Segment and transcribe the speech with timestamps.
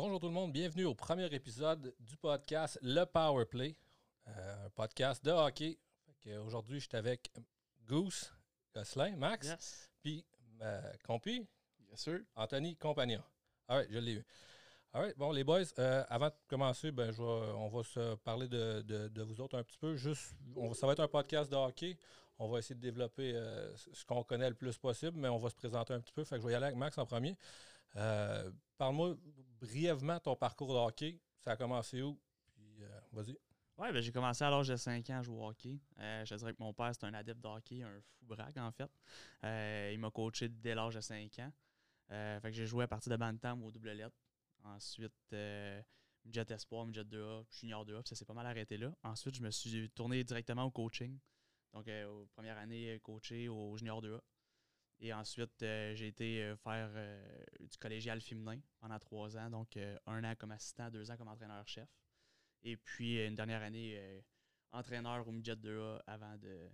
[0.00, 3.74] Bonjour tout le monde, bienvenue au premier épisode du podcast Le Power Play,
[4.28, 5.76] euh, un podcast de hockey.
[6.46, 7.32] Aujourd'hui, je suis avec
[7.84, 8.32] Goose,
[8.72, 10.24] Gosselin, Max, puis
[10.62, 11.48] euh, Compi,
[12.36, 13.24] Anthony Compagnon.
[13.66, 14.24] Ah je l'ai eu.
[14.92, 19.22] All bon, les boys, euh, avant de commencer, ben, je on va se parler de,
[19.24, 19.96] vous autres un petit peu.
[19.96, 21.98] Juste, on, ça va être un podcast de hockey.
[22.38, 25.50] On va essayer de développer euh, ce qu'on connaît le plus possible, mais on va
[25.50, 26.22] se présenter un petit peu.
[26.22, 27.36] Fait que je vais y aller avec Max en premier.
[27.96, 29.16] Euh, parle-moi
[29.60, 31.20] brièvement ton parcours de hockey.
[31.40, 32.18] Ça a commencé où?
[32.54, 33.36] Puis, vas-y.
[33.78, 35.78] Oui, ben, j'ai commencé à l'âge de 5 ans à jouer au hockey.
[35.98, 38.90] je dirais que mon père, c'est un adepte de hockey, un fou braque, en fait.
[39.92, 41.52] il m'a coaché dès l'âge de 5 ans.
[42.08, 44.16] fait que j'ai joué à partir de Bantam au double lettre.
[44.64, 45.82] Ensuite, euh,
[46.24, 48.94] midget espoir, midget 2A, junior 2A, ça s'est pas mal arrêté là.
[49.02, 51.18] Ensuite, je me suis tourné directement au coaching.
[51.72, 54.20] Donc, euh, années, euh, coaché au junior 2A.
[55.00, 56.90] Et ensuite, euh, j'ai été faire
[57.60, 59.50] du collégial féminin pendant trois ans.
[59.50, 61.88] Donc, un an comme assistant, deux ans comme entraîneur-chef.
[62.62, 64.22] Et puis, une dernière année,
[64.72, 66.68] entraîneur au midget 2A avant de,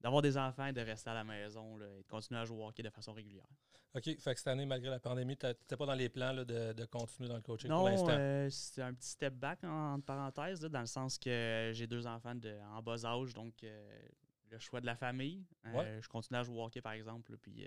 [0.00, 2.68] d'avoir des enfants et de rester à la maison et de continuer à jouer au
[2.68, 3.48] hockey de façon régulière.
[3.94, 4.04] OK.
[4.04, 7.28] Fait que cette année, malgré la pandémie, tu n'étais pas dans les plans de, continuer
[7.28, 8.08] dans le coaching pour l'instant?
[8.10, 12.34] Euh, c'est un petit step back en, parenthèse, dans le sens que j'ai deux enfants
[12.34, 14.00] de, en bas âge, donc euh,
[14.50, 15.44] le choix de la famille.
[15.66, 17.66] Euh, je continue à jouer au hockey, par exemple, puis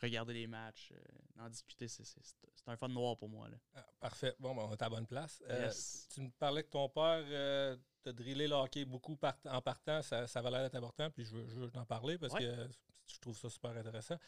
[0.00, 0.92] regarder les matchs,
[1.38, 2.04] en discuter, c'est
[2.66, 3.48] un fun noir pour moi.
[3.48, 3.56] Là.
[3.74, 4.34] Ah, parfait.
[4.38, 5.42] Bon, ben, on est à la bonne place.
[6.12, 10.42] Tu me parlais que ton père de driller le hockey beaucoup en partant, ça, ça
[10.42, 12.68] va l'air d'être important, puis je veux, je veux t'en parler parce que
[13.06, 14.18] je trouve ça super intéressant.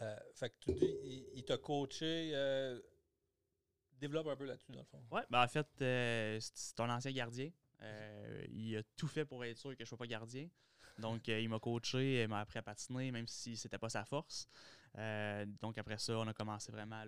[0.00, 2.30] Euh, fait que tu dis, il, t'a coaché.
[2.34, 2.80] Euh,
[3.98, 5.02] développe un peu là-dessus, dans le fond.
[5.10, 7.50] Oui, ben en fait, euh, c'est un ancien gardien.
[8.48, 10.48] il a tout fait pour être sûr que je ne sois pas gardien.
[11.00, 14.48] Donc, il m'a coaché, il m'a appris à patiner, même si c'était pas sa force.
[15.60, 17.02] donc, après ça, on a commencé vraiment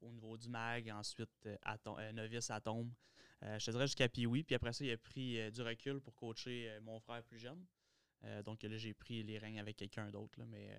[0.00, 1.48] au niveau du mag, ensuite
[2.12, 2.90] novice à tombe.
[3.42, 4.44] je te dirais jusqu'à Pioui.
[4.44, 7.64] Puis après ça, il a pris du recul pour coacher mon frère plus jeune.
[8.44, 10.38] donc là, j'ai pris les règnes avec quelqu'un d'autre.
[10.46, 10.70] Mais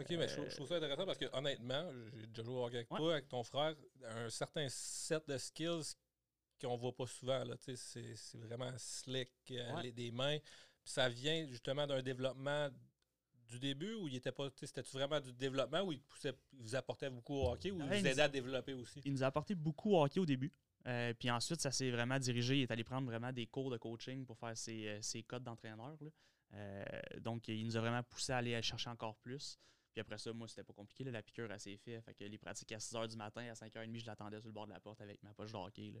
[0.00, 3.28] OK, mais je, trouve ça intéressant parce que honnêtement, j'ai déjà joué avec toi, avec
[3.28, 3.74] ton frère,
[4.04, 5.94] un certain set de skills
[6.60, 7.44] qu'on voit pas souvent.
[7.58, 10.38] C'est vraiment slick, euh, les, des mains.
[10.82, 12.68] Puis ça vient justement d'un développement
[13.48, 14.48] du début où il était pas.
[14.56, 16.00] C'était vraiment du développement où il,
[16.52, 19.00] vous apportait beaucoup au hockey ou il vous aidait à développer aussi?
[19.04, 20.52] Il nous a apporté beaucoup au hockey au début.
[20.86, 22.56] Euh, puis ensuite, ça s'est vraiment dirigé.
[22.56, 25.42] Il est allé prendre vraiment des cours de coaching pour faire ses, euh, ses codes
[25.42, 25.96] d'entraîneur.
[27.18, 29.58] donc, il nous a vraiment poussé à aller chercher encore plus.
[30.00, 31.04] Puis après ça, moi, c'était pas compliqué.
[31.04, 32.00] la piqûre, assez fait.
[32.00, 34.40] Fait que les pratiques à 6 h du matin, à 5 h 30, je l'attendais
[34.40, 35.92] sur le bord de la porte avec ma poche de hockey.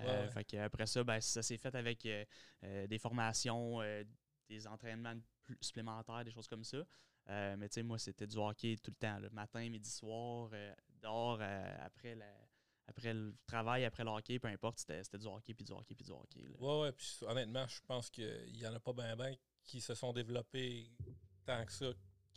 [0.00, 2.24] Euh, fait que après ça, ben, ça s'est fait avec euh,
[2.64, 3.80] euh, des formations,
[4.48, 5.14] des entraînements
[5.60, 6.78] supplémentaires, des choses comme ça.
[7.28, 9.18] mais tu sais, moi, c'était du hockey tout le temps.
[9.32, 10.50] Matin, midi, soir,
[11.00, 12.18] dehors, après
[12.88, 16.04] après le travail, après le hockey, peu importe, c'était du hockey, puis du hockey, puis
[16.04, 16.46] du hockey.
[16.60, 19.34] Ouais, ouais, puis honnêtement, je pense qu'il y en a pas bien ben
[19.64, 20.88] qui se sont développés
[21.44, 21.92] tant que ça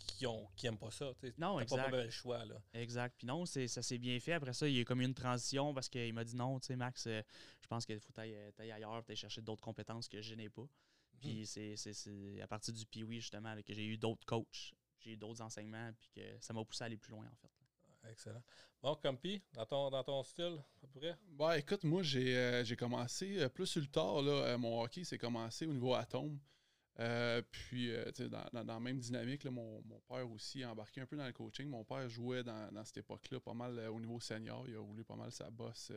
[0.08, 1.12] qui ont qui aiment pas ça.
[1.38, 1.92] Non, exact.
[1.92, 2.46] pas le choix.
[2.46, 2.56] Là.
[2.74, 3.16] Exact.
[3.18, 4.34] Puis non, ça s'est bien fait.
[4.34, 6.76] Après ça, il y a comme une transition parce qu'il m'a dit non, tu sais,
[6.76, 7.22] Max, euh,
[7.62, 10.68] je pense qu'il faut que tu ailleurs, tu chercher d'autres compétences que je n'ai pas.
[11.20, 11.76] Puis mhm.
[11.76, 15.92] c'est à partir du Pee-Wee, justement, que j'ai eu d'autres coachs, j'ai eu d'autres enseignements,
[16.00, 18.10] puis que ça m'a poussé à aller plus loin, en fait.
[18.10, 18.42] Excellent.
[18.82, 21.18] Bon, Compi, dans ton, dans ton style, à peu près?
[21.32, 24.22] Bah, écoute, moi, j'ai euh, commencé euh, plus sur le tard.
[24.22, 26.40] Là, mon hockey, c'est commencé au niveau atome.
[27.00, 31.16] Euh, puis, euh, dans, dans, la même dynamique, mon, père aussi a embarqué un peu
[31.16, 31.70] dans le coaching.
[31.70, 34.68] Mon père jouait dans, cette époque-là pas mal euh, au niveau senior.
[34.68, 35.92] Il a roulé pas mal sa bosse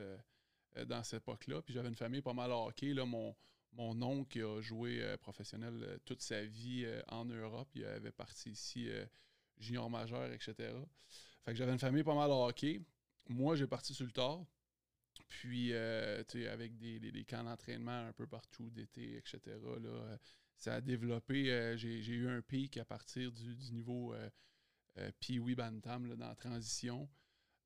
[0.86, 1.60] dans cette époque-là.
[1.62, 2.94] Puis j'avais une famille pas mal hockey.
[2.94, 3.34] Là, mon,
[3.72, 7.68] mon oncle a joué professionnel toute sa vie en Europe.
[7.74, 8.88] Il avait parti ici
[9.58, 10.54] junior majeur, etc.
[11.44, 12.80] Fait que j'avais une famille pas mal hockey.
[13.28, 14.44] Moi, j'ai parti sur le tard.
[15.28, 19.40] Puis, avec des, des, camps d'entraînement un peu partout d'été, etc.
[19.82, 20.18] Là,
[20.62, 21.50] ça a développé.
[21.50, 24.30] Euh, j'ai eu un pic à partir du, niveau euh,
[24.98, 27.08] euh Pee-Wee Bantam dans la transition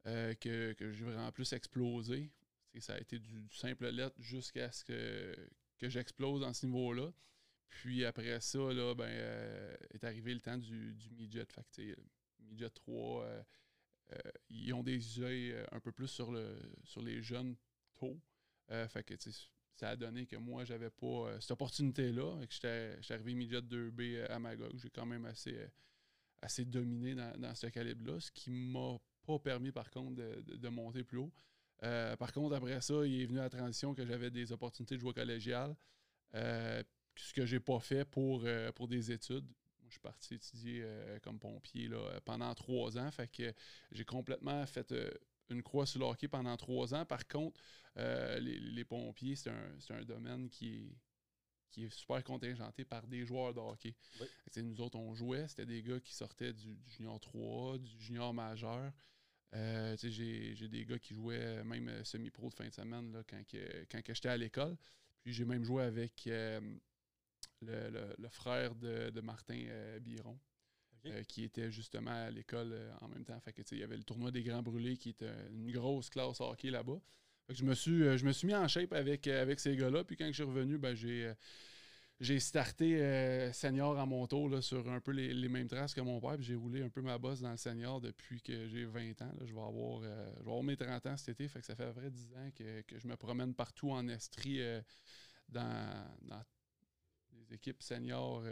[0.05, 2.31] que, j'ai vraiment plus explosé.
[2.79, 5.37] Ça a été du, simple lettre jusqu'à ce que,
[5.83, 7.13] j'explose dans ce niveau-là.
[7.69, 9.11] Puis après ça, là, ben,
[9.93, 11.47] est arrivé le temps du, du midget.
[11.51, 11.97] Fait
[12.39, 13.27] midget 3,
[14.49, 17.57] ils ont des yeux un peu plus sur, le, sur les jeunes
[17.97, 18.19] tôt.
[18.69, 19.15] fait que
[19.77, 22.47] ça a donné que moi, j'avais pas euh, cette opportunité-là.
[22.47, 24.73] que J'étais arrivé midget 2B euh, à Magog.
[24.77, 25.69] J'ai quand même assez, euh,
[26.41, 28.97] assez dominé dans, ce calibre-là, ce qui m'a
[29.27, 31.33] pas permis, par contre, de, monter plus haut.
[31.81, 35.01] par contre, après ça, il est venu à la transition que j'avais des opportunités de
[35.01, 35.77] jouer collégial,
[36.33, 39.45] ce que j'ai pas fait pour, pour des études.
[39.81, 40.87] Moi, je suis parti étudier
[41.23, 43.11] comme pompier là, pendant trois ans.
[43.11, 43.53] Fait que
[43.91, 44.95] j'ai complètement fait
[45.51, 47.05] une croix sur le hockey pendant trois ans.
[47.05, 47.61] Par contre,
[47.97, 50.97] euh, les, pompiers, c'est un, domaine qui est,
[51.71, 53.95] qui est super contingenté par des joueurs de hockey.
[54.57, 58.93] Nous autres, on jouait, c'était des gars qui sortaient du, junior 3, du junior majeur.
[59.55, 63.43] Euh, j'ai des gars qui jouaient même semi-pro de fin de semaine là, quand,
[63.91, 64.77] quand j'étais à l'école.
[65.23, 66.29] Puis j'ai même joué avec
[67.63, 69.65] le, frère de, Martin
[70.01, 70.39] Biron.
[71.09, 73.39] Euh, qui était justement à l'école euh, en même temps.
[73.41, 76.41] Fait que, il y avait le tournoi des Grands Brûlés qui était une grosse classe
[76.41, 77.01] hockey là-bas.
[77.49, 80.05] je me suis euh, je me suis mis en shape avec, avec ces gars-là.
[80.05, 81.33] Puis quand je suis revenu, ben, j'ai
[82.19, 86.19] j'ai starté senior à mon tour là, sur un peu les, mêmes traces que mon
[86.19, 86.41] père.
[86.41, 89.33] J'ai roulé un peu ma bosse dans le senior depuis que j'ai 20 ans.
[89.45, 91.47] Je, vais avoir, mes 30 ans cet été.
[91.47, 94.61] Fait que ça fait à vrai 10 ans que, je me promène partout en Estrie
[95.51, 96.43] dans, dans,
[97.35, 98.43] les équipes seniors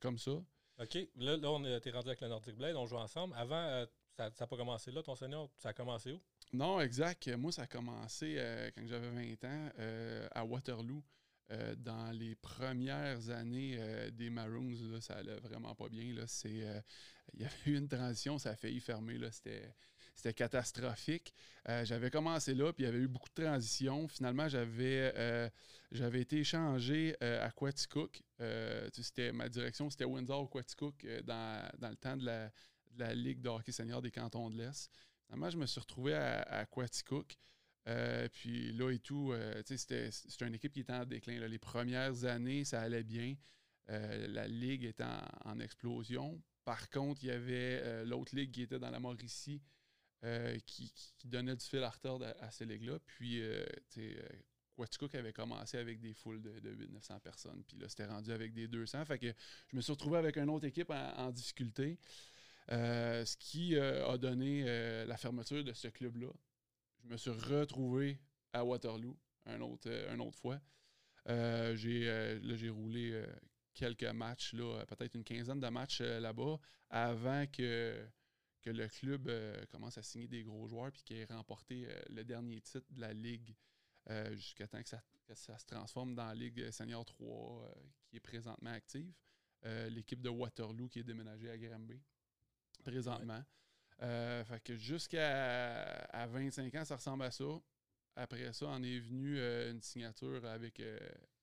[0.00, 0.42] comme ça.
[0.82, 0.98] OK.
[1.16, 3.34] Là, là on est rendu avec le Nordic Blade, on joue ensemble.
[3.36, 3.86] Avant, euh,
[4.16, 5.50] ça n'a pas commencé là, ton senior?
[5.58, 6.20] Ça a commencé où?
[6.52, 7.28] Non, exact.
[7.28, 11.02] Moi, ça a commencé euh, quand j'avais 20 ans euh, à Waterloo.
[11.76, 13.78] dans les premières années
[14.12, 16.02] des Maroons, là, ça allait vraiment pas bien.
[16.02, 19.18] Il y avait eu une transition, ça a failli fermer.
[19.30, 19.74] C'était
[20.14, 21.34] c'était catastrophique.
[21.68, 24.08] Euh, j'avais commencé là, puis il y avait eu beaucoup de transitions.
[24.08, 25.48] Finalement, j'avais, euh,
[25.90, 28.22] j'avais été échangé euh, à Quaticook.
[28.92, 32.50] c'était, ma direction, c'était Windsor Quaticook dans, dans le temps de la,
[33.14, 34.90] Ligue de hockey senior des cantons de l'Est.
[35.26, 37.38] Finalement, je me suis retrouvé à, à Quaticook.
[38.32, 39.32] puis là et tout,
[39.64, 41.46] c'était, c'était une équipe qui était en déclin.
[41.46, 43.34] Les premières années, ça allait bien.
[43.88, 45.04] la ligue était
[45.44, 46.42] en, explosion.
[46.64, 49.62] Par contre, il y avait l'autre ligue qui était dans la Mauricie,
[50.24, 50.92] euh, qui,
[51.24, 53.00] donnait du fil à retordre à, ces ligues-là.
[53.06, 54.14] Puis, euh, tu
[54.80, 57.64] sais, avait commencé avec des foules de, de 800-900 personnes.
[57.66, 59.04] Puis là, c'était rendu avec des 200.
[59.04, 59.34] Fait que
[59.68, 61.98] je me suis retrouvé avec une autre équipe en, difficulté.
[62.70, 64.64] Euh, ce qui a donné
[65.04, 66.30] la fermeture de ce club-là.
[67.02, 68.20] Je me suis retrouvé
[68.52, 70.60] à Waterloo un autre, une autre fois.
[71.26, 73.24] j'ai, j'ai roulé
[73.74, 76.58] quelques matchs, peut-être une quinzaine de matchs là-bas,
[76.90, 78.06] avant que
[78.62, 82.00] que le club euh, commence à signer des gros joueurs puis qu'il ait remporté euh,
[82.08, 83.54] le dernier titre de la Ligue
[84.08, 87.74] euh, jusqu'à temps que ça, se transforme dans la Ligue Senior 3
[88.06, 89.12] qui est présentement active.
[89.90, 92.00] L'équipe de Waterloo qui est déménagée à Granby
[92.82, 93.42] présentement.
[94.00, 97.44] fait que jusqu'à 25 ans, ça ressemble à ça.
[98.16, 99.38] Après ça, on est venu
[99.70, 100.82] une signature avec,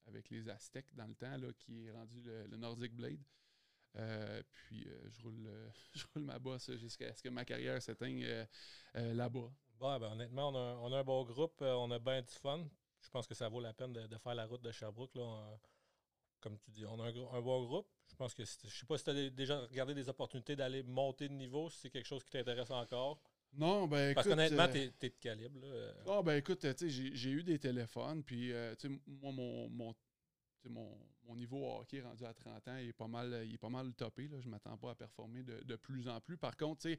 [0.05, 3.23] avec les Aztecs dans le temps, là, qui est rendu le Nordic Blade.
[3.95, 7.81] Euh, puis euh, je, roule, euh, je roule ma bosse jusqu'à ce que ma carrière
[7.81, 8.25] s'éteigne
[8.93, 9.51] là-bas.
[9.79, 12.65] Bon, ben, honnêtement, on a, un bon groupe, on a bien du fun.
[13.01, 15.15] Je pense que ça vaut la peine de, faire la route de Sherbrooke.
[15.15, 15.57] Là.
[16.41, 17.87] comme tu dis, on a un, bon groupe.
[18.09, 21.29] Je pense que je sais pas si tu as déjà regardé des opportunités d'aller monter
[21.29, 23.21] de niveau, si c'est quelque chose qui t'intéresse encore.
[23.53, 25.59] Non, ben Parce qu'honnêtement, tu es, de calibre.
[26.07, 28.51] Ah, ben écoute, j'ai eu des téléphones, puis
[29.07, 29.95] moi, mon, mon,
[30.65, 34.27] mon, mon, niveau hockey rendu à 30 ans est pas mal, est pas mal topé.
[34.27, 34.39] Là.
[34.41, 36.37] Je ne m'attends pas à performer de, plus en plus.
[36.37, 36.95] Par contre, je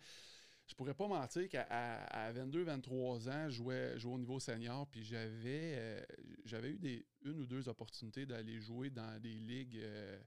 [0.70, 5.74] je pourrais pas mentir qu'à à, 22-23 ans, je jouais, au niveau senior, puis j'avais
[5.76, 6.02] euh,
[6.44, 10.20] j'avais eu des, une ou deux opportunités d'aller jouer dans des ligues, euh,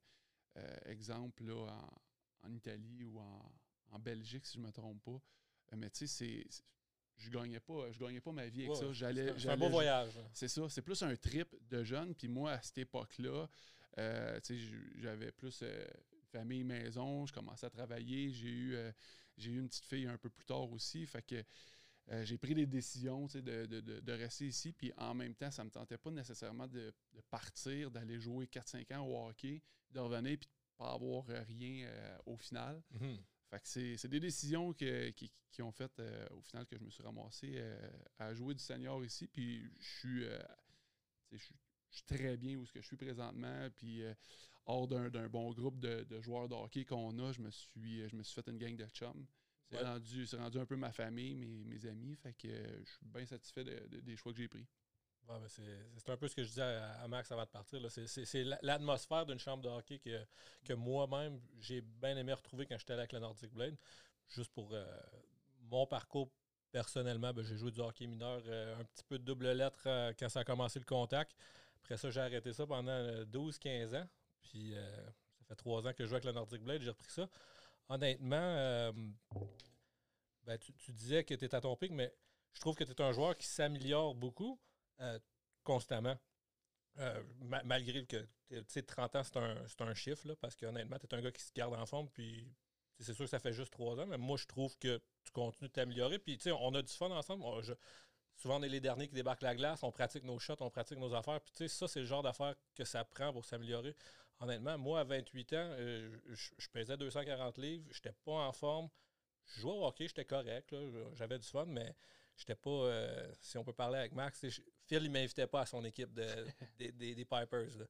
[0.58, 1.80] euh, exemple là,
[2.42, 3.54] en, Italie ou en,
[3.92, 5.22] en, Belgique, si je ne me trompe pas.
[5.78, 6.64] mais tu sais, c'est
[7.18, 8.92] je gagnais pas je gagnais pas ma vie avec ça.
[8.92, 12.51] j'allais c'est un beau voyage c'est ça c'est plus un trip de jeune puis moi
[12.51, 13.48] à cette époque là
[13.98, 14.39] euh,
[14.98, 15.88] j'avais plus euh,
[16.32, 18.91] famille maison je commençais à travailler j'ai eu euh,
[19.38, 21.43] j'ai eu une petite fille un peu plus tard aussi fait que
[22.24, 25.70] j'ai pris des décisions de, de, de, rester ici puis en même temps ça me
[25.70, 26.93] tentait pas nécessairement de,
[27.29, 31.88] partir d'aller jouer 4-5 ans au hockey de revenir puis de pas avoir rien
[32.25, 32.84] au final
[33.63, 35.31] c'est des décisions qui,
[35.62, 39.03] ont fait euh, au final que je me suis ramassé euh, à jouer du senior
[39.03, 39.27] ici.
[39.27, 40.39] Puis je suis, euh,
[41.31, 41.55] je suis,
[42.07, 43.69] très bien où ce que je suis présentement.
[43.75, 44.01] Puis
[44.65, 48.24] hors d'un bon groupe de, joueurs de hockey qu'on a, je me suis je me
[48.24, 49.25] suis fait une gang de chums.
[49.69, 52.15] C'est rendu, rendu un peu ma famille, mes, mes amis.
[52.15, 54.67] Fait que je suis bien satisfait des choix que j'ai pris.
[55.48, 57.80] C'est un peu ce que je disais à, Max avant de partir.
[57.89, 60.25] C'est l'atmosphère d'une chambre de hockey que,
[60.65, 63.75] que moi-même, j'ai bien aimé retrouver quand j'étais avec le Nordic Blade.
[64.30, 64.86] Juste pour euh,
[65.70, 66.30] mon parcours
[66.72, 70.13] personnellement, ben, j'ai joué du hockey mineur, euh, un petit peu de double lettre euh,
[70.18, 71.36] quand ça a commencé le contact.
[71.84, 74.08] Après ça, j'ai arrêté ça pendant 12-15 ans.
[74.42, 77.30] Puis ça fait trois ans que je joue avec le Nordic Blade, j'ai repris ça.
[77.89, 78.94] Honnêtement,
[80.46, 82.13] ben, tu, tu, disais que tu étais à ton pic, mais
[82.53, 84.60] je trouve que tu es un joueur qui s'améliore beaucoup.
[85.02, 85.20] Euh,
[85.64, 86.18] constamment.
[87.00, 87.24] Euh,
[87.64, 88.28] malgré que
[88.82, 91.74] 30 ans, c'est un, chiffre, là, parce qu'honnêtement, tu es un gars qui se garde
[91.74, 92.54] en forme, puis
[93.00, 95.70] c'est sûr que ça fait juste trois ans, mais moi, je trouve que tu continues
[95.70, 96.20] de t'améliorer.
[96.20, 97.44] Puis, tu sais, on a du fun ensemble.
[98.36, 101.00] souvent, on est les derniers qui débarquent la glace, on pratique nos shots, on pratique
[101.00, 101.42] nos affaires.
[101.42, 103.96] Puis, tu sais, ça, c'est le genre d'affaires que ça prend pour s'améliorer.
[104.40, 108.90] Honnêtement, moi, à 28 ans, euh, je, pesais 240 livres, je n'étais pas en forme.
[109.46, 110.74] Je jouais au hockey, j'étais correct,
[111.16, 111.94] j'avais du fun, mais
[112.36, 112.70] j'étais pas.
[112.70, 114.46] Euh, si on peut parler avec Max,
[114.86, 116.46] Phil, il m'invitait pas à son équipe de,
[116.78, 117.88] des, Pipers.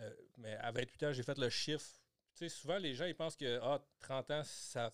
[0.00, 1.88] Euh, mais à 28 ans, j'ai fait le chiffre.
[2.48, 4.90] souvent, les gens, ils pensent que ah, 30 ans, ça.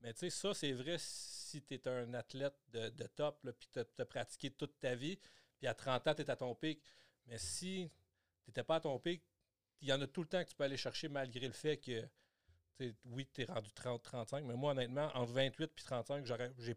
[0.00, 3.80] Mais tu sais, ça, c'est vrai si tu es un athlète de, top, puis tu
[3.80, 5.18] as, pratiqué toute ta vie,
[5.58, 6.80] puis à 30 ans, tu es à ton pic.
[7.26, 7.90] Mais si
[8.44, 9.22] tu n'étais pas à ton pic,
[9.80, 11.78] il y en a tout le temps que tu peux aller chercher malgré le fait
[11.78, 12.08] que,
[13.06, 16.26] oui, tu es rendu 30-35, mais moi, honnêtement, entre 28 et 35,
[16.58, 16.74] j'ai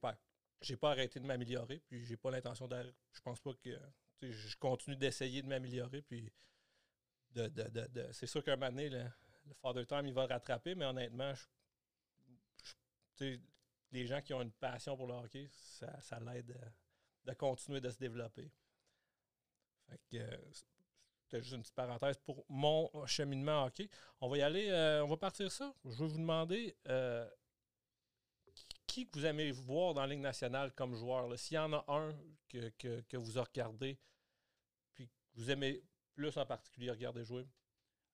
[0.62, 2.98] pas, pas arrêté de m'améliorer, puis j'ai pas l'intention d'arrêter.
[3.13, 3.80] Je pense pas que.
[4.22, 6.32] Je continue d'essayer de m'améliorer, puis
[7.32, 9.06] de, de, c'est sûr qu'un moment donné, le,
[9.62, 11.34] Father Time, il va le rattraper, mais honnêtement,
[13.20, 16.56] les gens qui ont une passion pour le hockey, ça, ça l'aide
[17.25, 18.51] de continuer de se développer.
[19.89, 20.39] Fait que
[21.32, 23.89] c'était juste une petite parenthèse pour mon cheminement hockey.
[24.20, 25.74] On va y aller, euh, on va partir ça.
[25.86, 27.30] Je vais vous demander euh,
[28.91, 31.27] qui que vous aimez voir dans la Ligue nationale comme joueur.
[31.39, 32.13] S'il y en a un
[32.50, 32.69] que,
[33.01, 33.98] que, vous regardez,
[34.93, 35.81] puis que vous aimez
[36.13, 37.48] plus en particulier regarder jouer.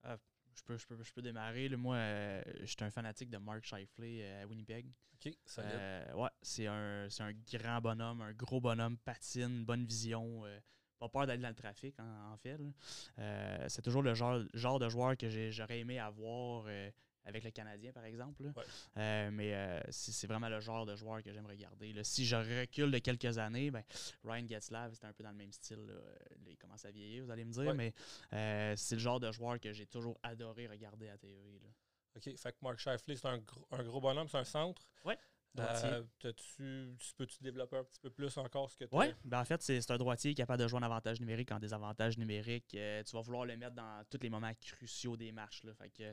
[0.06, 0.16] Euh,
[0.54, 1.68] je, peux, je, peux, je peux démarrer.
[1.70, 4.88] moi, je suis un fanatique de Mark Shifley à Winnipeg.
[5.16, 5.64] OK, ça
[6.16, 10.46] ouais, c'est un, un grand bonhomme, un gros bonhomme, patine, bonne vision
[10.98, 12.60] pas peur d'aller dans le trafic, en, fait.
[13.20, 16.92] Euh, c'est toujours le genre, genre de joueur que j'aurais aimé avoir euh,
[17.28, 18.44] avec le Canadien, par exemple.
[18.98, 21.94] Euh, mais c'est vraiment le genre de joueur que j'aime regarder.
[22.04, 23.84] Si je recule de quelques années, ben,
[24.24, 25.94] Ryan Getzlav, c'était un peu dans le même style.
[26.48, 27.94] il commence à vieillir, vous allez me dire, mais
[28.76, 31.62] c'est le genre de joueur que j'ai toujours adoré regarder à TV.
[32.16, 33.40] OK, fait que Mark Shifley, c'est un,
[33.72, 34.88] un, gros bonhomme, c'est un centre.
[35.06, 35.14] Oui.
[35.60, 39.46] Euh, tu peux-tu développer un petit peu plus encore ce que tu Oui, ben en
[39.46, 42.74] fait, c'est un droitier capable de jouer en avantage numérique, en désavantage numérique.
[42.76, 45.64] Euh, tu vas vouloir le mettre dans tous les moments cruciaux des matchs.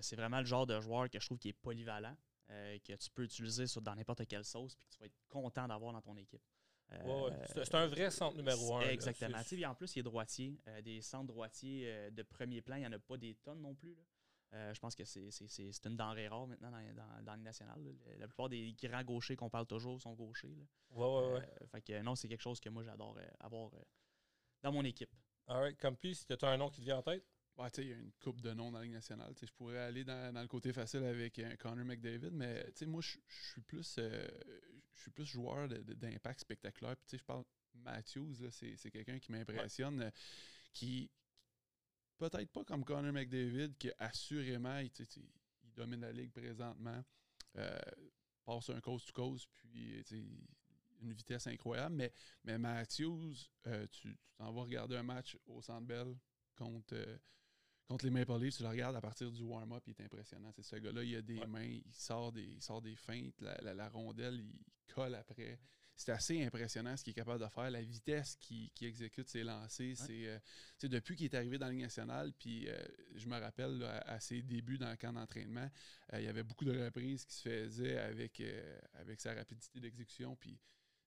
[0.00, 2.16] c'est vraiment le genre de joueur que je trouve qui est polyvalent,
[2.50, 5.18] euh, que tu peux utiliser sur, dans n'importe quelle sauce, puis que tu vas être
[5.28, 6.42] content d'avoir dans ton équipe.
[6.88, 8.82] c'est un vrai centre numéro un.
[8.82, 9.38] Exactement.
[9.38, 10.58] en plus, il est droitier.
[10.82, 13.94] des centres droitiers de premier plan, il n'y en a pas des tonnes non plus.
[13.94, 14.02] Euh,
[14.72, 17.78] je pense que c'est une denrée rare maintenant dans, dans, le national.
[18.18, 20.54] La plupart des grands gauchers qu'on parle toujours sont gauchers.
[20.54, 20.64] Là.
[20.90, 21.48] Ouais, ouais, ouais.
[21.62, 23.70] Euh, fait que non, c'est quelque chose que moi j'adore euh, avoir
[24.62, 25.10] dans mon équipe.
[25.46, 25.78] Alright,
[26.14, 27.24] si tu as un nom qui te vient en tête?
[27.56, 29.32] Ouais, tu sais, il y a une coupe de noms dans la Ligue nationale.
[29.40, 33.98] je pourrais aller dans, le côté facile avec Connor McDavid, mais moi, je suis plus
[33.98, 36.96] je suis plus joueur d'impact spectaculaire.
[36.96, 37.44] Puis, je parle
[37.74, 40.10] Matthews, c'est quelqu'un qui m'impressionne,
[40.72, 41.10] qui,
[42.18, 44.90] peut-être pas comme Connor McDavid, qui assurément, il,
[45.74, 47.02] domine la ligue présentement,
[47.56, 47.78] euh,
[48.44, 50.04] passe un cause to cause, puis
[51.00, 51.94] une vitesse incroyable.
[51.94, 52.12] Mais,
[52.44, 53.34] mais Matthews,
[53.66, 56.16] euh, tu t'en vas regarder un match au Centre Bell
[56.56, 57.18] contre, euh,
[57.86, 60.52] contre les Maple Leafs, tu le regardes à partir du warm-up, il est impressionnant.
[60.52, 63.74] C'est ce gars-là, il a des mains, il sort des, il sort des feintes, la,
[63.74, 65.58] la, rondelle, il colle après
[65.96, 67.70] c'est assez impressionnant ce qu'il est capable de faire.
[67.70, 70.38] La vitesse qu'il exécute ses lancers, c'est euh,
[70.82, 72.76] depuis qu'il est arrivé dans la Ligue nationale, puis euh,
[73.14, 75.68] je me rappelle à, ses débuts dans le camp d'entraînement,
[76.12, 78.42] euh, il y avait beaucoup de reprises qui se faisaient avec,
[78.94, 80.58] avec sa rapidité d'exécution, puis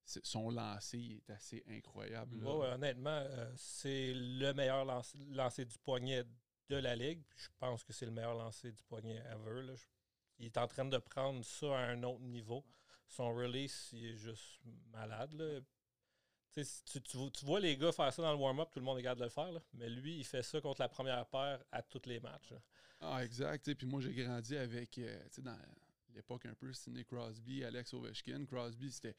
[0.06, 2.42] son lancer est assez incroyable.
[2.46, 3.26] honnêtement,
[3.58, 6.24] c'est le meilleur lancer, du poignet
[6.70, 7.22] de la Ligue.
[7.36, 9.76] Je pense que c'est le meilleur lancer du poignet ever.
[10.40, 12.64] il est en train de prendre ça à un autre niveau
[13.08, 14.60] son release, il est juste
[14.92, 15.34] malade.
[15.34, 15.60] Là.
[16.54, 19.26] Tu, tu, vois les gars faire ça dans le warm-up, tout le monde regarde de
[19.26, 22.54] le faire, mais lui, il fait ça contre la première paire à tous les matchs.
[23.00, 23.74] Ah, exact.
[23.76, 25.58] Puis moi, j'ai grandi avec, euh, dans
[26.18, 28.46] l'époque un peu, Sidney Crosby, Alex Ovechkin.
[28.46, 29.16] Crosby, c'était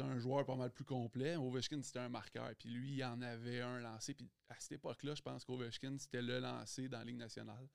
[0.00, 1.36] un joueur pas mal plus complet.
[1.36, 2.50] Ovechkin, c'était un marqueur.
[2.58, 4.14] Puis lui, il en avait un lancé.
[4.14, 7.68] Puis à cette époque-là, je pense qu'Ovechkin, c'était le lancé dans la Ligue nationale.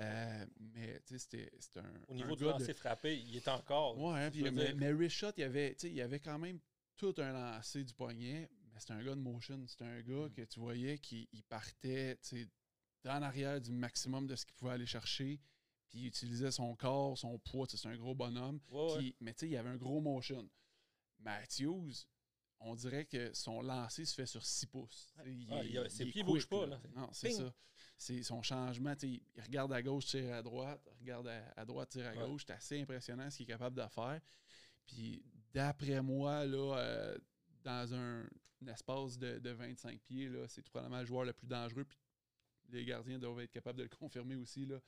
[0.00, 1.92] Euh, mais tu sais, c'était un.
[2.08, 3.98] Au niveau du lancer frappé, il est encore.
[3.98, 6.60] Ouais, hein, mais, mais Richot, il y, avait, il avait quand même
[6.96, 8.48] tout un lancé du poignet.
[8.72, 9.66] Mais c'était un gars de motion.
[9.66, 10.32] C'était un gars mm.
[10.32, 12.18] que tu voyais qui partait
[13.06, 15.40] en arrière du maximum de ce qu'il pouvait aller chercher.
[15.94, 17.68] Puis il utilisait son corps, son poids.
[17.68, 18.58] C'est un gros bonhomme.
[19.20, 20.50] Mais tu sais, il y avait un gros motion.
[21.20, 21.92] Matthews,
[22.58, 25.14] on dirait que son lancer se fait sur 6 pouces.
[25.20, 26.66] Ah, ses pieds ne bougent pas.
[26.66, 26.80] Là.
[26.96, 27.54] Non, c'est ça.
[27.96, 28.94] C'est son changement.
[29.04, 30.84] Il regarde à gauche, tire à droite.
[30.98, 32.42] Regarde à, droite, tire à gauche.
[32.44, 34.20] C'est assez impressionnant ce qu'il est capable de faire.
[34.86, 35.22] Puis
[35.52, 37.18] d'après moi, là, euh,
[37.62, 38.26] dans un,
[38.66, 41.84] espace de, 25 pieds, c'est probablement le joueur le plus dangereux.
[41.84, 42.00] Puis
[42.70, 44.66] les gardiens doivent être capables de le confirmer aussi.
[44.66, 44.80] Là.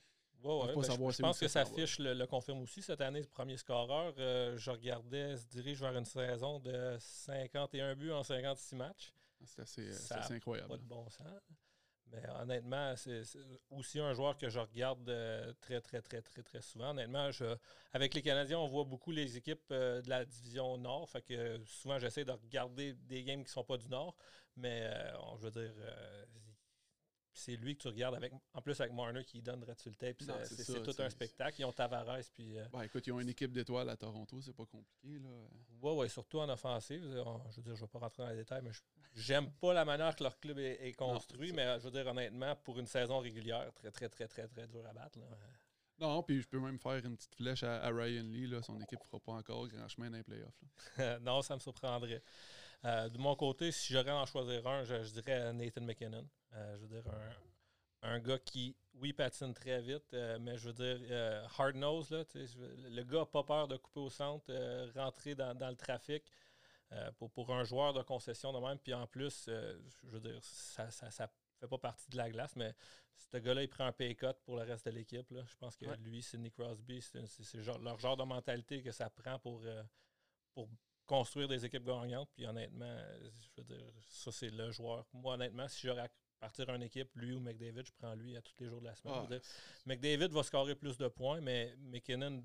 [0.43, 2.81] Ouais, ben, je, pense que sa fiche le, confirme aussi.
[2.81, 7.95] Cette année, le premier scoreur, euh, je regardais, se dirige vers une saison de 51
[7.95, 9.13] buts en 56 matchs.
[9.41, 10.69] Ah, c'est assez, incroyable.
[10.69, 11.27] Pas de bon sens.
[12.11, 13.21] Mais honnêtement, c'est
[13.69, 16.91] aussi un joueur que je regarde euh, très, très, très, très, très souvent.
[16.91, 17.29] Honnêtement,
[17.91, 21.09] avec les Canadiens, on voit beaucoup les équipes euh, de la division Nord.
[21.09, 24.15] Fait que souvent, j'essaie de regarder des games qui ne sont pas du Nord.
[24.55, 24.89] Mais
[25.37, 25.73] je veux dire,
[27.37, 30.21] c'est lui que tu regardes avec, en plus avec Marner qui donne le tape.
[30.43, 31.61] C'est tout un spectacle.
[31.61, 32.19] Ils ont Tavares.
[32.33, 35.19] Puis, euh, ben, écoute, ils ont une équipe d'étoiles à Toronto, c'est pas compliqué.
[35.19, 35.29] Là.
[35.81, 37.01] Ouais, ouais, surtout en offensive.
[37.01, 38.71] Je veux dire, je vais pas rentrer dans les détails, mais
[39.13, 42.79] j'aime pas la manière que leur club est, construit, mais je veux dire, honnêtement, pour
[42.79, 45.19] une saison régulière, très, très, très, très, très dur à battre.
[45.99, 48.47] Non, puis je peux même faire une petite flèche à, Ryan Lee.
[48.47, 48.61] Là.
[48.61, 50.61] Son équipe fera pas encore grand chemin dans les playoffs.
[51.21, 52.21] non, ça me surprendrait.
[52.85, 56.27] Euh, de mon côté, si j'aurais à en choisir un, je, dirais Nathan McKinnon.
[56.53, 57.03] Euh, je veux dire,
[58.01, 62.09] un, un, gars qui, oui, patine très vite, euh, mais je veux dire, hard nose,
[62.11, 64.51] là, le gars n'a pas peur de couper au centre,
[64.95, 66.23] rentrer dans, le trafic.
[67.17, 70.85] pour, pour un joueur de concession de même, puis en plus, je veux dire, ça,
[70.85, 72.73] ne fait pas partie de la glace, mais
[73.15, 75.27] ce gars-là, il prend un pay cut pour le reste de l'équipe.
[75.29, 79.63] Je pense que lui, Sidney Crosby, c'est leur genre de mentalité que ça prend pour,
[80.53, 80.69] pour
[81.07, 82.29] construire des équipes gagnantes.
[82.35, 85.07] Puis honnêtement, je veux dire, ça, c'est le joueur.
[85.13, 88.53] Moi, honnêtement, si j'aurais partir une équipe, lui ou McDavid, je prends lui à tous
[88.59, 89.27] les jours de la semaine.
[89.31, 89.35] Ah,
[89.85, 92.43] McDavid va scorer plus de points, mais McKinnon,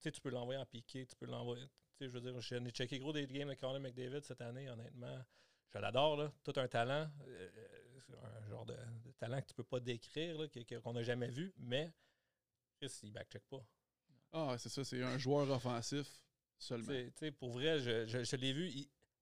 [0.00, 1.66] tu peux l'envoyer en piqué, tu peux l'envoyer.
[2.00, 5.22] Je veux dire, j'ai checké gros des games de Connor McDavid cette année, honnêtement.
[5.72, 6.32] Je l'adore, là.
[6.42, 7.10] Tout un talent.
[7.28, 7.48] Euh,
[8.22, 8.76] un genre de,
[9.18, 10.36] talent que tu peux pas décrire,
[10.82, 11.92] qu'on n'a jamais vu, mais
[12.80, 13.64] Chris, il backcheck pas.
[14.32, 16.20] Ah, c'est ça, c'est un joueur offensif
[16.58, 16.92] Seulement.
[17.38, 18.70] pour vrai, je, l'ai vu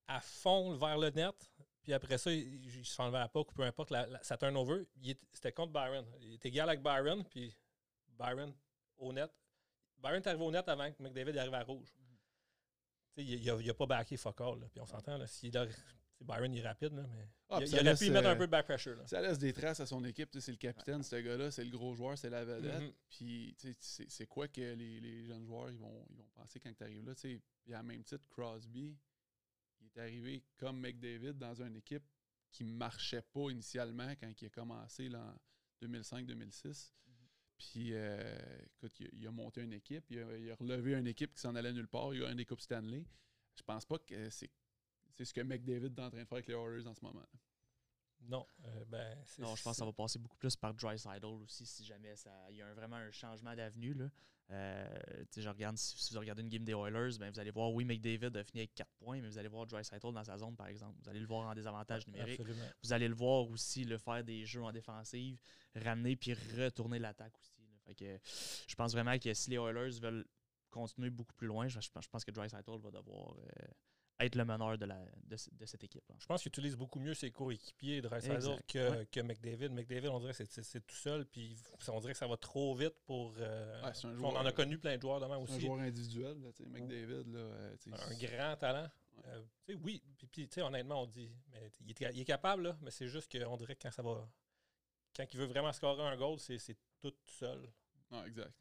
[0.07, 1.53] à fond vers le net.
[1.89, 4.85] Puis après ça, il, se fait la pas, ou peu importe, la, la, ça turnover.
[5.33, 6.05] C'était contre Byron.
[6.21, 7.57] Il était égal avec Byron, puis
[8.11, 8.53] Byron
[8.99, 9.31] au net.
[9.97, 11.89] Byron est arrivé au net avant que McDavid arrive à rouge.
[13.17, 14.69] Il n'a a pas backé fuck all.
[14.71, 15.51] Puis on s'entend, s'il
[16.21, 18.67] Byron il est rapide, là, mais ah, il, a pu mettre un peu de back
[18.67, 18.97] pressure.
[18.97, 19.07] Là.
[19.07, 20.29] Ça laisse des traces à son équipe.
[20.39, 22.83] C'est le capitaine, ce gars-là, c'est le gros joueur, c'est la vedette.
[22.83, 22.93] Mm-hmm.
[23.09, 26.83] Puis c'est quoi que les, les, jeunes joueurs ils vont, ils vont penser quand tu
[26.85, 27.15] arrives là.
[27.15, 28.95] Puis à même titre, Crosby,
[29.81, 32.05] il est arrivé comme McDavid dans une équipe
[32.51, 36.65] qui ne marchait pas initialement quand il a commencé là, en 2005-2006.
[36.65, 36.93] Mm-hmm.
[37.59, 38.39] Puis, euh,
[38.77, 41.55] écoute, il a, monté une équipe, il a, il a relevé une équipe qui s'en
[41.55, 43.05] allait nulle part, il a eu des Coupes Stanley.
[43.57, 44.51] Je pense pas que c'est
[45.19, 47.27] c'est ce que McDavid est en train de faire avec les Oilers en ce moment.
[48.21, 51.67] Non, euh, ben, non, je pense que ça va passer beaucoup plus par Dry aussi
[51.67, 53.97] si jamais ça, il y a vraiment un changement d'avenue.
[54.51, 54.99] Euh,
[55.37, 58.35] je regarde, si, vous regardez une game des Oilers, ben, vous allez voir, oui, McDavid
[58.35, 60.97] a fini avec 4 points, mais vous allez voir Dry dans sa zone, par exemple.
[61.03, 62.41] Vous allez le voir en désavantage numérique.
[62.83, 65.39] Vous allez le voir aussi le faire des jeux en défensive,
[65.75, 67.95] ramener puis retourner l'attaque aussi.
[67.95, 68.19] que,
[68.67, 70.27] je pense vraiment que si les Oilers veulent
[70.71, 71.79] continuer beaucoup plus loin, je,
[72.11, 73.37] pense que Dry va devoir.
[73.39, 73.67] Euh,
[74.21, 76.03] être le meneur de, la, de, cette équipe.
[76.19, 78.09] Je pense qu'il utilise beaucoup mieux ses coéquipiers de
[78.67, 79.71] que, que McDavid.
[79.71, 81.57] McDavid, on dirait que c'est tout seul, puis
[81.89, 83.35] on dirait que ça va trop vite pour.
[83.39, 83.81] Euh,
[84.21, 85.55] on en a connu plein de joueurs demain aussi.
[85.55, 87.33] Un joueur individuel, McDavid.
[87.33, 88.89] Là, euh, un grand talent.
[89.27, 89.43] Euh,
[89.83, 90.03] oui,
[90.33, 93.83] puis honnêtement, on dit, mais il, est, capable, là, mais c'est juste qu'on dirait que
[93.83, 94.29] quand ça va.
[95.15, 97.69] Quand il veut vraiment scorer un goal, c'est tout seul.
[98.11, 98.53] Non, exact.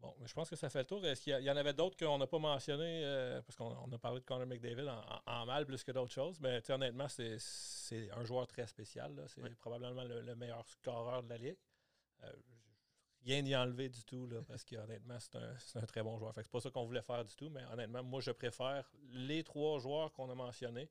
[0.00, 1.04] Bon, je pense que ça fait le tour.
[1.04, 4.20] Est-ce qu'il y, en avait d'autres qu'on n'a pas mentionné euh, parce qu'on a parlé
[4.20, 4.88] de Connor McDavid
[5.26, 6.38] en, mal plus que d'autres choses.
[6.40, 9.24] Mais honnêtement, c'est un joueur très spécial.
[9.26, 11.58] C'est probablement le, meilleur scoreur de la ligue.
[12.22, 12.32] Euh,
[13.24, 16.32] rien n'y enlever du tout là, parce qu'honnêtement, c'est un, un, très bon joueur.
[16.34, 19.80] C'est pas ça qu'on voulait faire du tout, mais honnêtement, moi, je préfère les trois
[19.80, 20.88] joueurs qu'on a mentionnés,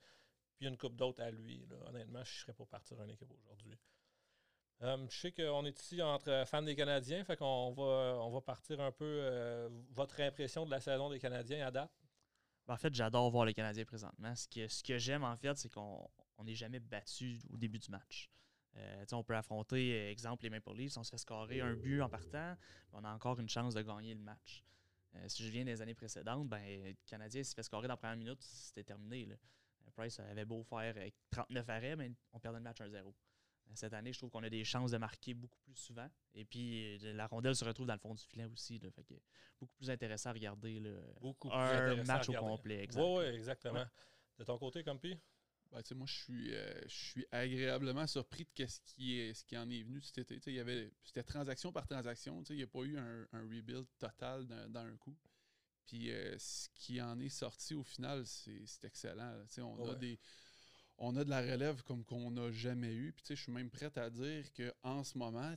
[0.58, 1.65] puis une coupe d'autres à lui.
[1.86, 3.78] Honnêtement, je ne serais pas partir en équipe aujourd'hui.
[4.84, 8.42] Euh, je sais qu'on est ici entre fans des Canadiens, fait qu'on va, on va
[8.42, 11.92] partir un peu euh, votre impression de la saison des Canadiens à date.
[12.68, 14.36] Ben, en fait, j'adore voir les Canadiens présentement.
[14.36, 16.10] Ce que, ce que j'aime, en fait, c'est qu'on
[16.44, 18.30] n'est jamais battu au début du match.
[18.76, 22.10] Euh, on peut affronter, exemple, les Maple Leafs, on se fait scorer un but en
[22.10, 22.56] partant,
[22.94, 24.63] on a encore une chance de gagner le match.
[25.26, 28.18] si je viens des années précédentes, ben, le Canadien s'est fait scorer dans la première
[28.18, 29.28] minute, c'était terminé.
[29.96, 30.94] Price avait beau faire
[31.32, 33.12] 39 arrêts, mais on perdait le match 1-0.
[33.73, 36.10] Cette année, je trouve qu'on a des chances de marquer beaucoup plus souvent.
[36.34, 38.80] Et puis, euh, la rondelle se retrouve dans le fond du filet aussi.
[38.80, 39.13] fait que
[39.60, 40.82] beaucoup plus intéressant à regarder
[41.21, 42.88] beaucoup un match au complet.
[42.95, 43.86] Oui, exactement.
[44.38, 45.17] De ton côté, Compi?
[45.71, 49.58] Ben, moi, je suis, euh, je suis agréablement surpris de ce qui, est, ce qui
[49.58, 50.39] en est venu cet été.
[50.47, 52.41] il y avait, c'était transaction par transaction.
[52.49, 55.17] Il n'y a pas eu un, rebuild total dans, un coup.
[55.86, 59.43] Puis euh, ce qui en est sorti au final, c'est, excellent.
[59.58, 60.19] On a des
[60.98, 63.14] on a de la relève comme qu'on n'a jamais eu.
[63.14, 65.56] Puis, tu sais, je suis même prêt à dire qu'en ce moment,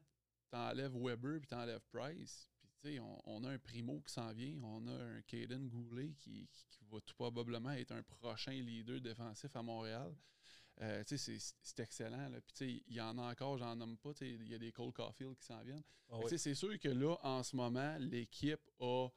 [0.50, 2.48] t'enlèves Weber puis t'enlèves Price.
[2.60, 4.58] Puis, tu sais, on, on a un Primo qui s'en vient.
[4.62, 9.54] On a un Caden Goulet qui, qui va tout probablement être un prochain leader défensif
[9.56, 10.14] à Montréal.
[10.82, 12.28] Euh, tu sais, c'est- c'est excellent.
[12.30, 12.40] Là.
[12.40, 14.12] Puis, tu sais, il y en a encore, j'en nomme pas.
[14.14, 15.82] tu sais, Il y a des Cole Caulfield qui s'en viennent.
[16.08, 16.24] Ah Fait que, oui.
[16.24, 19.08] tu sais, C'est sûr que là, en ce moment, l'équipe a,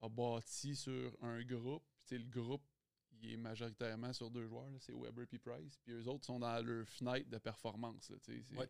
[0.00, 1.84] a bâti sur un groupe.
[1.96, 2.62] Puis, tu sais, le groupe,
[3.22, 4.70] il est majoritairement sur deux joueurs.
[4.80, 5.78] C'est Weber et Price.
[5.82, 8.10] Puis eux autres sont dans leur fenêtre de performance.
[8.10, 8.16] là,
[8.58, 8.68] Ouais.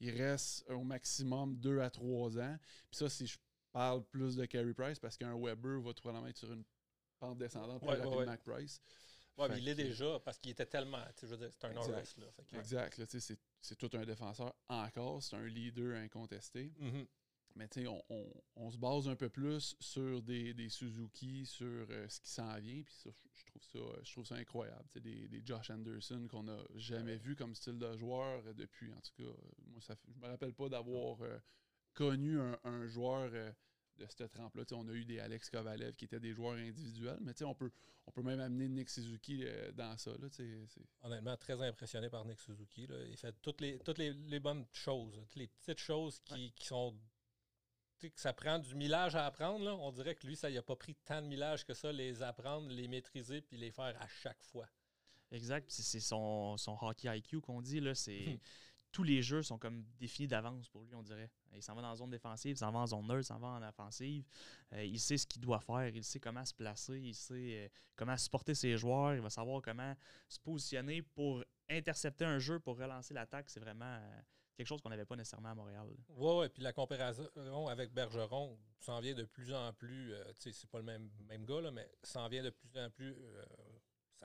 [0.00, 2.56] Il reste au maximum deux à trois ans.
[2.90, 3.38] Puis ça, si je
[3.72, 6.64] parle plus de Carey Price, parce qu'un Weber va probablement être sur une
[7.18, 8.38] pente descendante plus Ouais, rapidement ouais.
[8.38, 8.80] que Price.
[9.38, 11.02] Ouais, mais il l'est déjà parce qu'il était tellement.
[11.14, 12.16] tu sais, Je veux dire, c'est un Exact.
[12.18, 13.02] Là, fait que- Exact.
[13.60, 15.22] C'est tout un défenseur encore.
[15.22, 16.72] C'est un leader incontesté.
[16.78, 17.06] Mhm.
[17.56, 21.46] Mais tu sais, on, on- on se base un peu plus sur des, des Suzuki,
[21.46, 22.82] sur euh, ce qui s'en vient.
[22.82, 24.84] Puis ça, je- trouve ça, je trouve ça incroyable.
[25.00, 28.92] Des, des Josh Anderson qu'on n'a jamais vu comme style de joueur euh, depuis.
[28.92, 29.34] En tout cas, euh,
[29.68, 31.38] moi, ça, je me rappelle pas d'avoir euh,
[31.94, 33.50] connu un, un joueur euh,
[33.98, 34.64] de cette trempe-là.
[34.72, 37.18] On a eu des Alex Kovalev qui étaient des joueurs individuels.
[37.22, 37.70] Mais tu sais, on peut,
[38.06, 40.10] on peut même amener Nick Suzuki dans ça.
[40.18, 40.68] Là, c'est-
[41.02, 42.86] Honnêtement, très impressionné par Nick Suzuki.
[42.86, 42.96] là.
[43.08, 46.66] Il fait toutes les, toutes les, les bonnes choses, toutes les petites choses qui, qui
[46.66, 46.94] sont.
[47.98, 49.64] Tu sais, que ça prend du millage à apprendre.
[49.64, 49.74] Là.
[49.74, 52.22] On dirait que lui, ça n'y a pas pris tant de millage que ça, les
[52.22, 54.66] apprendre, les maîtriser puis les faire à chaque fois.
[55.30, 55.70] Exact.
[55.70, 57.80] C'est son, son hockey IQ qu'on dit.
[57.80, 58.38] Là, c'est, Mhm.
[58.92, 61.30] tous les jeux sont comme définis d'avance pour lui, on dirait.
[61.52, 63.38] Il s'en va dans la zone défensive, il s'en va en zone neutre, il s'en
[63.38, 64.24] va en offensive.
[64.72, 67.68] Euh, il sait ce qu'il doit faire, il sait comment se placer, il sait euh,
[67.94, 69.94] comment supporter ses joueurs, il va savoir comment
[70.28, 73.50] se positionner pour intercepter un jeu, pour relancer l'attaque.
[73.50, 74.20] C'est vraiment euh,
[74.56, 75.86] quelque chose qu'on n'avait pas nécessairement à Montréal.
[75.86, 76.14] là.
[76.16, 76.48] Ouais, ouais.
[76.48, 80.12] Puis la comparaison avec Bergeron s'en vient de plus en plus.
[80.14, 82.78] euh, tu sais, c'est pas le même, même gars, là, mais s'en vient de plus
[82.80, 83.12] en plus.
[83.12, 83.44] euh,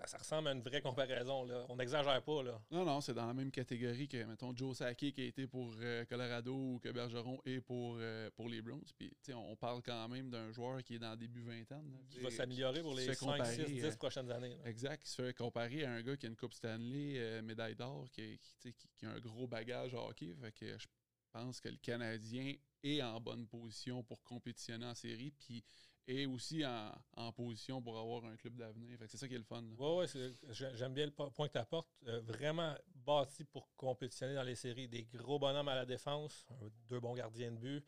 [0.01, 1.43] ça, ça ressemble à une vraie comparaison.
[1.45, 1.65] Là.
[1.69, 2.43] On n'exagère pas.
[2.43, 2.61] Là.
[2.71, 5.73] Non, non, c'est dans la même catégorie que, mettons, Joe Sakic qui a été pour
[5.79, 8.83] euh, Colorado ou que Bergeron est pour, euh, pour les Browns.
[8.97, 11.91] Puis, sais, on parle quand même d'un joueur qui est dans le début vingtaine.
[11.91, 14.57] là, Qui va s'améliorer pour les se fait 5, 6, comparer, 10 euh, prochaines années.
[14.63, 14.69] là.
[14.69, 17.75] Exact, qui se fait comparer à un gars qui a une Coupe Stanley, euh, médaille
[17.75, 20.35] d'or, qui- qui a un gros bagage hockey.
[20.41, 20.87] Fait que je
[21.31, 25.63] pense que le Canadien est en bonne position pour compétitionner en série, puis
[26.07, 28.97] est aussi en, en position pour avoir un club d'avenir.
[28.97, 29.63] Fait que c'est ça qui est le fun.
[29.77, 30.05] Oui,
[30.49, 31.89] j'ai- j'aime bien le po- point que tu apportes.
[32.01, 34.87] vraiment bâti pour compétitionner dans les séries.
[34.87, 36.45] Des gros bonhommes à la défense,
[36.89, 37.85] deux bons gardiens de but,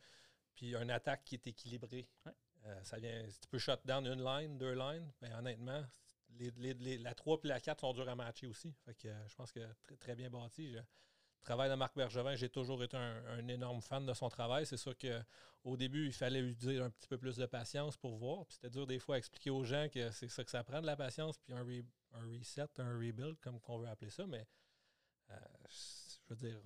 [0.54, 2.08] puis une attaque qui est équilibrée.
[2.26, 2.32] Ouais.
[2.66, 5.84] Euh, ça vient, si tu peux shut down une line, deux lines, mais honnêtement,
[6.30, 8.72] les, les- les- la 3 et la 4 sont dures à matcher aussi.
[8.84, 10.72] Fait que, euh, je pense que très, très bien bâti.
[10.72, 10.78] Je-
[11.44, 14.66] travail de Marc Bergevin, j'ai toujours été un, un énorme fan de son travail.
[14.66, 18.16] C'est sûr qu'au début, il fallait lui dire un petit peu plus de patience pour
[18.16, 18.44] voir.
[18.46, 20.80] Puis c'était dur des fois à expliquer aux gens que c'est ça que ça prend
[20.80, 24.26] de la patience, puis un, re- un reset, un rebuild, comme qu'on veut appeler ça.
[24.26, 24.46] Mais
[25.30, 25.34] euh,
[25.68, 26.60] je veux dire,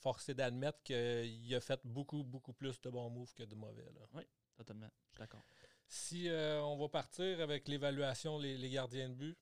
[0.00, 3.84] forcé d'admettre qu'il a fait beaucoup, beaucoup plus de bons moves que de mauvais.
[3.84, 4.22] là.
[4.56, 4.90] Totalement.
[5.10, 5.44] Je suis d'accord.
[5.88, 9.38] Si euh, on va partir avec l'évaluation, les, les gardiens de but,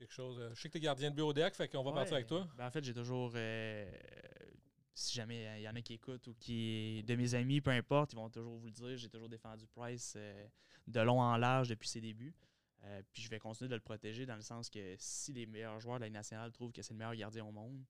[0.00, 0.38] quelque chose.
[0.40, 2.14] euh, je sais que tu es gardien de but au DEC, fait qu'on va partir
[2.14, 2.48] avec toi.
[2.56, 3.32] ben, en fait, j'ai toujours.
[3.34, 3.90] euh,
[4.94, 7.02] si jamais il y en a qui écoutent ou qui.
[7.04, 8.96] de mes amis, peu importe, ils vont toujours vous le dire.
[8.96, 10.46] J'ai toujours défendu Price euh,
[10.86, 12.34] de long en large depuis ses débuts.
[12.84, 15.78] Euh, puis je vais continuer de le protéger dans le sens que si les meilleurs
[15.80, 17.84] joueurs de la Ligue nationale trouvent que c'est le meilleur gardien au monde,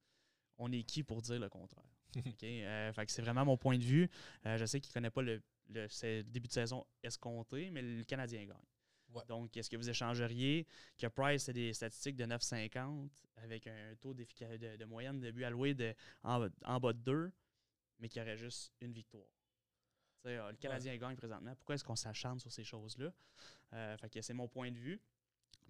[0.59, 1.85] on est qui pour dire le contraire?
[2.42, 4.11] Euh, fait que c'est vraiment mon point de vue.
[4.44, 7.83] Euh, je sais qu'il ne connaît pas le, le- le début de saison escompté, mais
[7.83, 8.57] le Canadien gagne.
[9.12, 9.25] Ouais.
[9.27, 10.66] Donc, est-ce que vous échangeriez
[10.99, 14.25] que Price ait des statistiques de 9,50 avec un taux de,
[14.77, 17.33] de moyenne de but alloué de, en, en bas de 2,
[17.99, 19.25] mais qui aurait juste une victoire?
[20.27, 21.55] Euh, le Canadien gagne présentement.
[21.57, 23.12] Pourquoi est-ce qu'on s'acharne sur ces choses-là?
[23.73, 25.01] Euh, fait que c'est mon point de vue.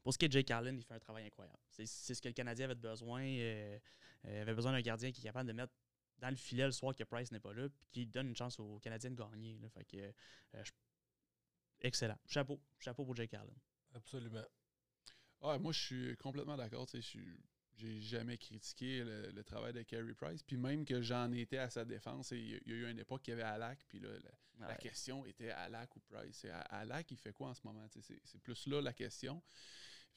[0.02, 1.58] Pour ce qui est de Jake Allen, il fait un travail incroyable.
[1.68, 3.22] C'est c'est ce que le Canadien avait besoin.
[3.22, 3.78] euh,
[4.26, 5.72] euh, avait besoin d'un gardien qui est capable de mettre
[6.18, 8.58] dans le filet le soir que Price n'est pas là, puis qui donne une chance
[8.58, 9.58] aux Canadiens de gagner.
[9.58, 9.68] là.
[9.70, 10.12] Fait que, euh,
[10.64, 10.72] je-
[11.80, 12.18] excellent.
[12.26, 12.60] Chapeau.
[12.78, 13.54] Chapeau pour Jake Allen.
[13.94, 14.44] Absolument.
[15.42, 16.86] Ah, moi, je suis complètement d'accord.
[16.86, 17.40] tu sais, Je suis-
[17.76, 20.42] j'ai jamais critiqué le, le travail de Carey Price.
[20.42, 22.78] Puis même que j'en étais à sa défense, et il y a- il y a
[22.78, 24.10] eu une époque qu'il y avait Alak, puis là,
[24.58, 26.44] la, question était Alak ou Price.
[26.44, 27.88] Et Alak, il fait quoi en ce moment?
[27.88, 29.42] Tu sais, C'est plus là la question.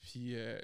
[0.00, 0.60] Puis, euh,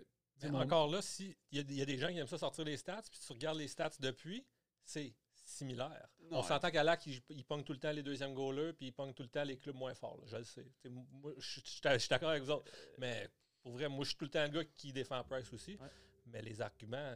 [0.50, 2.76] mon- encore là, si il y, y a des gens qui aiment ça sortir les
[2.76, 4.44] stats, puis tu regardes les stats depuis,
[4.84, 5.14] c'est
[5.50, 6.08] similaire.
[6.30, 8.92] On s'entend qu'à l'AC, il, il pogne tout le temps les deuxièmes goalers, puis il
[8.92, 10.16] pogne tout le temps les clubs moins forts.
[10.18, 10.66] là, je le sais.
[10.88, 12.70] Moi, je suis- d'accord avec vous autres.
[12.98, 13.28] Mais
[13.62, 15.76] pour vrai, moi, je suis tout le temps un gars qui défend Price aussi.
[15.76, 15.88] Ouais.
[16.26, 17.14] Mais les arguments,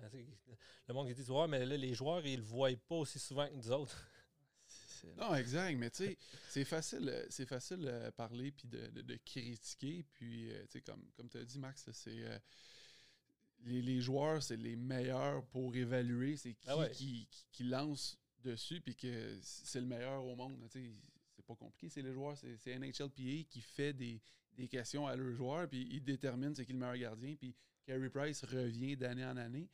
[0.88, 3.46] le monde qui dit Ouais, mais là, les joueurs, ils le voient pas aussi souvent
[3.48, 3.96] que nous autres.
[5.18, 6.18] Non, exact, mais tu sais,
[6.48, 10.02] c'est facile, euh, c'est facile de parler puis de, de- de critiquer.
[10.14, 12.10] Puis, euh, tu sais, comme, comme tu as dit, Max, c'est.
[12.24, 12.38] euh,
[13.66, 16.36] les, les joueurs, c'est les meilleurs pour évaluer.
[16.38, 16.90] C'est qui, Ah ouais.
[16.90, 20.58] qui, qui- qui lance dessus, puis que c'est le meilleur au monde.
[20.70, 22.36] C'est pas compliqué, c'est les joueurs.
[22.36, 24.20] C'est NHLPA qui fait des,
[24.68, 27.54] questions à leurs joueurs, puis ils déterminent c'est qui le meilleur gardien, puis
[27.84, 29.68] Carey Price revient d'année en année.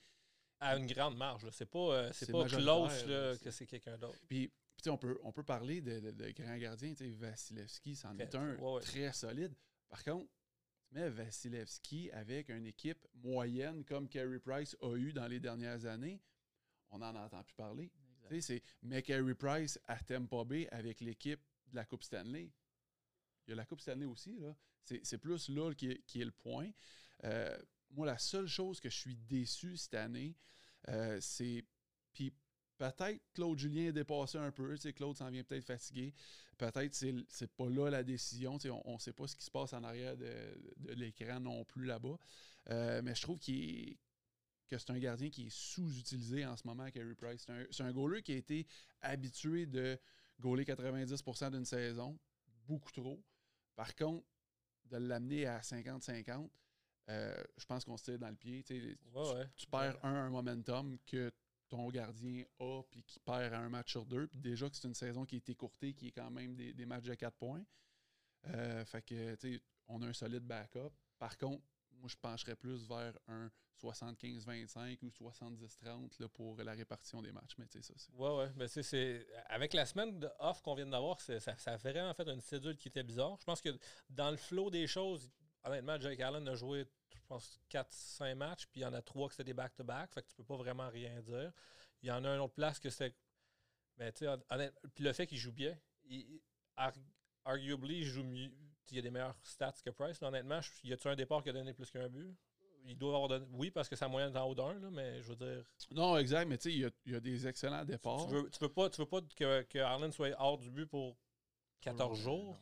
[0.58, 1.48] À une grande marge.
[1.52, 3.04] C'est pas, euh, c'est pas close
[3.42, 4.18] que c'est quelqu'un d'autre.
[4.28, 4.50] Puis,
[4.86, 6.94] on peut, on peut parler de, de, grands gardiens.
[6.98, 9.54] Vasilevski, c'en est un très solide.
[9.88, 10.30] Par contre,
[10.88, 15.84] tu mets Vasilevski avec une équipe moyenne comme Carey Price a eu dans les dernières
[15.86, 16.20] années,
[16.90, 17.90] on n'en entend plus parler.
[18.40, 21.40] C'est, mais Carey Price à Tampa Bay avec l'équipe
[21.70, 22.50] de la Coupe Stanley.
[23.46, 24.38] Il y a la Coupe Stanley aussi.
[24.38, 24.54] Là.
[24.84, 26.70] C'est, plus là qui est, qui est le point.
[27.24, 27.56] Euh,
[27.90, 30.36] moi, la seule chose que je suis déçu cette année,
[30.88, 31.64] euh, c'est.
[32.12, 32.32] Puis
[32.78, 34.76] peut-être Claude Julien est dépassé un peu.
[34.94, 36.14] Claude s'en vient peut-être fatigué.
[36.56, 38.58] Peut-être c'est c'est pas là la décision.
[38.84, 42.18] On ne sait pas ce qui se passe en arrière de, l'écran non plus là-bas.
[42.70, 43.38] Euh, mais je trouve
[44.70, 47.44] que c'est un gardien qui est sous-utilisé en ce moment à Carey Price.
[47.46, 48.66] C'est un, un goaler qui a été
[49.02, 49.98] habitué de
[50.38, 52.18] goaler 90% d'une saison,
[52.66, 53.22] beaucoup trop.
[53.74, 54.24] Par contre,
[54.86, 56.48] de l'amener à 50-50,
[57.08, 58.62] euh, je pense qu'on se tire dans le pied.
[58.62, 61.32] Tu, perds un, momentum que
[61.68, 64.28] ton gardien a puis qui perd à un match sur deux.
[64.28, 67.04] Puis déjà que c'est une saison qui est écourtée, qui est quand même des, matchs
[67.04, 67.64] de 4 points.
[68.46, 70.92] Euh, fait que, on a un solide backup.
[71.18, 73.50] Par contre, moi, je pencherais plus vers un
[73.82, 77.56] 75-25 ou 70-30 pour la répartition des matchs.
[77.58, 78.12] Mais tu sais, ça, c'est.
[78.14, 78.50] Ouais, ouais.
[78.56, 82.28] Mais c'est, avec la semaine de off qu'on vient d'avoir, ça, ça a vraiment fait
[82.28, 83.36] une cédule qui était bizarre.
[83.40, 83.70] Je pense que
[84.08, 85.30] dans le flot des choses,
[85.64, 89.28] honnêtement, Jake Allen a joué, je pense, 4-5 matchs, puis il y en a 3
[89.28, 91.52] que c'était des back-to-back, fait que tu peux pas vraiment rien dire.
[92.02, 93.14] Il y en a un autre place que c'était.
[93.98, 96.40] Mais tu sais, puis le fait qu'il joue bien, il,
[97.44, 98.50] arguably, il joue mieux.
[98.90, 100.20] Il y a des meilleurs stats que Price.
[100.20, 102.36] honnêtement, y a-tu un départ qui a donné plus qu'un but?
[102.86, 103.46] Il doit avoir donné.
[103.52, 105.64] Oui, parce que sa moyenne est en haut d'un, mais je veux dire.
[105.92, 108.26] Non, exact, mais tu sais, il y, a, des excellents départs.
[108.26, 111.16] Tu veux, tu veux pas, tu veux pas que, que soit hors du but pour
[111.80, 112.58] 14 jours?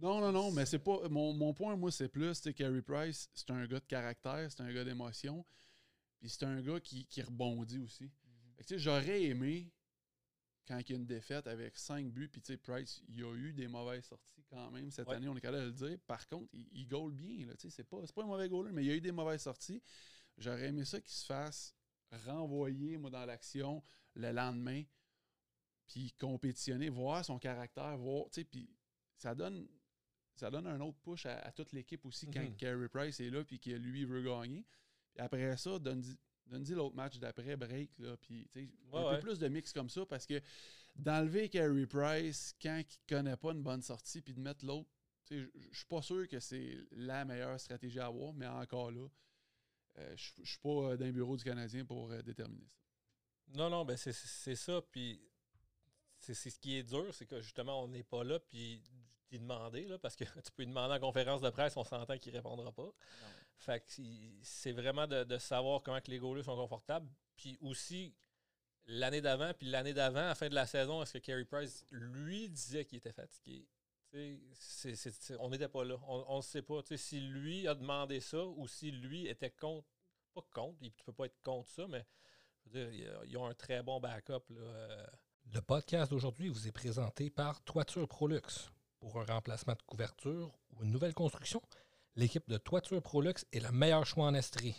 [0.00, 1.08] Non, non, non, mais c'est pas.
[1.08, 4.72] Mon, point, moi, c'est plus, c'est Carey Price, c'est un gars de caractère, c'est un
[4.72, 5.44] gars d'émotion.
[6.18, 8.04] Puis c'est un gars qui, rebondit aussi.
[8.04, 8.78] Mhm.
[8.78, 9.70] J'aurais aimé,
[10.66, 13.52] quand il y a une défaite avec 5 buts, puis Price, il y a eu
[13.52, 15.98] des mauvaises sorties quand même cette année, on est capable de le dire.
[16.06, 17.46] Par contre, il, il goal bien.
[17.58, 19.82] C'est pas, pas un mauvais goaler, mais il y a eu des mauvaises sorties.
[20.38, 21.74] J'aurais aimé ça qu'il se fasse
[22.26, 23.82] renvoyer, moi, dans l'action
[24.14, 24.84] le lendemain,
[25.86, 28.26] puis compétitionner, voir son caractère, voir.
[28.30, 28.70] Puis
[29.16, 29.68] ça donne
[30.36, 33.44] ça donne un autre push à, toute l'équipe aussi quand mm Carey Price est là
[33.44, 34.64] puis que lui veut gagner.
[35.16, 35.78] après ça,
[36.46, 38.48] donne-y l'autre match d'après, break, là, puis
[38.92, 40.40] un peu plus de mix comme ça parce que
[40.96, 44.88] d'enlever Carey Price quand il ne connaît pas une bonne sortie puis de mettre l'autre,
[45.30, 49.08] je suis pas sûr que c'est la meilleure stratégie à avoir, mais encore là,
[49.98, 52.76] euh, je ne suis pas euh, d'un bureau du Canadien pour euh, déterminer ça.
[53.54, 54.82] Non, non, ben c'est ça.
[54.90, 55.20] Puis
[56.18, 58.40] c'est ce qui est dur, c'est que justement, on n'est pas là.
[58.40, 58.82] Puis
[59.38, 62.32] demander, là, parce que tu peux lui demander en conférence de presse, on s'entend qu'il
[62.32, 62.92] ne répondra pas.
[63.58, 64.02] Fait que
[64.42, 67.08] c'est vraiment de, savoir comment que les goalers sont confortables.
[67.36, 68.14] Puis aussi,
[68.86, 71.86] l'année d'avant, puis l'année d'avant, à la fin de la saison, est-ce que Carey Price,
[71.90, 73.66] lui, disait qu'il était fatigué?
[75.40, 75.96] on n'était pas là.
[76.06, 76.80] On ne sait pas.
[76.96, 79.88] si lui a demandé ça ou si lui était contre,
[80.32, 82.06] pas contre, tu peux pas être contre ça, mais
[82.72, 84.42] ils ont un très bon backup.
[84.50, 85.06] Là, euh.
[85.52, 88.40] Le podcast d'aujourd'hui vous est présenté par Toiture Prolux
[88.98, 91.60] pour un remplacement de couverture ou une nouvelle construction,
[92.16, 94.76] l'équipe de Toiture Prolux est le meilleur choix en Estrie.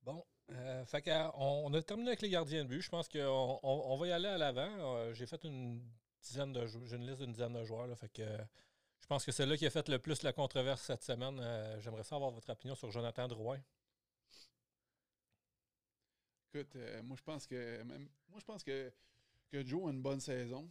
[0.04, 0.86] Bon, euh,
[1.34, 2.84] on, a terminé avec les gardiens de but.
[2.84, 4.95] Je pense qu'on on, va y aller à l'avant.
[4.95, 5.84] Euh, j'ai fait une
[6.21, 7.88] dizaine de j'ai une liste d'une dizaine de joueurs.
[7.88, 8.38] Là, fait que
[9.00, 11.39] je pense que c'est là qui a fait le plus la controverse cette semaine.
[11.41, 13.60] Euh, j'aimerais savoir votre opinion sur Jonathan Drouin.
[16.53, 18.91] Écoute, euh, moi je pense que même moi je pense que,
[19.49, 20.69] que Joe a une bonne saison.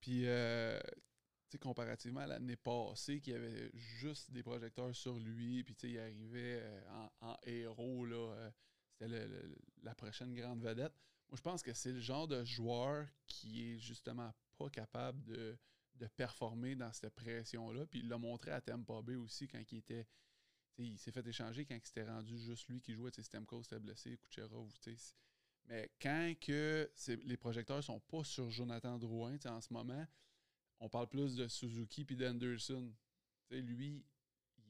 [0.00, 0.78] Puis euh,
[1.60, 7.06] comparativement à l'année passée, qui avait juste des projecteurs sur lui, puis il arrivait euh,
[7.22, 8.52] en, héros, là,
[8.92, 9.26] c'était
[9.82, 10.92] la prochaine grande vedette.
[11.28, 15.58] Moi, je pense que c'est le genre de joueur qui est justement pas capable de,
[15.96, 17.86] de performer dans cette pression-là.
[17.86, 20.06] Puis il l'a montré à Tampa Bay aussi quand il était.
[20.78, 23.10] Il s'est fait échanger quand il s'était rendu juste lui qui jouait.
[23.10, 24.70] Stemco s'était blessé, Kucherov.
[25.66, 26.90] Mais quand que
[27.24, 30.06] les projecteurs sont pas sur Jonathan Drouin en ce moment,
[30.80, 32.92] on parle plus de Suzuki puis d'Anderson.
[33.50, 34.04] Lui,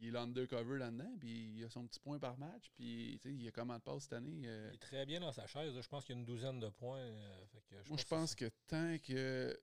[0.01, 3.51] il est l'undercover là-dedans, puis il a son petit point par match, puis il a
[3.51, 4.43] comment de passe cette année.
[4.47, 4.71] Euh?
[4.73, 5.79] Il est très bien dans sa chaise.
[5.81, 6.99] Je pense qu'il y a une douzaine de points.
[6.99, 9.59] Euh, je Moi, je pense que, tant que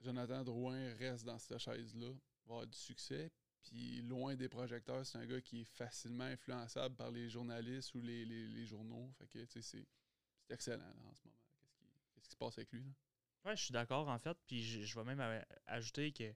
[0.00, 3.30] Jonathan Drouin reste dans cette chaise-là, il va avoir du succès.
[3.62, 8.00] Puis loin des projecteurs, c'est un gars qui est facilement influençable par les journalistes ou
[8.00, 9.10] les, journaux.
[9.18, 9.86] Fait que c'est
[10.48, 11.36] excellent en ce moment.
[12.14, 12.82] Qu'est-ce qui, se passe avec lui?
[12.82, 12.90] Là?
[13.44, 14.36] Ouais, je suis d'accord en fait.
[14.46, 16.34] Puis je, vais même ajouter que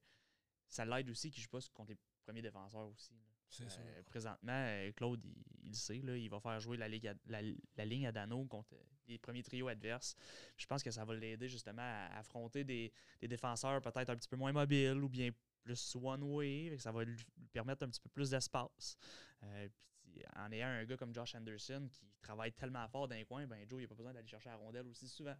[0.68, 3.14] ça l'aide aussi qu'il joue pas contre les premiers défenseurs aussi.
[3.60, 5.24] Euh, présentement, euh, Claude,
[5.62, 8.74] il, le sait, là, il va faire jouer la, la, ligne à Dano contre
[9.06, 10.16] les premiers trios adverses.
[10.56, 14.36] Je pense que ça va l'aider justement à affronter des, défenseurs peut-être un petit peu
[14.36, 15.30] moins mobiles ou bien
[15.64, 16.76] plus one-way.
[16.78, 17.16] Ça va lui
[17.52, 18.96] permettre un petit peu plus d'espace.
[19.42, 19.68] Euh,
[20.36, 23.66] en ayant un gars comme Josh Anderson qui travaille tellement fort dans les coins, ben
[23.68, 25.34] Joe, il n'a pas besoin d'aller chercher la rondelle aussi souvent.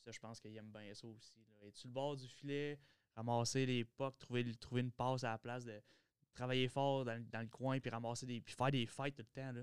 [0.00, 1.46] ça, je pense qu'il aime bien ça aussi.
[1.62, 2.78] Être sur le bord du filet,
[3.14, 5.80] ramasser les pucks, trouver, trouver une passe à la place de
[6.34, 8.40] travailler fort dans, le coin puis ramasser des.
[8.40, 9.60] puis faire des fights tout le temps.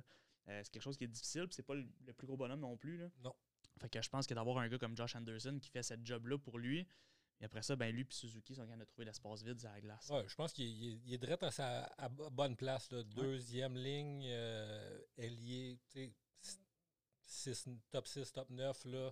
[0.49, 2.75] Euh, c'est quelque chose qui est difficile, puis c'est pas le, plus gros bonhomme non
[2.77, 2.97] plus.
[2.97, 3.09] Là.
[3.23, 3.33] Non.
[3.79, 6.37] Fait que je pense que d'avoir un gars comme Josh Anderson qui fait cette job-là
[6.37, 6.85] pour lui,
[7.39, 9.81] et après ça, ben lui et Suzuki sont capables de trouver l'espace vide à la
[9.81, 10.09] glace.
[10.09, 11.89] Ouais, je pense qu'il est, il direct à sa
[12.31, 12.91] bonne place.
[12.91, 13.03] Là.
[13.03, 15.79] Deuxième ligne, euh, ailier,
[17.91, 18.85] top 6, top 9.
[18.85, 19.11] Là.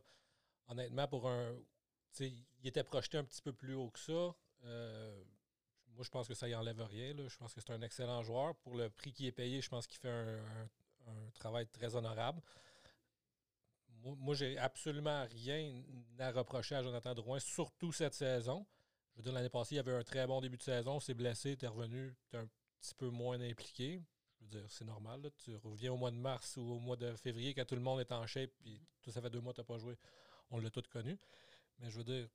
[0.68, 1.56] Honnêtement, pour un.
[2.20, 4.36] Il était projeté un petit peu plus haut que ça.
[4.64, 5.24] Euh,
[5.96, 7.14] moi, je pense que ça y enlève rien.
[7.28, 8.56] Je pense que c'est un excellent joueur.
[8.58, 10.44] Pour le prix qui est payé, je pense qu'il fait un,
[11.34, 12.42] travail très honorable.
[14.04, 15.84] Moi, j'ai absolument rien
[16.20, 18.66] à reprocher à Jonathan Drouin, surtout cette saison.
[19.14, 21.58] Je veux dire, l'année passée, il avait un très bon début de saison, s'est blessé,
[21.58, 24.02] tu es revenu, tu es un petit peu moins impliqué.
[24.40, 25.30] Je veux dire, c'est normal.
[25.38, 28.00] Tu reviens au mois de mars ou au mois de février quand tout le monde
[28.00, 29.98] est en shape, puis tout ça fait deux mois que tu n'as pas joué.
[30.50, 31.18] On l'a tout connu.
[31.80, 32.28] Mais je veux dire,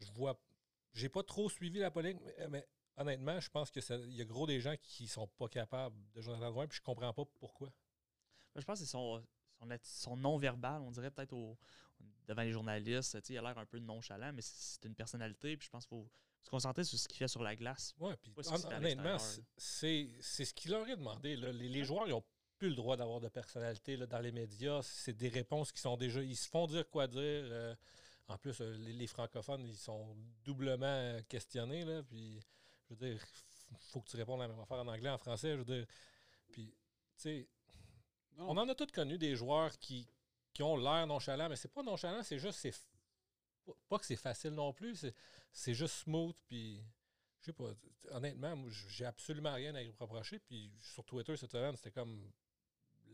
[0.00, 0.40] je vois.
[0.94, 3.82] J'ai pas trop suivi la polémique, mais honnêtement, je pense qu'il
[4.14, 7.12] y a gros des gens qui sont pas capables de dans l'endroit, puis je comprends
[7.12, 7.72] pas pourquoi.
[8.56, 8.96] Je pense que c'est
[9.82, 11.34] son, non-verbal, on dirait peut-être
[12.26, 13.18] devant les journalistes.
[13.28, 16.08] Il a l'air un peu nonchalant, mais c'est une personnalité, puis je pense qu'il faut
[16.42, 17.94] se concentrer sur ce qu'il fait sur la glace.
[17.98, 18.32] Oui, puis
[18.76, 19.16] honnêtement,
[19.56, 21.36] c'est ce qu'il leur est demandé.
[21.36, 22.24] Les, joueurs, ils n'ont
[22.58, 24.82] plus le droit d'avoir de personnalité dans les médias.
[24.82, 26.22] C'est des réponses qui sont déjà.
[26.22, 27.20] Ils se font dire quoi dire.
[27.20, 27.74] Euh,
[28.28, 31.84] en plus, euh, les, francophones, ils sont doublement questionnés.
[31.84, 32.40] Là, puis
[32.88, 33.22] je veux dire,
[33.90, 35.52] faut que tu répondes à la même affaire en anglais, en français.
[35.52, 35.86] Je veux dire,
[36.50, 36.66] puis,
[37.16, 37.48] tu sais,
[38.38, 40.08] on en a tous connu des joueurs qui,
[40.52, 42.74] qui ont l'air nonchalants, mais c'est pas nonchalant, c'est juste, c'est
[43.88, 45.06] pas que c'est facile non plus,
[45.52, 46.82] c'est juste smooth, puis
[47.40, 47.74] je sais pas,
[48.10, 52.30] honnêtement, j'ai absolument rien à y reprocher, puis sur Twitter cette semaine, c'était comme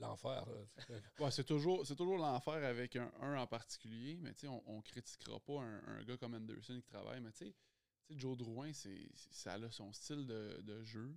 [0.01, 0.47] l'enfer.
[1.19, 4.81] ouais, c'est toujours, toujours l'enfer avec un, un en particulier, mais tu sais, on, on
[4.83, 7.55] critiquera pas un, un, gars comme Anderson qui travaille, mais tu sais,
[8.11, 11.15] Joe Drouin, c'est, ça a son style de, jeu.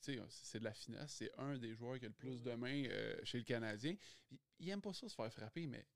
[0.00, 1.12] C'est de la finesse.
[1.12, 3.94] C'est un des joueurs qui a le plus de mains euh, chez le Canadien.
[4.58, 5.86] Il, aime pas ça se faire frapper, mais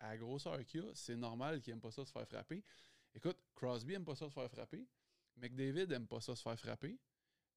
[0.00, 2.62] à la grosseur qu'il a, c'est normal qu'il aime pas ça se faire frapper.
[3.14, 4.86] Écoute, Crosby aime pas ça se faire frapper.
[5.36, 6.98] McDavid aime pas ça se faire frapper.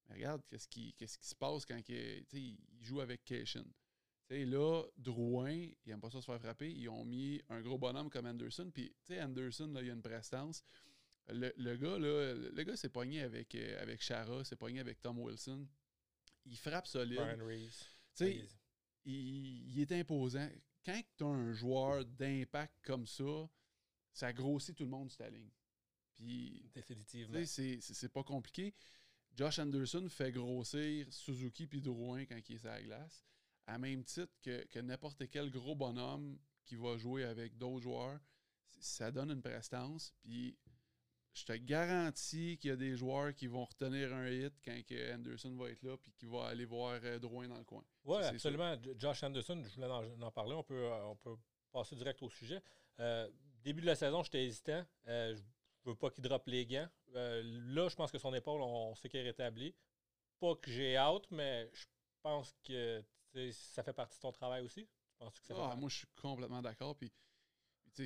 [0.08, 3.64] Mais regarde qu'est-ce qui, qui se passe quand il, il joue avec Cation.
[4.30, 6.70] là, Drouin, il aime pas ça se faire frapper.
[6.70, 8.70] Ils ont mis un gros bonhomme comme Anderson.
[8.72, 10.62] Puis, Anderson, là, il a une prestance.
[11.30, 15.18] Le, gars, là, le gars s'est pogné avec, euh, avec Shara, s'est pogné avec Tom
[15.18, 15.66] Wilson.
[16.50, 17.20] Il frappe solide.
[18.16, 18.48] Tu
[19.04, 20.48] il, est imposant.
[20.84, 23.48] Quand tu as un joueur d'impact comme ça,
[24.12, 25.50] ça grossit tout le monde sur ta ligne.
[26.14, 27.40] Puis, Définitivement.
[27.44, 28.74] C'est pas compliqué.
[29.34, 33.24] Josh Anderson fait grossir Suzuki puis Drouin quand il est sur la glace,
[33.66, 38.18] à même titre que, que n'importe quel gros bonhomme qui va jouer avec d'autres joueurs.
[38.80, 40.12] Ça donne une prestance.
[40.22, 40.58] Puis
[41.38, 44.76] je te garantis qu'il y a des joueurs qui vont retenir un hit quand
[45.14, 47.84] Anderson va être là puis qui va aller voir euh, Drouin dans le coin.
[48.04, 48.76] Oui, absolument.
[48.96, 50.54] Josh Anderson, je voulais en, parler.
[50.54, 51.36] On peut, euh, on peut
[51.70, 52.60] passer direct au sujet.
[52.98, 53.28] Euh,
[53.62, 54.84] début de la saison, j'étais hésitant.
[55.06, 55.38] je ne
[55.84, 56.88] veux pas qu'il droppe les gants.
[57.14, 59.74] là, je pense que son épaule, on, sait qu'elle est rétablie.
[60.40, 61.86] Pas que j'ai hâte, mais je
[62.22, 63.04] pense que
[63.52, 64.88] ça fait partie de ton travail aussi.
[65.20, 66.96] ah, moi, je suis complètement d'accord.
[66.96, 67.12] Puis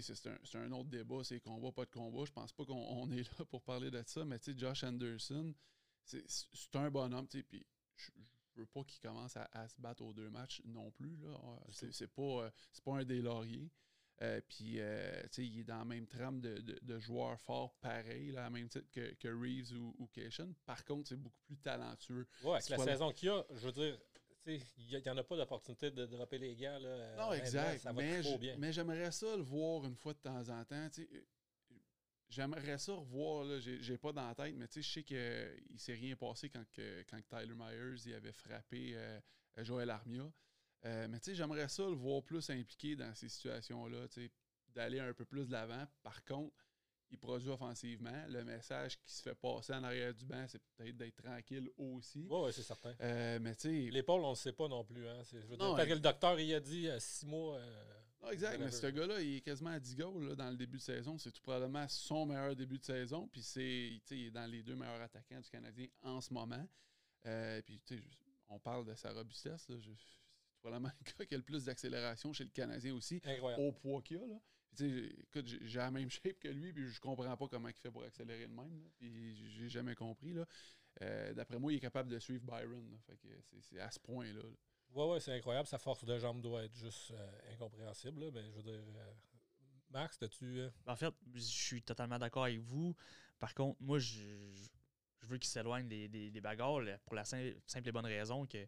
[0.01, 2.25] c'est un, autre débat, c'est combat, pas de combat.
[2.25, 5.55] Je pense pas qu'on est là pour parler de ça, mais Josh Anderson,
[6.05, 7.67] c'est un bonhomme, puis
[7.97, 8.11] je
[8.61, 11.17] veux pas qu'il commence à, se battre aux deux matchs non plus.
[11.17, 11.39] là.
[11.71, 12.51] C'est pas, euh,
[12.85, 13.71] pas un des lauriers.
[14.21, 18.51] Euh, puis, euh, il est dans la même trame de, joueurs forts pareils, là, à
[18.51, 20.55] même titre que, Reeves ou, ou Cation.
[20.65, 22.27] Par contre, c'est beaucoup plus talentueux.
[22.45, 23.99] Ouais, avec la saison qu'il y a, je veux dire,
[24.47, 26.79] il n'y en a pas d'opportunité de dropper les gars.
[26.79, 27.87] Là, non, exact.
[28.59, 30.89] mais j'aimerais ça le voir une fois de temps en temps.
[32.29, 35.93] J'aimerais ça revoir, là, j'ai pas dans la tête, mais je sais qu'il ne s'est
[35.93, 39.21] rien passé quand, quand Tyler Myers il avait frappé euh,
[39.59, 40.33] Joël Armia.
[40.85, 44.07] Euh, mais j'aimerais ça le voir plus impliqué dans ces situations-là,
[44.69, 45.87] d'aller un peu plus de l'avant.
[46.03, 46.57] Par contre,
[47.13, 48.25] il produit offensivement.
[48.29, 52.27] Le message qui se fait passer en arrière du banc, c'est peut-être d'être tranquille aussi.
[52.29, 52.95] Oui, ouais, c'est certain.
[53.01, 53.55] Euh, mais
[53.91, 55.07] L'épaule, on ne sait pas non plus.
[55.07, 55.23] Hein.
[55.31, 57.61] Je veux dire, que le docteur, il a dit euh, six mois.
[58.23, 60.83] non, exact, mais ce gars-là, il est quasiment à 10 goals dans le début de
[60.83, 61.19] saison.
[61.19, 63.29] C'est tout probablement son meilleur début de saison.
[63.31, 66.67] Puis c'est, il est dans les deux meilleurs attaquants du Canadien en ce moment.
[67.67, 67.81] puis,
[68.49, 69.69] on parle de sa robustesse.
[69.69, 69.77] Là,
[70.61, 73.21] probablement le gars qui a le plus d'accélération chez le Canadien aussi,
[73.59, 74.27] au poids qu'il a.
[74.27, 74.41] Là.
[74.81, 78.03] Écoute, j'ai la même shape que lui, puis je comprends pas comment il fait pour
[78.03, 78.81] accélérer de même.
[78.81, 80.33] Là, puis j'ai jamais compris.
[80.33, 80.47] Là.
[81.01, 82.99] Euh, d'après moi, il est capable de suivre Byron.
[83.07, 83.29] fait que
[83.61, 84.43] c'est à ce point-là.
[84.91, 85.67] Ouais, ouais, c'est incroyable.
[85.67, 88.31] Sa force de jambe doit être juste euh, incompréhensible.
[88.33, 89.13] mais je veux dire, euh,
[89.91, 90.63] Max, as-tu.
[90.87, 92.95] En fait, je suis totalement d'accord avec vous.
[93.39, 94.21] Par contre, moi, je,
[95.21, 98.67] je veux qu'il s'éloigne des, des, bagarres pour la simple et bonne raison que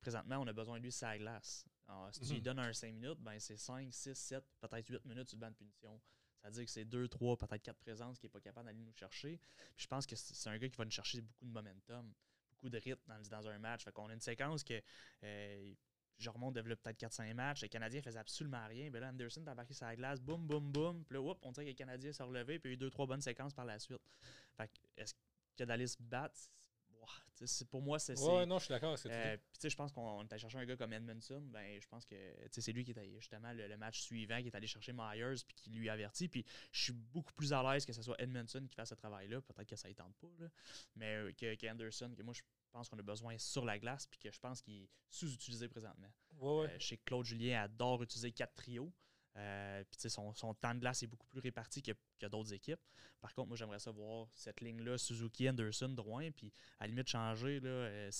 [0.00, 1.66] présentement, on a besoin de lui sur la glace.
[2.12, 2.42] Si tu lui mhm.
[2.42, 5.50] donnes un 5 minutes, ben c'est 5, 6, 7, peut-être 8 minutes sur le banc
[5.50, 6.00] de punition.
[6.40, 8.82] Ça veut dire que c'est 2, 3, peut-être 4 présences qu'il n'est pas capable d'aller
[8.82, 9.40] nous chercher.
[9.76, 12.12] je pense que c'est un gars qui va nous chercher beaucoup de momentum,
[12.50, 13.84] beaucoup de rythme dans, dans un match.
[13.84, 14.80] Fait qu'on a une séquence que
[15.22, 15.74] euh,
[16.26, 17.62] remonte de peut-être 4-5 matchs.
[17.62, 18.90] Les Canadiens faisaient absolument rien.
[18.90, 21.04] Ben là, Anderson a embarqué sur la glace, boum, boum, boum.
[21.04, 23.06] Puis là, on dirait que les Canadiens se relevé, puis il y a eu 2-3
[23.06, 24.02] bonnes séquences par la suite.
[24.56, 25.14] Fait est-ce
[25.56, 26.36] que d'aller se battre,
[27.70, 28.18] pour moi, c'est.
[28.20, 30.76] Ouais, non, je suis d'accord avec euh, je pense qu'on est allé chercher un gars
[30.76, 31.42] comme Edmondson.
[31.46, 32.14] Ben, je pense que
[32.50, 35.54] c'est lui qui est allé, justement, le, match suivant, qui est allé chercher Myers puis
[35.56, 36.28] qui lui avertit.
[36.28, 39.40] Puis je suis beaucoup plus à l'aise que ce soit Edmondson qui fasse ce travail-là.
[39.40, 40.28] Peut-être que ça ne tente pas,
[40.96, 42.42] mais euh, que, que, Anderson, que moi, je
[42.72, 46.08] pense qu'on a besoin sur la glace puis que je pense qu'il est sous-utilisé présentement.
[46.38, 48.92] Ouais, euh, chez Claude Julien adore utiliser quatre trios.
[49.36, 52.80] Euh, puis son, son, temps de glace est beaucoup plus réparti que, que d'autres équipes.
[53.20, 57.58] Par contre, moi, j'aimerais savoir cette ligne-là, Suzuki, Anderson, Drouin, puis à la limite changer
[57.58, 58.10] là, euh,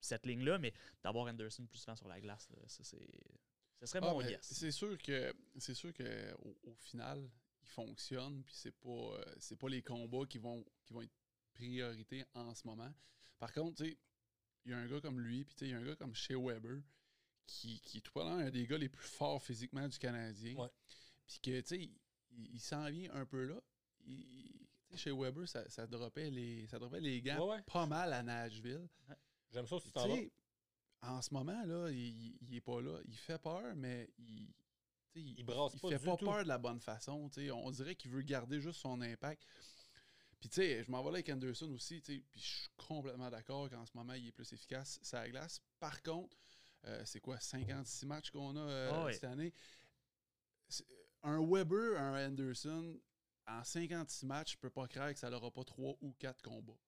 [0.00, 0.72] cette ligne-là, mais
[1.02, 2.96] d'avoir Anderson plus souvent sur la glace, ça, ce
[3.86, 4.40] serait ah, mon guess.
[4.42, 7.28] C'est sûr que c'est sûr que au, final,
[7.62, 11.14] il fonctionne, puis c'est pas euh, c'est pas les combats qui vont qui vont être
[11.52, 12.92] priorité en ce moment.
[13.38, 13.96] Par contre, il
[14.70, 16.80] y a un gars comme lui, puis il y a un gars comme Shea Weber
[17.46, 20.56] qui, qui est tout probablement un des gars les plus forts physiquement du Canadien.
[21.26, 21.90] Puis que, tu sais,
[22.30, 23.60] il, s'en vient un peu là.
[24.94, 28.88] chez Weber, ça, ça, dropait les, ça dropait les gants pas mal à Nashville.
[29.52, 30.32] J'aime ça aussi tu
[31.02, 32.98] En ce moment, là, il, il est pas là.
[33.06, 34.52] Il fait peur, mais il.
[35.16, 37.30] Il, il, brasse il fait pas peur de la bonne façon.
[37.52, 39.46] On dirait qu'il veut garder juste son impact.
[40.40, 42.00] Puis, tu sais, je m'en vais là avec Anderson aussi.
[42.00, 45.62] Puis, je suis complètement d'accord qu'en ce moment, il est plus efficace la glace.
[45.78, 46.36] Par contre,
[46.86, 49.52] euh, c'est quoi, 56 matchs qu'on a euh, ah cette année?
[51.22, 52.98] Un Weber, un Anderson,
[53.46, 56.42] en 56 matchs, je ne peux pas croire que ça n'aura pas 3 ou 4
[56.42, 56.78] combats.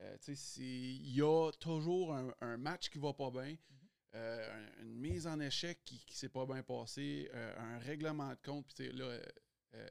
[0.00, 0.16] Euh,
[0.58, 3.56] il y a toujours un, match qui va pas bien,
[4.14, 4.82] mm-hmm.
[4.82, 8.66] une mise en échec qui ne s'est pas bien passée, un règlement de compte.
[8.74, 9.18] Puis là,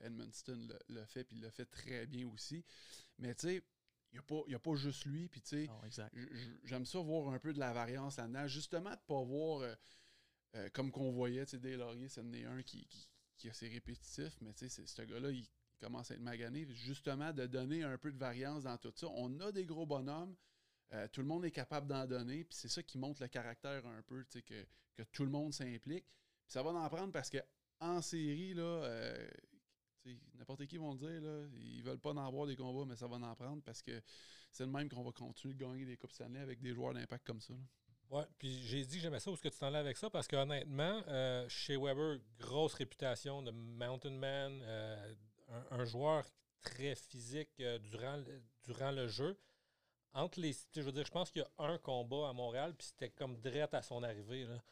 [0.02, 2.66] Edmundston l'a fait, puis il l'a fait très bien aussi.
[3.20, 3.64] Mais tu sais,
[4.14, 5.28] il n'y a, pas juste lui.
[5.28, 5.70] Puis, tu sais,
[6.64, 8.48] j'aime ça voir un peu de la variance là-dedans.
[8.48, 9.76] Justement, de ne pas voir, euh,
[10.56, 13.68] euh, comme qu'on voyait, tu sais, des lauriers, c'est un qui, qui, qui est assez
[13.68, 15.48] répétitif, mais tu sais, ce gars-là, il
[15.80, 16.68] commence à être magané.
[16.70, 19.08] Justement, de donner un peu de variance dans tout ça.
[19.16, 20.36] On a des gros bonhommes.
[20.94, 22.44] Euh, tout le monde est capable d'en donner.
[22.44, 25.32] Puis c'est ça qui montre le caractère un peu, tu sais, que, que tout le
[25.32, 26.06] monde s'implique.
[26.46, 27.40] Puis ça va en prendre parce que
[27.80, 28.88] en série, là,
[30.36, 33.16] N'importe qui vont dire, là, ils veulent pas en avoir des combats, mais ça va
[33.16, 34.02] en prendre parce que
[34.52, 37.26] c'est le même qu'on va continuer de gagner des Coupes Stanley avec des joueurs d'impact
[37.26, 37.54] comme ça.
[38.10, 39.32] Ouais, puis j'ai dit que j'aimais ça.
[39.32, 40.10] Où est-ce que tu t'en avec ça?
[40.10, 45.16] Parce qu'honnêtement, euh, chez Weber, grosse réputation de Mountain Man, euh,
[45.72, 46.24] un, joueur
[46.62, 48.22] très physique euh, durant,
[48.66, 49.36] durant le jeu.
[50.14, 50.56] Entre les.
[50.76, 53.36] Je veux dire, je pense qu'il y a un combat à Montréal, puis c'était comme
[53.38, 54.46] direct à son arrivée.
[54.46, 54.64] Là.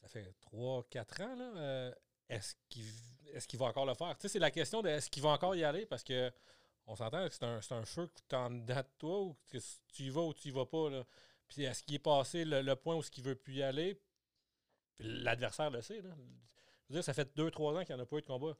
[0.00, 1.36] ça fait 3-4 ans.
[1.36, 1.94] Là.
[2.30, 2.86] est-ce qu'il
[3.34, 4.16] est-ce qu'il va encore le faire?
[4.16, 5.86] Tu sais, c'est la question de est-ce qu'il va encore y aller?
[5.86, 6.32] Parce que
[6.86, 9.58] on s'entend que c'est un, un, feu que tu en de toi ou que
[9.92, 10.90] tu y vas ou tu y vas pas.
[10.90, 11.04] Là.
[11.46, 14.00] Puis est-ce qu'il est passé le, point où il veut plus y aller?
[14.98, 16.00] L'adversaire le sait.
[16.00, 16.10] Là.
[16.88, 18.56] Je veux dire, ça fait 2-3 ans qu'il n'y en a pas eu de combat.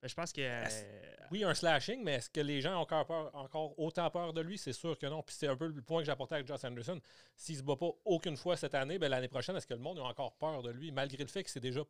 [0.00, 0.40] Ben, je pense que.
[0.40, 4.32] Euh, oui, un slashing, mais est-ce que les gens ont encore, peur, encore autant peur
[4.32, 4.58] de lui?
[4.58, 5.22] C'est sûr que non.
[5.22, 7.00] Puis c'est un peu le point que j'apportais avec Josh Anderson.
[7.34, 9.80] S'il ne se bat pas aucune fois cette année, ben, l'année prochaine, est-ce que le
[9.80, 11.82] monde a encore peur de lui, malgré le fait que c'est déjà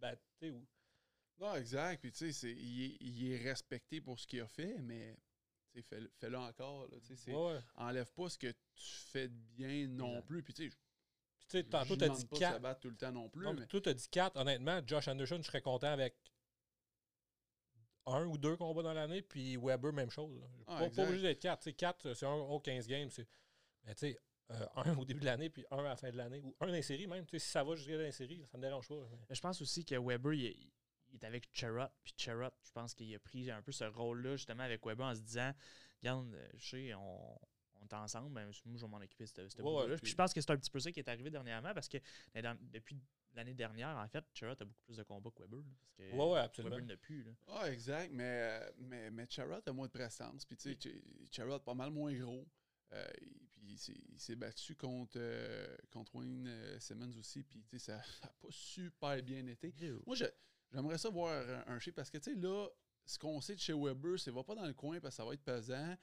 [0.00, 0.66] battu ou
[1.40, 2.00] Non, exact.
[2.00, 5.16] Puis, tu sais, il, est respecté pour ce qu'il a fait, mais
[5.82, 6.88] fais-le fais encore.
[6.88, 6.98] Là,
[7.34, 10.42] ouais, Enlève pas ce que tu fais de bien non plus.
[10.42, 10.72] Puis, tu
[11.48, 12.80] sais, tantôt, tu as dit 4.
[12.80, 13.46] tout le temps non plus.
[13.52, 13.66] mais...
[13.66, 14.36] Toi, tu as dit 4.
[14.36, 16.16] Honnêtement, Josh Anderson, je serais content avec
[18.06, 20.40] un ou deux combats dans l'année, puis Weber, même chose.
[20.66, 21.70] Ah, pas, obligé d'être 4.
[21.70, 23.10] 4, c'est un au 15 games.
[23.84, 24.20] Mais tu sais,
[24.50, 26.82] euh, un au début de l'année, puis un à la fin de l'année, ou un
[26.82, 27.26] séries même.
[27.32, 29.08] Si ça va jusqu'à la série, ça me dérange pas.
[29.30, 30.56] Je pense aussi que Weber, il, est
[31.22, 34.84] avec Cherrott, puis Cherrott, je pense qu'il a pris un peu ce rôle-là, justement, avec
[34.84, 35.52] Weber, en se disant
[36.02, 37.38] Regarde, euh, je sais, on,
[37.80, 40.32] on est ensemble, mais moi, je vais m'en occuper de ce ouais, Puis je pense
[40.32, 41.98] que c'est un petit peu ça qui est arrivé dernièrement, parce que
[42.72, 43.00] depuis
[43.34, 45.62] l'année dernière, en fait, Cherrott a beaucoup plus de combats que Weber.
[45.80, 46.76] parce que ouais, ouais, absolument.
[46.76, 47.26] Weber n'a plus.
[47.48, 50.44] Ah, exact, mais, mais, mais a moins de présence.
[50.44, 52.46] Puis, tu sais, pas mal moins gros.
[52.92, 53.06] Euh,
[53.50, 53.80] puis
[54.12, 57.42] il s'est battu contre, euh, contre Wayne Simmons aussi.
[57.42, 59.72] Puis ça n'a pas super bien été.
[60.06, 60.16] Moi,
[60.74, 61.32] j'aimerais ça voir
[61.66, 62.68] un, un parce que tu sais, là,
[63.06, 65.24] ce qu'on sait de chez Weber, c'est va pas dans le coin parce que ça
[65.24, 65.96] va être pesant,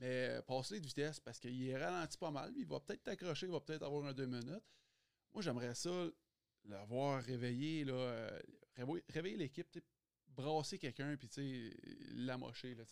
[0.00, 2.52] mais passer de vitesse parce qu'il est ralenti pas mal.
[2.56, 4.64] Il va peut-être t'accrocher, il va peut-être avoir un deux minutes.
[5.32, 5.90] Moi, j'aimerais ça
[6.64, 8.30] l'avoir réveillé, là,
[9.08, 9.78] réveiller l'équipe,
[10.28, 11.72] brasser quelqu'un, puis
[12.14, 12.74] l'amocher.
[12.74, 12.84] Là,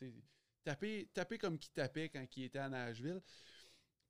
[0.62, 3.20] taper, taper comme qui tapait quand il était à Nashville.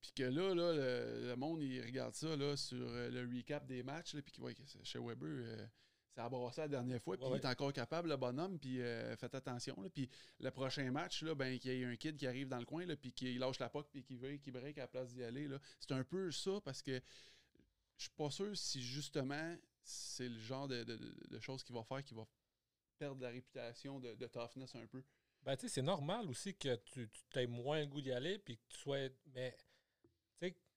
[0.00, 3.82] Puis que là, là le, monde, il regarde ça là, sur euh, le recap des
[3.82, 5.66] matchs, puis qu'il voit que chez Weber, euh,
[6.14, 9.16] ça a brassé la dernière fois, puis il est encore capable, le bonhomme, puis euh,
[9.16, 9.80] faites attention.
[9.82, 10.08] Là, puis
[10.38, 12.86] le prochain match, là, ben, qu'il y ait un kid qui arrive dans le coin,
[12.86, 15.24] là, puis qui lâche la poque, puis qui veut, qui break à la place d'y
[15.24, 15.48] aller.
[15.80, 17.00] C'est un peu ça, parce que
[17.96, 22.02] je suis pas sûr si justement c'est le genre de, de, choses qu'il va faire
[22.02, 22.26] qui va
[22.98, 25.02] perdre la réputation de, toughness un peu.
[25.42, 28.38] Ben, tu sais, c'est normal aussi que tu, tu aies moins le goût d'y aller,
[28.38, 29.08] puis que tu sois.
[29.34, 29.54] Mais,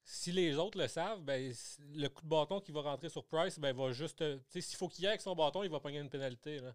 [0.10, 1.54] si les autres le savent, ben,
[1.94, 4.20] le coup de bâton qui va rentrer sur Price, ben, va juste.
[4.20, 6.60] Tu sais, s'il faut qu'il y ait avec son bâton, il va pogner une pénalité,
[6.60, 6.74] là.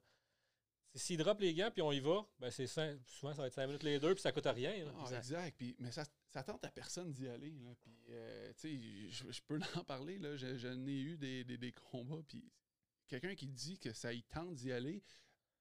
[0.95, 3.67] S'il drop les gants puis on y va, ben c'est souvent ça va être 5
[3.67, 4.75] minutes les deux puis ça coûte rien.
[4.99, 5.57] Ah, exact.
[5.57, 7.53] Puis, mais ça, ça tente à personne d'y aller.
[7.53, 7.71] Là.
[7.81, 10.19] Puis, euh, je, peux en parler.
[10.19, 10.37] Là.
[10.37, 12.23] Je, je n'ai eu des, des, des combats.
[12.29, 12.45] Puis
[13.09, 15.03] quelqu'un qui dit que ça y tente d'y aller,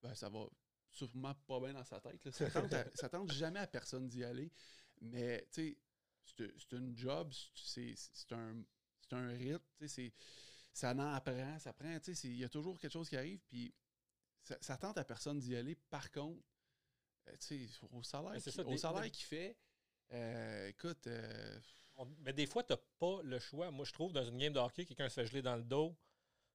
[0.03, 0.49] ben ça va
[0.89, 2.25] sûrement pas bien dans sa tête.
[2.25, 2.31] Là.
[2.33, 4.51] Ça, tente jamais à personne d'y aller.
[4.99, 5.77] Mais, tu sais,
[6.25, 7.95] c'est une job, c'est
[8.31, 8.63] un,
[9.11, 10.09] un rythme,
[10.73, 13.39] ça en apprend, ça prend, tu sais, il y a toujours quelque chose qui arrive,
[13.47, 13.73] puis
[14.41, 15.75] ça, tente à personne d'y aller.
[15.89, 16.41] Par contre,
[17.27, 18.33] euh, tu sais, au salaire,
[18.65, 19.57] au salaire qu'il fait,
[20.13, 21.07] euh, écoute...
[21.07, 21.59] Euh,
[22.19, 23.69] mais des fois, tu n'as pas le choix.
[23.69, 25.95] Moi, je trouve, dans une game de hockey, quelqu'un se fait geler dans le dos,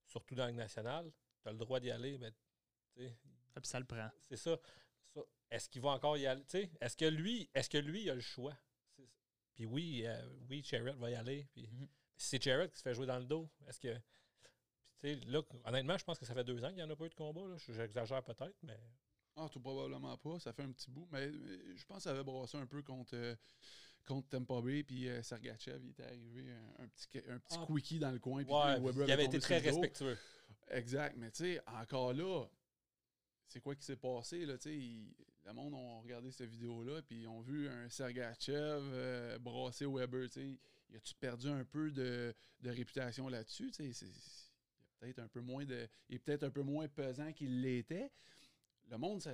[0.07, 1.13] surtout dans le national,
[1.43, 2.33] tu as le droit d'y aller, mais
[3.63, 4.11] ça le prend.
[4.29, 4.59] C'est ça.
[5.51, 6.43] Est-ce qu'il va encore y aller?
[6.81, 8.57] Est-ce que lui, est-ce que lui il a le choix?
[9.57, 11.47] Puis oui, euh, oui, Charrett va y aller.
[11.53, 11.67] Puis
[12.17, 13.97] si c'est Charrett qui se fait jouer dans le dos, est-ce que.
[15.03, 17.09] là, honnêtement, je pense que ça fait deux ans qu'il n'y en a pas eu
[17.09, 17.41] de combat.
[17.69, 18.79] J'exagère peut-être, mais.
[19.35, 20.39] Ah, tout probablement pas.
[20.39, 21.09] Ça fait un petit bout.
[21.11, 23.35] Mais, je pense que ça avait brassé un peu contre, euh,
[24.07, 24.83] contre Bay.
[24.83, 27.67] Puis euh, Sergachev, il était arrivé un, petit, un petit ah.
[27.67, 28.45] quickie dans le coin.
[28.45, 28.55] Puis
[29.05, 30.19] il avait été très respectueux.
[30.69, 31.17] Exact.
[31.17, 32.47] Mais tu sais, encore là,
[33.47, 37.29] c'est quoi qui s'est passé, là, tu le monde a regardé cette vidéo-là, puis ils
[37.29, 42.35] ont vu un Sergachev euh, brasser Weber, il a-tu perdu un peu de,
[42.65, 44.07] réputation là-dessus, tu sais,
[44.99, 48.11] peut-être un peu moins il est peut-être un peu moins pesant qu'il l'était.
[48.89, 49.31] Le monde se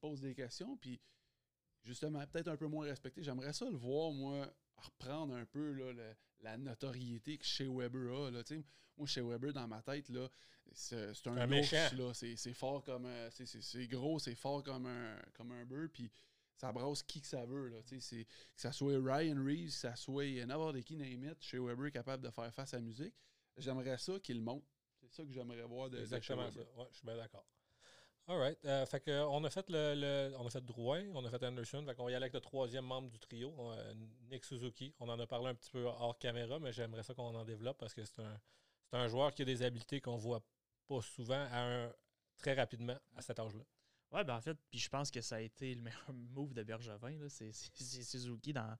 [0.00, 1.00] pose des questions, puis
[1.84, 3.22] justement, peut-être un peu moins respecté.
[3.22, 5.92] J'aimerais ça le voir, moi, reprendre un peu là,
[6.40, 8.30] la notoriété que chez Weber a.
[8.30, 8.42] Là,
[8.96, 10.28] moi, chez Weber, dans ma tête, là,
[10.72, 13.08] c'est un, un C'est fort comme.
[13.30, 15.88] C'est gros, c'est fort comme un, comme un beurre.
[15.92, 16.10] Puis
[16.56, 17.68] ça brasse qui que ça veut.
[17.68, 18.24] Là, que
[18.54, 22.52] ça soit Ryan Reeves, que ça soit n'importe qui, name chez Weber, capable de faire
[22.52, 23.14] face à la musique.
[23.56, 24.64] J'aimerais ça qu'il monte.
[25.00, 26.60] C'est ça que j'aimerais voir de Exactement ça.
[26.60, 27.46] Ouais, je suis bien d'accord.
[28.28, 28.58] All right.
[28.64, 31.84] Euh, fait on a fait le, le, on a fait Drouin, on a fait Anderson.
[31.86, 33.94] Fait qu'on y aller avec le troisième membre du trio, euh,
[34.28, 34.92] Nick Suzuki.
[34.98, 37.78] On en a parlé un petit peu hors caméra, mais j'aimerais ça qu'on en développe
[37.78, 38.40] parce que c'est un,
[38.90, 40.42] c'est un joueur qui a des habiletés qu'on voit
[40.88, 41.88] pas souvent à
[42.36, 43.62] très rapidement à cet âge-là.
[44.12, 46.64] Ouais, ben en fait, puis je pense que ça a été le meilleur move de
[46.64, 47.28] Bergevin.
[47.28, 48.76] C'est Suzuki dans.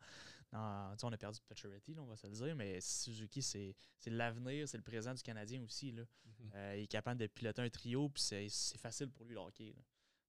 [0.52, 3.74] Dans on a perdu Pacioretty, on va se le dire, mais Suzuki, c'est
[4.06, 5.92] l'avenir, c'est le présent du Canadien aussi.
[5.92, 6.02] Là.
[6.02, 6.54] Mm-hmm.
[6.54, 9.74] Euh, il est capable de piloter un trio, puis c'est facile pour lui le hockey.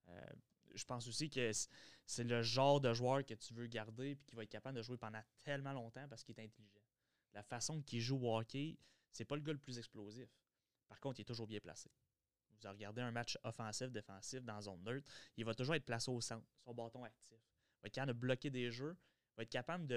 [0.10, 0.22] Euh,
[0.74, 1.52] je pense aussi que
[2.06, 4.84] c'est le genre de joueur que tu veux garder puis qui va être capable de
[4.84, 6.82] jouer pendant tellement longtemps parce qu'il est intelligent.
[7.34, 8.78] La façon qu'il joue au hockey,
[9.12, 10.30] c'est pas le gars le plus explosif.
[10.88, 11.92] Par contre, il est toujours bien placé.
[12.50, 16.20] Vous regardez un match offensif, défensif dans zone neutre, il va toujours être placé au
[16.22, 17.32] centre, son bâton actif.
[17.32, 18.98] Il va être capable de bloquer des jeux,
[19.38, 19.88] va être capable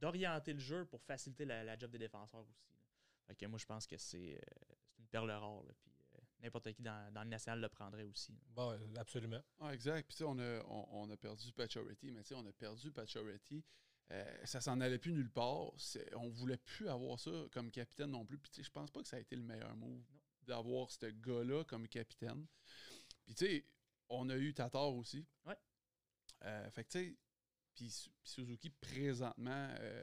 [0.00, 3.46] d'orienter le jeu pour faciliter la, job des défenseurs aussi.
[3.46, 5.62] moi, je pense que c'est euh, une perle rare.
[5.82, 8.36] Puis, euh, n'importe qui dans, dans le national le prendrait aussi.
[8.50, 9.42] Bon, absolument.
[9.60, 10.08] Ah, exact.
[10.08, 13.64] Puis, on a, on, on, a perdu Pacioretty, mais on a perdu Pacioretty.
[14.10, 15.72] Euh, ça s'en allait plus nulle part.
[16.16, 18.38] On voulait plus avoir ça comme capitaine non plus.
[18.38, 20.02] Puis, je pense pas que ça a été le meilleur move
[20.42, 22.46] d'avoir ce gars-là comme capitaine.
[23.24, 23.66] Puis, tu sais,
[24.08, 25.26] on a eu Tatar aussi.
[25.46, 25.56] Ouais.
[26.44, 27.16] Euh, fait que, tu sais,
[27.74, 30.02] puis Suzuki, présentement, euh,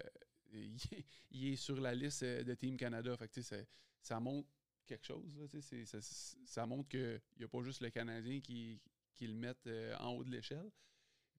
[1.31, 3.15] il, est sur la liste de Team Canada.
[3.17, 3.67] Fait que, sais,
[4.01, 4.47] ça montre
[4.85, 5.47] quelque chose.
[5.85, 5.99] Ça,
[6.45, 8.81] ça, montre qu'il n'y a pas juste le Canadien qui,
[9.21, 10.69] le met euh, en haut de l'échelle.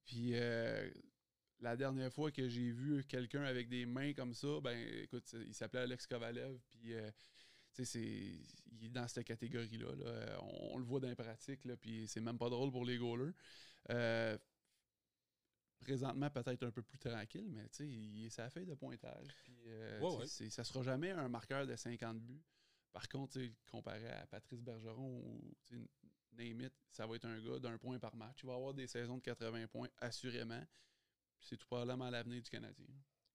[0.05, 0.33] Puis
[1.61, 5.55] la dernière fois que j'ai vu quelqu'un avec des mains comme ça, ben écoute, il
[5.55, 6.59] s'appelait Alex Kovalev.
[6.71, 6.95] Puis
[7.79, 9.95] il est dans cette catégorie-là.
[9.97, 10.39] Là.
[10.43, 13.33] On, le voit dans les pratiques, là, puis c'est même pas drôle pour les goalers.
[13.91, 14.37] Euh,
[15.83, 19.27] présentement, peut-être un peu plus tranquille, mais il est sa feuille de pointage.
[19.45, 22.43] Puis, euh, ça sera jamais un marqueur de 50 buts.
[22.93, 25.55] Par contre, comparé à Patrice Bergeron ou
[26.33, 28.41] name ça va être un gars d'un point par match.
[28.43, 30.63] Il va avoir des saisons de 80 points, assurément.
[31.41, 32.87] C'est tout probablement l'avenir du Canadien.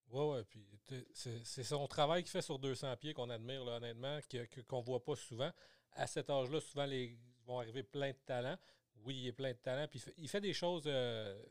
[0.09, 0.43] Oui, oui.
[0.49, 4.19] Puis c'est son travail qu'il fait sur 200 pieds qu'on admire, honnêtement,
[4.67, 5.51] qu'on ne voit pas souvent.
[5.93, 7.17] À cet âge-là, souvent, les
[7.47, 8.57] vont arriver plein de talent.
[9.03, 9.87] Oui, il est plein de talent.
[9.87, 11.41] Puis il fait, des choses euh,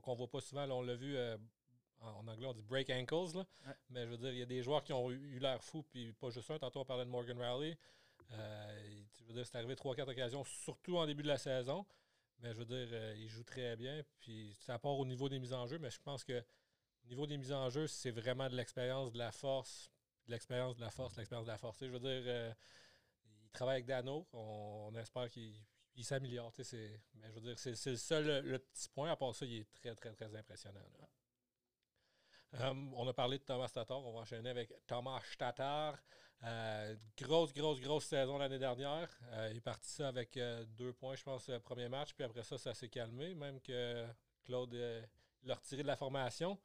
[0.00, 0.68] qu'on ne voit pas souvent.
[0.70, 1.36] on l'a vu euh,
[2.00, 3.38] en anglais, on dit break ankles.
[3.38, 3.46] Là.
[3.90, 6.12] Mais je veux dire, il y a des joueurs qui ont eu, l'air fou, puis
[6.12, 6.58] pas juste un.
[6.58, 7.76] Tantôt, on parlait de Morgan Raleigh.
[8.32, 11.84] Euh, je veux dire, c'est arrivé 3-4 occasions, surtout en début de la saison.
[12.40, 14.02] Mais je veux dire, il joue très bien.
[14.18, 16.42] Puis ça part au niveau des mises en jeu, mais je pense que
[17.04, 19.90] au niveau des mises en jeu, c'est vraiment de l'expérience, de la force,
[20.26, 21.78] de l'expérience, de la force, de l'expérience, de la force.
[21.80, 22.52] je veux dire, euh,
[23.44, 24.26] il travaille avec Dano.
[24.32, 25.54] On, espère qu'il
[26.00, 26.52] s'améliore.
[27.14, 29.10] Mais je veux dire, c'est le seul le, petit point.
[29.10, 30.80] À part ça, il est très, très, très impressionnant.
[32.54, 33.98] Euh, on a parlé de Thomas Tatar.
[33.98, 35.98] On va enchaîner avec Thomas Tatar.
[36.44, 39.08] Euh, grosse, grosse, grosse saison l'année dernière.
[39.50, 40.38] il est parti ça avec
[40.76, 42.14] deux points, je pense, le premier match.
[42.14, 43.34] Puis après ça, ça s'est calmé.
[43.34, 44.06] Même que
[44.44, 44.74] Claude
[45.44, 46.58] l'a retiré de la formation.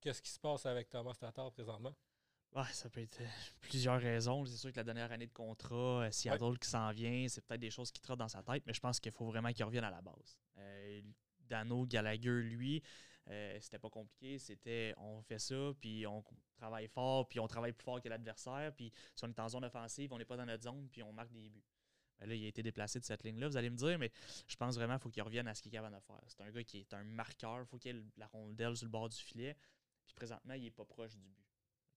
[0.00, 1.94] Qu'est-ce qui se passe avec Thomas Tatar présentement?
[2.72, 3.28] Ça peut être euh,
[3.60, 4.44] plusieurs raisons.
[4.46, 7.60] C'est sûr que la dernière année de contrat, euh, Seattle qui s'en vient, c'est peut-être
[7.60, 9.84] des choses qui trottent dans sa tête, mais je pense qu'il faut vraiment qu'il revienne
[9.84, 10.38] à la base.
[10.58, 11.02] Euh,
[11.40, 12.82] Dano Gallagher, lui,
[13.60, 14.38] c'était pas compliqué.
[14.38, 16.24] C'était on fait ça, puis on
[16.56, 19.64] travaille fort, puis on travaille plus fort que l'adversaire, puis si on est en zone
[19.64, 21.64] offensive, on n'est pas dans notre zone, puis on marque des buts.
[22.18, 24.10] Ben là, il a été déplacé de cette ligne-là, vous allez me dire, mais
[24.46, 26.22] je pense vraiment qu'il faut qu'il revienne à ce qu'il est capable de faire.
[26.28, 28.90] C'est un gars qui est un marqueur, il faut qu'il ait la rondelle sur le
[28.90, 29.56] bord du filet.
[30.06, 31.45] Puis présentement, il n'est pas proche du but.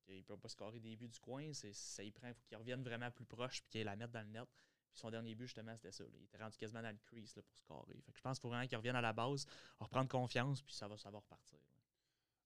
[0.10, 1.52] Il ne peut pas scorer des buts du coin.
[1.54, 2.28] Ça y prend.
[2.28, 4.48] Il faut qu'il revienne vraiment plus proche puis qu'il la mettre dans le net.
[4.92, 6.04] Puis son dernier but, justement, c'était ça.
[6.18, 8.04] Il était rendu quasiment dans le crease là, pour scorer.
[8.14, 9.46] Je pense qu'il faut vraiment qu'il revienne à la base,
[9.80, 11.60] reprendre confiance, puis ça va, ça repartir.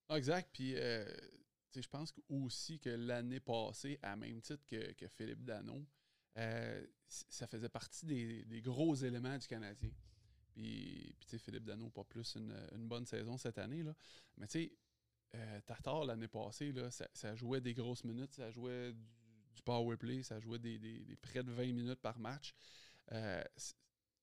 [0.10, 0.50] Ah, exact.
[0.52, 1.06] Puis euh,
[1.74, 5.86] je pense aussi que l'année passée, à même titre que, Philippe Dano,
[6.38, 9.92] euh, ça faisait partie des, gros éléments du Canadien.
[10.54, 13.84] Puis, puis Philippe Dano, pas plus une, une, bonne saison cette année.
[13.84, 13.96] Là.
[14.38, 14.74] Mais tu sais,
[15.36, 20.40] euh, l'année passée, là, ça, jouait des grosses minutes, ça jouait du, power play, ça
[20.40, 22.54] jouait des, près de 20 minutes par match.
[23.12, 23.44] Euh,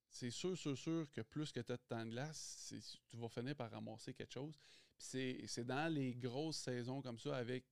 [0.09, 2.75] c'est sûr, sûr, sûr que plus que tu as de temps de glace,
[3.09, 4.59] tu vas finir par ramasser quelque chose.
[4.99, 7.65] C'est dans les grosses saisons comme ça, avec,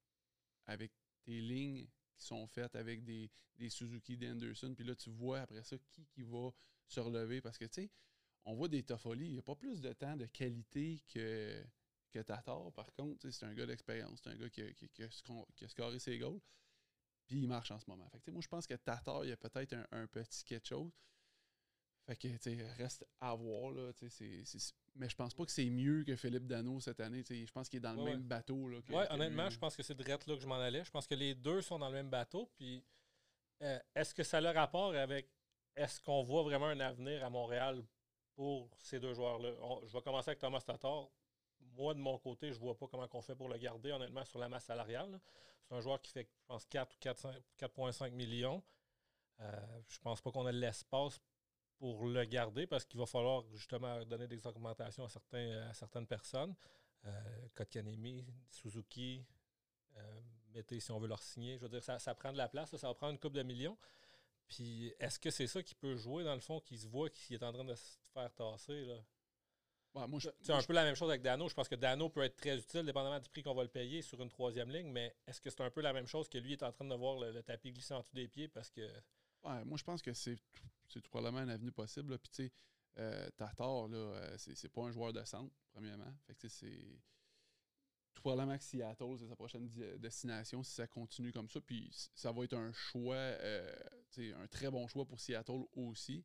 [0.66, 0.92] avec
[1.24, 1.86] tes lignes
[2.16, 6.06] qui sont faites avec des, des Suzuki, d'Anderson, puis là, tu vois après ça qui,
[6.06, 6.50] qui va
[6.86, 7.40] se relever.
[7.40, 7.90] Parce que, tu sais,
[8.44, 11.62] on voit des Toffoli, il n'y a pas plus de temps de qualité que
[12.10, 14.20] que Tatar, par contre, c'est un gars d'expérience.
[14.22, 16.40] C'est un gars qui a, qui, a, scoré ses goals.
[17.26, 18.08] Puis il marche en ce moment.
[18.08, 20.90] Fait moi, je pense que Tatar, il y a peut-être un, petit quelque chose.
[22.06, 23.92] Fait que, reste à voir, là.
[24.94, 27.22] mais je pense pas que c'est mieux que Philippe Dano cette année.
[27.28, 28.66] je pense qu'il est dans le même bateau.
[28.68, 30.84] Là, ouais, honnêtement, je pense que c'est de là que je m'en allais.
[30.84, 32.50] Je pense que les deux sont dans le même bateau.
[32.56, 32.82] Puis,
[33.62, 35.28] euh, est-ce que ça a le rapport avec.
[35.76, 37.84] Est-ce qu'on voit vraiment un avenir à Montréal
[38.34, 39.52] pour ces deux joueurs-là?
[39.86, 41.08] Je vais commencer avec Thomas Tatar
[41.78, 44.24] moi, de mon côté, je ne vois pas comment on fait pour le garder, honnêtement,
[44.24, 45.20] sur la masse salariale.
[45.62, 48.62] C'est un joueur qui fait, je pense, 4 ou 4,5 millions.
[49.40, 51.20] Euh, je pense pas qu'on ait l'espace
[51.78, 56.06] pour le garder parce qu'il va falloir justement donner des augmentations à, certains, à certaines
[56.06, 56.54] personnes.
[57.04, 59.24] Euh, Kotkanemi, Suzuki,
[59.96, 60.20] euh,
[60.52, 61.56] mettez si on veut leur signer.
[61.58, 63.78] Je veux dire, ça, prend de la place, ça va prendre une coupe de millions.
[64.48, 67.36] Puis est-ce que c'est ça qui peut jouer dans le fond, qui se voit qu'il
[67.36, 68.84] est en train de se faire tasser?
[68.84, 68.96] Là?
[70.40, 71.48] C'est un peu la même chose avec Dano.
[71.48, 74.02] Je pense que Dano peut être très utile, dépendamment du prix qu'on va le payer
[74.02, 76.52] sur une troisième ligne, mais est-ce que c'est un peu la même chose que lui
[76.52, 78.48] est en train de voir le, tapis glisser en dessous des pieds?
[78.48, 78.88] Parce que.
[79.42, 80.38] moi, je pense que c'est
[80.88, 82.18] tout probablement un avenue possible.
[82.18, 82.52] Puis, tu sais,
[82.98, 86.12] euh, Tatar, là, euh, c'est pas un joueur de centre, premièrement.
[86.26, 87.00] Fait que, c'est.
[88.14, 89.68] probablement que Seattle, c'est sa prochaine
[89.98, 91.60] destination si ça continue comme ça.
[91.60, 93.72] Puis ça va être un choix, euh,
[94.18, 96.24] un très bon choix pour Seattle aussi.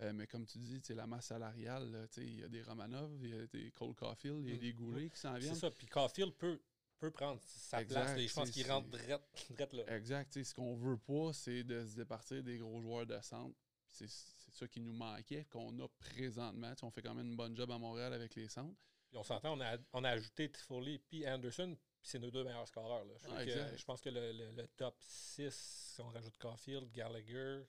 [0.00, 3.38] Euh, mais comme tu dis, la masse salariale, il y a des Romanov, il y
[3.38, 4.60] a des Cole Caulfield, il y a mm.
[4.60, 5.54] des Goulet qui s'en viennent.
[5.54, 6.60] C'est ça, puis Caulfield peut,
[6.98, 8.18] peut prendre sa place.
[8.18, 8.88] je pense qu'il rentre
[9.48, 9.96] direct, là.
[9.96, 10.42] Exact.
[10.42, 13.56] Ce qu'on veut pas, c'est de se départir des gros joueurs de centre.
[13.88, 16.72] C'est ça qui nous manquait, qu'on a présentement.
[16.82, 18.74] on fait quand même une bonne job à Montréal avec les centres.
[19.08, 22.42] Puis on s'entend, on a, on a ajouté Tifoli puis Anderson, puis c'est nos deux
[22.42, 23.04] meilleurs scoreurs.
[23.04, 23.14] Là.
[23.22, 27.62] Je, ah, je pense que le, le, top 6, si on rajoute Caulfield, Gallagher,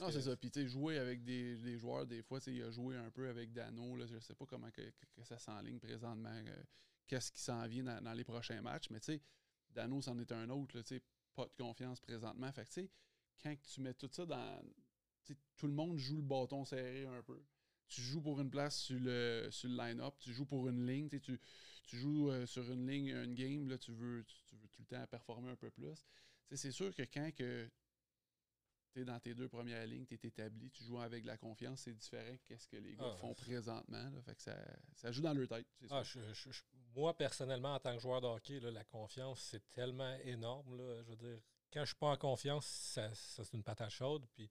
[0.00, 0.36] non, c'est ça.
[0.36, 3.28] Puis, tu sais, jouer avec des, des, joueurs, des fois, il a joué un peu
[3.28, 3.96] avec Dano.
[3.96, 4.82] Là, je sais pas comment que,
[5.22, 6.28] ça s'enligne présentement.
[6.32, 6.62] Euh,
[7.06, 8.90] qu'est-ce qui s'en vient dans, les prochains matchs.
[8.90, 9.22] Mais, tu sais,
[9.70, 10.80] Dano, c'en est un autre.
[10.82, 11.02] Tu sais,
[11.34, 12.50] pas de confiance présentement.
[12.52, 12.90] Fait que, tu sais,
[13.42, 14.62] quand tu mets tout ça dans.
[15.56, 17.42] Tout le monde joue le bâton serré un peu.
[17.88, 21.08] Tu joues pour une place sur le, sur le line-up, tu joues pour une ligne,
[21.08, 24.82] tu, tu joues euh, sur une ligne, une game, là, tu, veux, tu, veux tout
[24.82, 26.06] le temps performer un peu plus.
[26.52, 27.68] C'est sûr que quand que
[28.96, 32.36] dans tes deux premières lignes, tu es établi, tu joues avec la confiance, c'est différent
[32.46, 34.10] quest ce que les gars ah, font présentement.
[34.24, 35.66] fait que ça, joue dans leur tête.
[35.90, 36.02] Ah,
[36.94, 40.76] moi, personnellement, en tant que joueur de hockey, la confiance, c'est tellement énorme.
[40.76, 41.38] Là, je veux dire,
[41.72, 44.26] quand je suis pas en confiance, ça, c'est une patate chaude.
[44.34, 44.50] Puis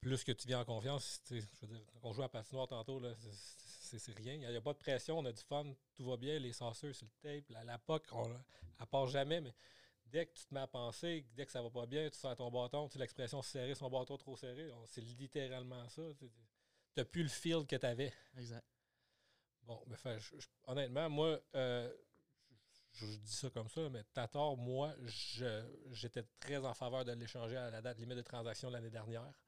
[0.00, 3.12] plus que tu viens en confiance, je veux dire, on joue à patinoire tantôt, là,
[3.14, 4.34] c'est, rien.
[4.34, 5.64] Il n'y a, pas de pression, on a du fun,
[5.94, 8.24] tout va bien, les censeurs sur le tape, la, la POC, on,
[8.80, 9.54] elle part jamais, mais
[10.06, 12.36] dès que tu te mets à penser, dès que ça va pas bien, tu sens
[12.36, 16.02] ton bâton, tu l'expression serré, son bâton trop serré, c'est littéralement ça.
[16.18, 16.30] Tu
[16.96, 18.12] n'as plus le feel que tu avais.
[18.36, 18.64] Exact.
[19.62, 20.18] Bon, ben,
[20.64, 21.92] honnêtement, moi, euh,
[22.92, 24.94] je, dis ça comme ça, mais Tator, moi,
[25.90, 29.38] j'étais très en faveur de l'échanger à la date limite de transaction l'année dernière.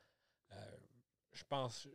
[0.53, 0.77] Euh,
[1.33, 1.87] je pense,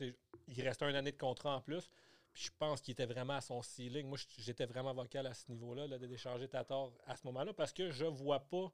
[0.00, 1.90] il restait une année de contrat en plus
[2.38, 4.06] je pense qu'il était vraiment à son ceiling.
[4.06, 7.72] Moi, j'étais vraiment vocal à ce niveau-là, là, de décharger Tatar à ce moment-là, parce
[7.72, 8.72] que je vois pas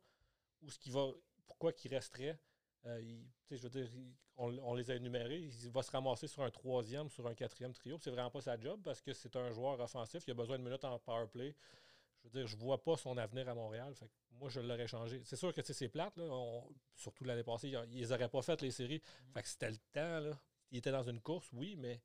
[0.60, 1.08] où ce qui va,
[1.46, 2.38] pourquoi qu'il resterait.
[2.84, 3.88] Euh, je veux dire,
[4.36, 5.48] on, les a énumérés.
[5.62, 7.96] Il va se ramasser sur un troisième, sur un quatrième trio.
[8.02, 10.24] C'est vraiment pas sa job parce que c'est un joueur offensif.
[10.26, 11.56] Il a besoin de minutes en power play.
[12.18, 13.94] Je veux dire, je vois pas son avenir à Montréal.
[13.94, 15.22] Fait moi, je l'aurais changé.
[15.24, 16.18] C'est sûr que c'est plate.
[16.18, 16.26] Là.
[16.94, 18.98] surtout l'année passée, ils n'auraient pas fait les séries.
[18.98, 19.32] Mm-hmm.
[19.32, 20.20] Fait que c'était le temps.
[20.20, 20.38] Là.
[20.70, 22.02] Il était dans une course, oui, mais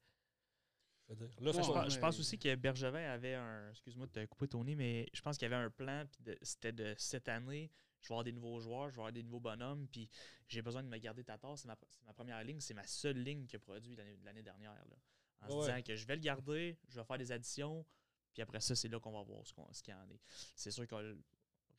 [1.09, 3.69] je, pense, aussi que Bergevin avait un.
[3.71, 6.35] Excuse-moi de te couper ton nez, mais je pense qu'il y avait un plan, puis
[6.41, 7.71] c'était de cette année.
[8.01, 10.09] Je vais avoir des nouveaux joueurs, je vais avoir des nouveaux bonhommes, puis
[10.47, 11.57] j'ai besoin de me garder Tatar.
[11.57, 14.73] C'est ma, ma, première ligne, c'est ma seule ligne qu'il a produit l'année dernière.
[15.41, 17.85] en se disant que je vais le garder, je vais faire des additions,
[18.33, 20.21] puis après ça, c'est là qu'on va voir ce qu'il y en est.
[20.55, 21.15] C'est sûr qu'on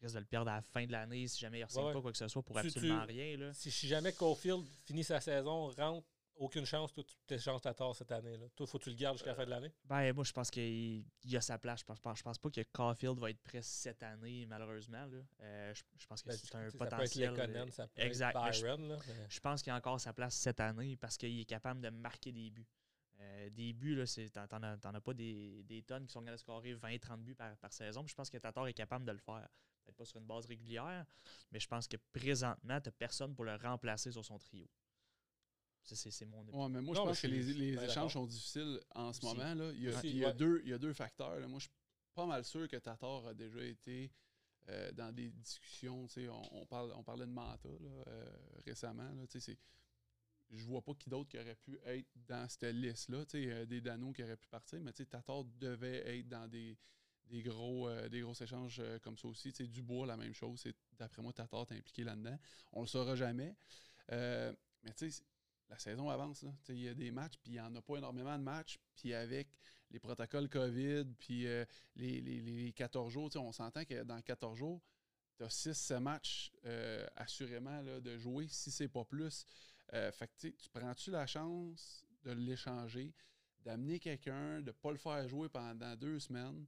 [0.03, 2.01] risque de le perdre à la fin de l'année si jamais il ne ressent pas
[2.01, 3.37] quoi que ce soit pour absolument rien.
[3.37, 3.53] Là.
[3.55, 6.07] Si, si jamais Caulfield finit sa saison, rentre
[6.41, 8.37] aucune chance, toi, tu t'échanges ta tort cette année.
[8.37, 8.47] Là.
[8.57, 9.73] Toi, faut que tu le gardes jusqu'à la fin de l'année?
[9.85, 11.81] Ben, moi, je pense qu'il y a sa place.
[11.81, 15.05] Je pense, je pense pas que Caulfield va être prêt cette année, malheureusement.
[15.05, 15.19] Là.
[15.43, 17.37] Euh, je, pense que ben, c'est un potentiel.
[17.37, 18.37] Ça peut être ça peut exact.
[18.37, 21.81] Être Byron, je, pense qu'il a encore sa place cette année parce qu'il est capable
[21.83, 22.69] de marquer des buts.
[23.21, 24.05] Euh, des buts, là,
[24.49, 27.71] t'en, as, pas des, des, tonnes qui sont capables de scorer 20-30 buts par, par
[27.71, 28.07] saison.
[28.07, 29.47] je pense que Tatar est capable de le faire.
[29.85, 31.05] Peut-être pas sur une base régulière,
[31.53, 34.67] mais je pense que présentement, tu n'as personne pour le remplacer sur son trio.
[35.83, 39.55] C'est mon Ouais, mais moi, je pense que les, échanges sont difficiles en ce moment.
[39.55, 39.73] Là.
[39.73, 41.37] Il, y a, deux, il y a deux facteurs.
[41.49, 41.73] Moi, je suis
[42.15, 44.13] pas mal sûr que Tatar a déjà été
[44.69, 46.07] euh, dans des discussions.
[46.29, 48.25] On, on, parle, on parlait de Manta là, euh,
[48.67, 49.11] récemment.
[49.15, 49.25] Là,
[50.53, 53.25] je vois pas qui d'autre qui aurait pu être dans cette liste-là.
[53.35, 56.77] Euh, des Danos qui auraient pu partir, mais Tatar devait être dans des,
[57.27, 59.53] des gros, des gros échanges comme ça aussi.
[59.53, 60.65] Dubois, la même chose.
[60.99, 62.39] D'après moi, Tatar est impliqué là-dedans.
[62.73, 63.57] On le saura jamais.
[64.09, 64.55] mais
[64.97, 65.23] tu sais,
[65.71, 66.45] la saison avance.
[66.69, 68.79] Il y a des matchs, puis il n'y en a pas énormément de matchs.
[68.97, 69.49] Puis avec
[69.91, 71.65] les protocoles COVID, puis euh,
[71.97, 74.83] les, les, 14 jours, on s'entend que dans 14 jours,
[75.37, 79.47] tu as 6 matchs euh, assurément là, de jouer, si c'est pas plus.
[79.95, 83.15] Euh, fait que tu prends-tu la chance de l'échanger,
[83.61, 86.67] d'amener quelqu'un, de ne pas le faire jouer pendant deux semaines?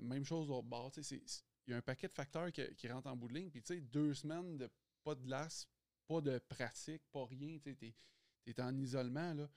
[0.00, 0.92] même chose au bord.
[0.96, 1.20] Il
[1.66, 3.50] y a un paquet de facteurs qui, qui rentrent en bout de ligne.
[3.50, 4.70] Puis deux semaines de
[5.02, 5.66] pas de glace,
[6.06, 7.58] pas de pratique, pas rien.
[7.58, 7.94] Tu
[8.46, 9.34] es, en isolement.
[9.34, 9.48] Là.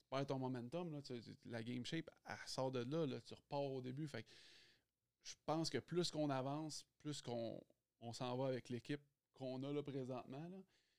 [0.00, 0.92] Tu perds ton momentum.
[0.92, 1.00] Là,
[1.46, 3.20] la game shape, elle sort de là, là.
[3.20, 4.06] Tu repars au début.
[4.06, 4.26] Fait
[5.22, 7.60] je pense que plus qu'on avance, plus qu'on
[8.00, 9.02] on, s'en va avec l'équipe
[9.34, 10.48] qu'on a là présentement.
[10.48, 10.58] Là.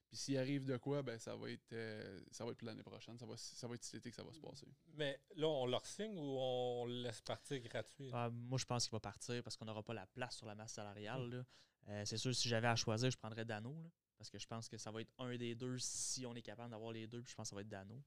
[0.10, 3.18] Puis s'il arrive de quoi, ben ça va être euh, ça va être l'année prochaine.
[3.20, 4.68] Ça va, ça va être cet été que ça va se passer.
[4.96, 8.10] Mais là, on leur signe ou on le laisse partir gratuit?
[8.12, 10.56] Ah, moi, je pense qu'il va partir parce qu'on n'aura pas la place sur la
[10.56, 11.46] masse salariale.
[11.88, 13.76] Euh, c'est sûr, si j'avais à choisir, je prendrais Dano.
[14.20, 16.72] Parce que je pense que ça va être un des deux si on est capable
[16.72, 17.22] d'avoir les deux.
[17.22, 18.04] Puis je pense que ça va être Dano.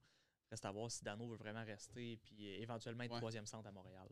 [0.50, 4.06] Reste à voir si Dano veut vraiment rester puis éventuellement être troisième centre à Montréal.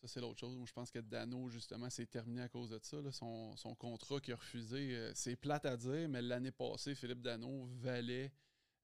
[0.00, 0.56] Ça, c'est l'autre chose.
[0.56, 2.98] Moi, je pense que Dano, justement, s'est terminé à cause de ça.
[3.12, 7.66] Son, contrat qu'il a refusé, euh, c'est plate à dire, mais l'année passée, Philippe Dano
[7.76, 8.32] valait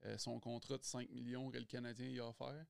[0.05, 2.65] euh, son contrat de 5 millions que le Canadien y a offert.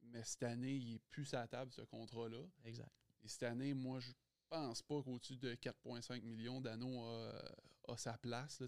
[0.00, 2.42] Mais cette année, il n'est plus à la table, ce contrat-là.
[2.64, 2.90] Exact.
[3.22, 4.12] Et cette année, moi, je
[4.48, 7.42] pense pas qu'au-dessus de 4,5 millions, Dano a,
[7.96, 8.62] sa place.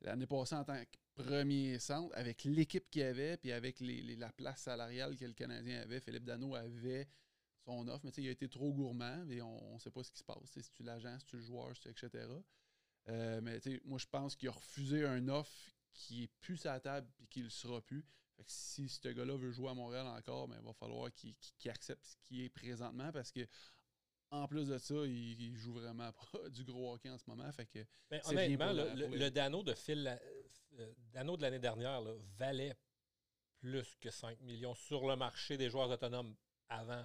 [0.00, 4.62] L'année passée, en tant que premier centre, avec l'équipe qu'il avait, puis avec la place
[4.62, 7.08] salariale que le Canadien avait, Philippe Dano avait
[7.64, 10.18] son offre, mais il a été trop gourmand et on ne sait pas ce qui
[10.18, 10.38] se passe.
[10.44, 12.26] Si tu l'agent, si tu le joueur, etc.
[13.08, 17.08] Euh, mais moi, je pense qu'il a refusé un offre qui est plus la table
[17.20, 18.04] et qui ne le sera plus.
[18.46, 21.34] si ce gars-là veut jouer à Montréal encore, ben, il va falloir qu'il
[21.66, 23.46] accepte ce qui est présentement parce que
[24.30, 27.50] en plus de ça, il, joue vraiment pas du gros hockey en ce moment.
[27.52, 30.18] Fait que Mais honnêtement, le, Dano de Phil,
[30.78, 32.02] euh, Dano de l'année dernière
[32.38, 32.76] valait
[33.58, 36.34] plus que 5 millions sur le marché des joueurs autonomes
[36.68, 37.04] avant.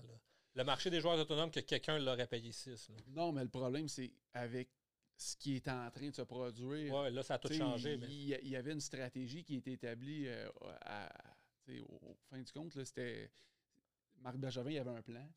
[0.53, 2.91] Le marché des joueurs autonomes que quelqu'un l'aurait payé 6.
[3.07, 4.69] Non, mais le problème, c'est avec
[5.17, 6.93] ce qui est en train de se produire.
[6.93, 7.99] Oui, là, ça a tout changé.
[8.07, 10.49] Il, y avait une stratégie qui était établie euh,
[10.81, 11.09] à,
[11.81, 12.83] au, fin du compte.
[12.83, 13.29] C'était
[14.17, 15.27] Marc Bergevin, il avait un plan.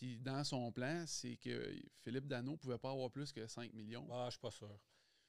[0.00, 3.74] Puis dans son plan, c'est que Philippe Dano ne pouvait pas avoir plus que 5
[3.74, 4.08] millions.
[4.10, 4.80] Ah, je suis pas sûr.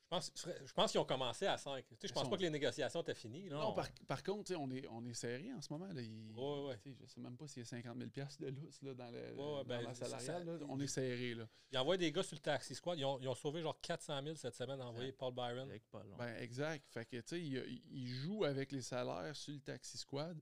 [0.09, 1.83] Je pense, qu'ils ont commencé à 5.
[1.89, 3.49] Je ne pense pas que les négociations étaient finies.
[3.49, 3.75] Non,
[4.07, 5.91] par, contre, on est, on est serré en ce moment.
[5.91, 6.01] Là.
[6.01, 8.09] Je ne sais même pas s'il y a 50 000
[8.39, 10.63] de lousse là, dans, le, ben, la salariale.
[10.69, 11.35] on est serré.
[11.35, 11.49] Là.
[11.73, 12.97] Ils envoient des gars sur le taxi squad.
[12.97, 15.69] Ils ont, sauvé genre 400 000 cette semaine, envoyé Paul Byron.
[16.17, 16.85] Ben, exact.
[16.87, 20.41] Fait que, ils, ils jouent avec les salaires sur le taxi squad.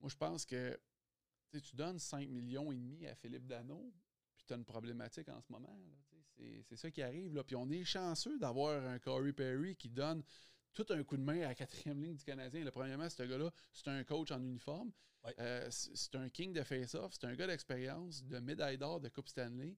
[0.00, 0.80] Moi, je pense que
[1.58, 3.92] tu donnes 5 millions et demi à Philippe Dano,
[4.36, 5.76] puis tu as une problématique en ce moment.
[6.62, 7.34] C'est ça qui arrive.
[7.34, 7.44] Là.
[7.44, 10.22] Puis on est chanceux d'avoir un Corey Perry qui donne
[10.72, 12.64] tout un coup de main à la quatrième ligne du Canadien.
[12.64, 14.92] Le premièrement, ce gars-là, c'est un coach en uniforme.
[15.38, 17.12] Euh, c'est un king de face-off.
[17.12, 19.76] C'est un gars d'expérience, de médaille d'or de Coupe Stanley.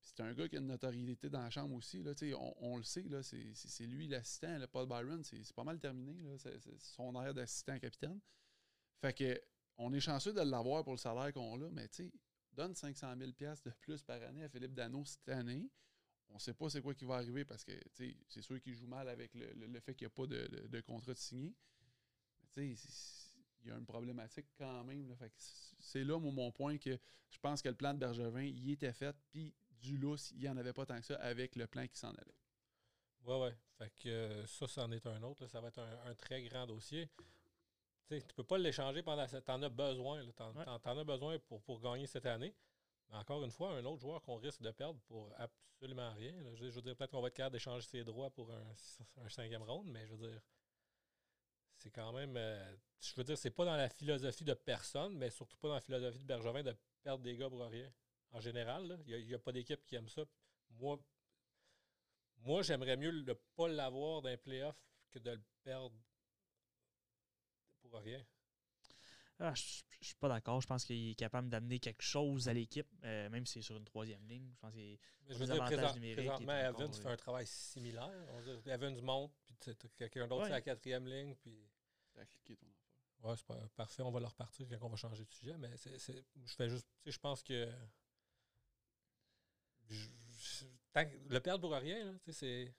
[0.00, 2.02] C'est un gars qui a une notoriété dans la chambre aussi.
[2.02, 4.58] Là, on, on le sait, c'est lui l'assistant.
[4.72, 6.16] Paul Byron, c'est pas mal terminé.
[6.38, 8.18] C'est son air d'assistant capitaine.
[9.00, 9.40] Fait que
[9.80, 12.12] on est chanceux de l'avoir pour le salaire qu'on a, mais tu sais,
[12.52, 15.70] donne 500 000 de plus par année à Philippe Dano cette année.
[16.28, 17.72] On ne sait pas c'est quoi qui va arriver parce que
[18.28, 21.18] c'est sûr qu'il joue mal avec le, fait qu'il n'y a pas de, contrat de
[21.18, 21.54] signé.
[22.56, 22.74] Mais
[23.62, 25.16] il y a une problématique quand même.
[25.78, 26.98] c'est là mon, point que
[27.30, 30.48] je pense que le plan de Bergevin, il était fait, puis du lousse, il n'y
[30.48, 32.36] en avait pas tant que ça avec le plan qui s'en allait.
[33.24, 33.50] Oui, oui.
[33.78, 35.46] Fait que euh, ça, c'en est un autre.
[35.46, 37.08] Ça va être un, très grand dossier
[38.18, 39.44] tu ne peux pas l'échanger pendant cette.
[39.44, 40.22] Tu en as besoin.
[40.24, 42.54] Tu en, as besoin pour, pour gagner cette année.
[43.08, 46.34] Mais encore une fois, un autre joueur qu'on risque de perdre pour absolument rien.
[46.54, 49.88] Je, veux dire, peut-être qu'on va être capable d'échanger ses droits pour un, cinquième round,
[49.88, 50.40] mais je veux dire,
[51.76, 52.36] c'est quand même.
[52.36, 55.74] Euh, je veux dire, c'est pas dans la philosophie de personne, mais surtout pas dans
[55.74, 57.90] la philosophie de Bergevin de perdre des gars pour rien.
[58.32, 60.22] En général, il n'y a, pas d'équipe qui aime ça.
[60.78, 61.00] Moi,
[62.38, 64.80] moi j'aimerais mieux ne pas l'avoir dans les playoffs
[65.10, 65.96] que de le perdre
[67.98, 68.24] rien.
[69.42, 70.60] Ah, je, ne suis pas d'accord.
[70.60, 73.76] Je pense qu'il est capable d'amener quelque chose à l'équipe, euh, même si c'est sur
[73.76, 74.50] une troisième ligne.
[74.52, 78.10] Je pense qu'il je veux dire, présentement, Evans fait un travail similaire.
[78.66, 81.34] Evans monte, puis quelqu'un d'autre c'est la quatrième ligne.
[81.36, 81.66] Puis...
[82.28, 82.66] cliqué ton
[83.22, 84.02] Ouais, c'est pas, parfait.
[84.02, 85.56] On va le repartir quand on va changer de sujet.
[85.58, 86.86] Mais c'est, je fais juste.
[87.04, 87.70] Je pense que.
[90.92, 92.74] le perdre pour rien, c'est.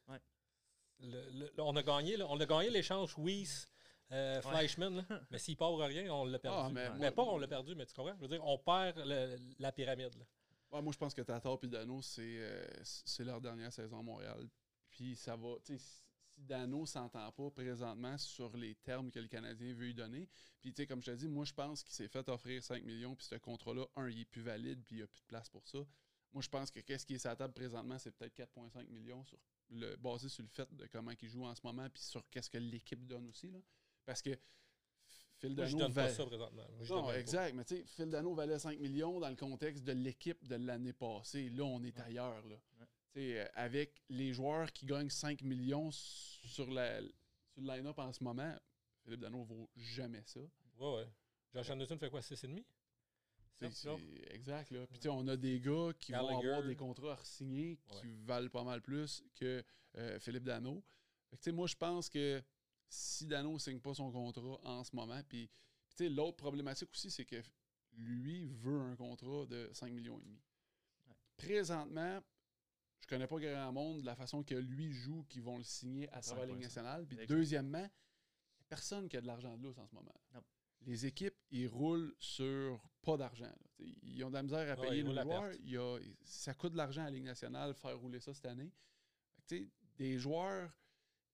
[1.57, 3.68] on a gagné, on a gagné l'échange Weiss
[4.12, 6.57] euh, Fleischmann, mais s'il part rien, on l'a perdu.
[6.78, 8.16] Ah, mais, pas on l'a perdu, mais tu comprends?
[8.16, 8.97] Je veux dire, on perd
[9.59, 10.16] la pyramide.
[10.72, 14.47] moi, je pense que Tatar et Dano, euh, c'est leur dernière saison à Montréal.
[14.89, 15.55] Puis ça va.
[15.64, 20.28] Si Dano s'entend pas présentement sur les termes que le Canadien veut lui donner,
[20.59, 23.26] puis comme je te dis, moi, je pense qu'il s'est fait offrir 5 millions, puis
[23.26, 25.68] ce contrat-là, un, il est plus valide, puis il n'y a plus de place pour
[25.68, 25.80] ça.
[26.34, 29.38] Moi, je pense que qu'est-ce qui est sa table présentement, c'est peut-être 4,5 millions sur
[29.70, 32.49] le, basé sur le fait de comment il joue en ce moment, puis sur qu'est-ce
[32.49, 33.51] que l'équipe donne aussi.
[33.51, 33.59] Là.
[34.12, 34.38] Parce que
[35.38, 35.78] Phil Dano.
[35.78, 35.93] valait...
[35.93, 36.64] pas ça présentement.
[36.89, 37.55] non, exact.
[37.55, 40.91] Mais tu sais, Phil Dano valait 5 millions dans le contexte de l'équipe de l'année
[40.91, 41.49] passée.
[41.49, 42.45] Là, on est ailleurs.
[42.45, 42.55] Là.
[43.18, 48.24] Euh, avec les joueurs qui gagnent 5 millions sur, la, sur le line-up en ce
[48.24, 48.53] moment,
[49.03, 50.41] Philippe Dano vaut jamais ça.
[50.78, 51.07] Ouais, ouais.
[51.53, 52.64] Josh Anderson fait quoi, 6,5?
[54.32, 54.72] exact.
[54.72, 54.86] Là.
[54.88, 58.82] Puis on a des gars qui vont avoir des contrats signés qui valent pas mal
[58.82, 59.64] plus que
[59.97, 60.84] euh, Philippe Dano.
[61.47, 62.41] moi, je pense que
[62.91, 65.21] si Dano ne signe pas son contrat en ce moment.
[65.27, 65.49] Puis,
[65.99, 67.41] l'autre problématique aussi, c'est que
[67.93, 70.41] lui veut un contrat de 5 millions et demi.
[71.37, 72.21] Présentement,
[72.99, 76.09] je connais pas grand monde de la façon que lui joue qui vont le signer
[76.11, 77.07] à travers la Ligue nationale.
[77.07, 77.81] Puis deuxièmement, il
[78.59, 80.13] n'y a personne qui a de l'argent de l'os en ce moment.
[80.81, 83.53] Les équipes, ils roulent sur pas d'argent.
[83.79, 85.53] Ils ont de la misère à payer nos joueurs.
[85.63, 88.71] Il a, ça coûte de l'argent à la Ligue nationale faire rouler ça cette année.
[89.97, 90.71] des joueurs,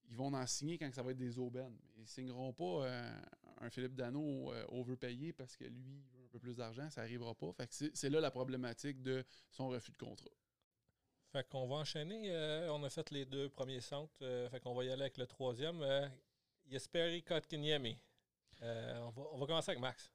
[0.10, 1.78] ils vont en signer quand ça va être des aubaines.
[1.96, 3.22] Ils ne signeront pas euh,
[3.62, 6.90] un Philippe Dano euh, overpayé parce que lui veut un peu plus d'argent.
[6.90, 7.54] Ça n'arrivera pas.
[7.70, 10.30] c'est là la problématique de son refus de contrat.
[11.32, 12.32] Fait qu'on va enchaîner.
[12.32, 14.16] Euh, on a fait les deux premiers centres.
[14.20, 15.84] fait qu'on va y aller avec le troisième.
[16.68, 17.98] Yesperi Kotkiniemi.
[18.62, 20.12] on, va, on va commencer avec Max.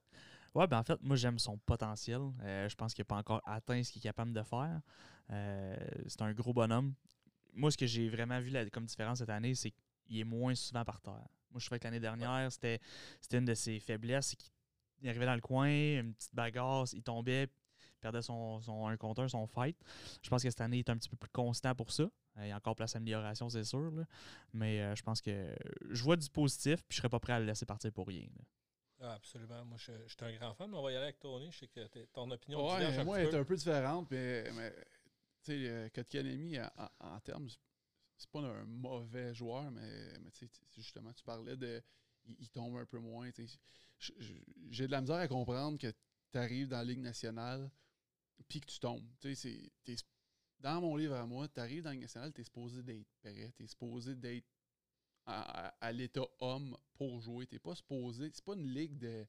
[0.55, 2.21] Ouais, ben en fait, moi j'aime son potentiel.
[2.41, 4.81] je pense qu'il n'a pas encore atteint ce qu'il est capable de faire.
[6.07, 6.95] c'est un gros bonhomme.
[7.55, 9.73] Moi, ce que j'ai vraiment vu comme différence cette année, c'est
[10.03, 11.27] qu'il est moins souvent par terre.
[11.51, 12.79] Moi, je trouvais que l'année dernière, c'était
[13.31, 17.47] une de ses faiblesses, c'est qu'il arrivait dans le coin, une petite bagarre, il tombait,
[18.01, 19.77] perdait son, son un compteur, son fight.
[20.21, 22.05] Je pense que cette année, il est un petit peu plus constant pour ça.
[22.37, 23.91] Il y a encore place à amélioration, c'est sûr.
[24.53, 25.55] Mais euh, je pense que
[25.91, 28.27] je vois du positif, puis je serais pas prêt à le laisser partir pour rien.
[28.99, 29.63] Ah, absolument.
[29.65, 31.51] Moi, je, suis un grand fan, mais on va y aller avec Tony.
[31.51, 34.73] Je sais que ton opinion ouais, moi, est un peu différente, mais, mais
[35.43, 37.47] tu sais, Kotkanemi, en, en, termes,
[38.17, 40.31] c'est pas un mauvais joueur, mais, mais
[40.75, 41.81] justement, tu parlais de.
[42.25, 43.29] Il, tombe un peu moins.
[44.69, 45.91] J'ai de la misère à comprendre que
[46.31, 47.69] tu arrives dans la Ligue nationale
[48.47, 49.05] puis que tu tombes.
[50.59, 53.07] dans mon livre à moi, tu arrives dans la Ligue nationale, tu es supposé d'être
[53.21, 54.47] prêt, tu es supposé d'être
[55.25, 57.45] à, l'état homme pour jouer.
[57.47, 58.29] Tu pas supposé.
[58.33, 59.25] C'est pas une ligue de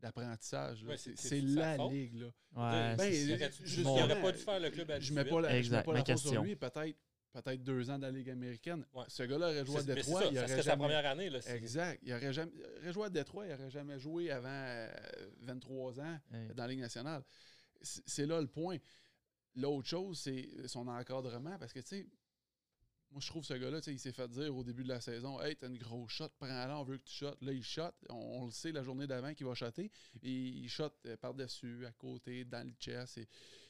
[0.00, 0.84] d'apprentissage.
[0.96, 2.14] c'est la ligue.
[2.14, 2.26] Là.
[2.54, 5.60] Ouais, ben, il n'aurait pas dû faire le club à Je ne mets pas la,
[5.60, 6.56] je mets pas la sur lui.
[6.56, 6.96] Peut-être
[7.32, 8.84] peut-être deux ans dans la Ligue américaine.
[9.08, 10.24] Ce gars-là aurait joué à Détroit.
[10.30, 10.62] il aurait jamais...
[10.62, 11.30] sa première année.
[11.30, 12.00] Là, exact.
[12.02, 12.52] Il aurait, jamais...
[12.54, 13.46] il aurait joué à Détroit.
[13.46, 14.88] Il n'aurait jamais joué avant
[15.40, 16.20] 23 euh, ans
[16.54, 17.22] dans la Ligue nationale.
[17.82, 18.78] C'est là le point.
[19.54, 21.58] L'autre chose, c'est son encadrement.
[21.58, 22.06] Parce que, tu sais,
[23.10, 25.56] moi, je trouve ce gars-là, il s'est fait dire au début de la saison Hey,
[25.56, 27.42] t'as une grosse shot, prends-la, on veut que tu shottes.
[27.42, 27.92] Là, il shot.
[28.10, 29.90] On, le sait la journée d'avant qu'il va shotter.
[30.22, 33.18] Et il shot euh, par-dessus, à côté, dans le chest.
[33.18, 33.28] Et...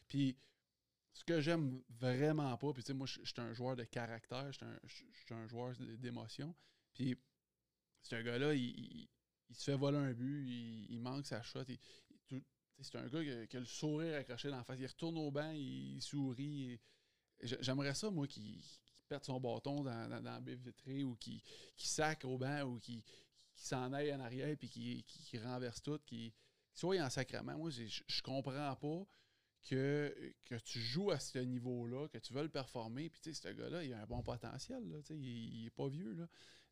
[0.08, 0.36] Puis,
[1.18, 4.52] ce que j'aime vraiment pas, puis tu sais, moi, je suis un joueur de caractère,
[4.52, 6.54] je suis un, joueur d'émotion.
[6.94, 7.18] Puis,
[8.00, 9.08] c'est un gars-là, il,
[9.50, 10.46] se fait voler un but,
[10.88, 11.64] il, manque sa shot.
[12.80, 14.78] C'est un gars qui a, le sourire accroché dans la face.
[14.78, 16.78] Il retourne au banc, il, sourit.
[17.42, 18.62] J'aimerais ça, moi, qu'il
[19.08, 21.42] perde son bâton dans, dans, la baie vitrée ou qui,
[21.76, 23.02] qui sac au banc ou qui,
[23.56, 26.32] qui s'en aille en arrière puis qui, qui, renverse tout, qui,
[26.74, 27.58] soit en sacrement.
[27.58, 29.04] Moi, je comprends pas
[29.64, 33.10] que, que tu joues à ce niveau-là, que tu veux le performer.
[33.10, 34.88] Puis, tu sais, ce gars-là, il a un bon potentiel.
[34.88, 36.26] Là, il, n'est pas vieux, là,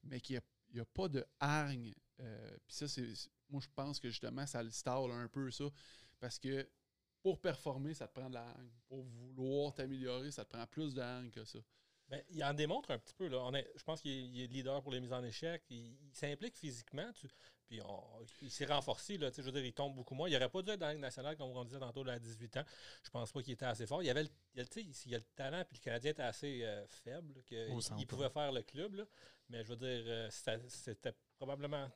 [0.04, 0.40] mais qu'il
[0.72, 1.94] n'y a, pas de hargne.
[2.20, 3.06] Euh, puis ça, c'est.
[3.48, 5.66] Moi, je pense que justement, ça le stall un peu, ça.
[6.18, 6.68] Parce que
[7.22, 8.70] pour performer, ça te prend de la hargne.
[8.88, 11.58] Pour vouloir t'améliorer, ça te prend plus de hargne que ça.
[12.08, 13.26] Ben, il en démontre un petit peu.
[13.26, 13.50] Là.
[13.76, 15.62] je pense qu'il est, leader pour les mises en échec.
[15.70, 17.10] Il, s'implique physiquement.
[17.68, 17.80] puis
[18.42, 19.18] il s'est renforcé.
[19.18, 20.28] Là, je veux dire, il tombe beaucoup moins.
[20.28, 22.58] Il n'aurait pas dû être dans la Ligue nationale, comme on disait tantôt, à 18
[22.58, 22.64] ans.
[23.02, 24.02] Je pense pas qu'il était assez fort.
[24.02, 28.06] Il, avait le, il, a, le talent, puis le Canadien était assez euh, faible, qu'il
[28.06, 29.04] pouvait faire le club.
[29.48, 31.90] Mais je veux dire, euh, c'était probablement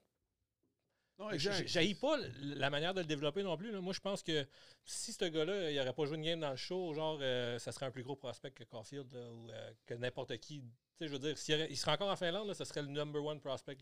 [1.36, 3.72] je pas la manière de le développer non plus.
[3.80, 4.46] Moi, je pense que
[4.84, 7.72] si ce gars-là, il n'aurait pas joué une game dans le show, genre, euh, ça
[7.72, 10.62] serait un plus gros prospect que Caulfield ou euh, que n'importe qui.
[11.00, 13.40] je veux dire, s'il il serait encore en Finlande, là, ce serait le number one
[13.40, 13.78] prospect.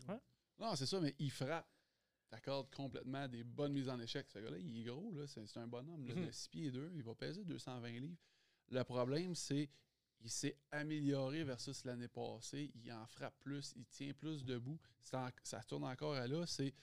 [0.59, 1.67] Non, c'est ça, mais il frappe.
[2.29, 4.27] T'accordes complètement des bonnes mises en échec.
[4.29, 6.05] Ce gars-là, il est gros, là, c'est, un bonhomme.
[6.07, 8.17] Là, mm 6 pieds 2, il va peser 220 livres.
[8.69, 9.67] Le problème, c'est
[10.21, 12.71] il s'est amélioré versus l'année passée.
[12.75, 14.77] Il en frappe plus, il tient plus debout.
[15.01, 16.45] ça tourne encore à là.
[16.45, 16.73] C'est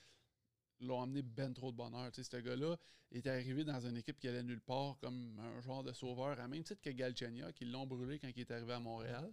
[0.81, 2.11] l'ont amené ben trop de bonheur.
[2.13, 2.77] Tu sais, ce gars-là
[3.13, 6.49] est arrivé dans une équipe qui allait nulle part comme un genre de sauveur, à
[6.49, 9.33] même titre que Galchenia, qui l'ont brûlé quand il est arrivé à Montréal.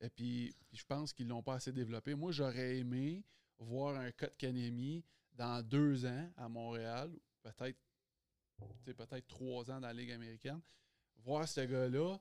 [0.00, 2.14] Et puis, je pense qu'ils ne l'ont pas assez développé.
[2.14, 3.24] Moi, j'aurais aimé
[3.58, 7.10] voir un Kanemi dans deux ans à Montréal,
[7.42, 7.78] peut-être
[8.84, 10.60] peut-être trois ans dans la Ligue américaine.
[11.18, 12.18] Voir ce gars-là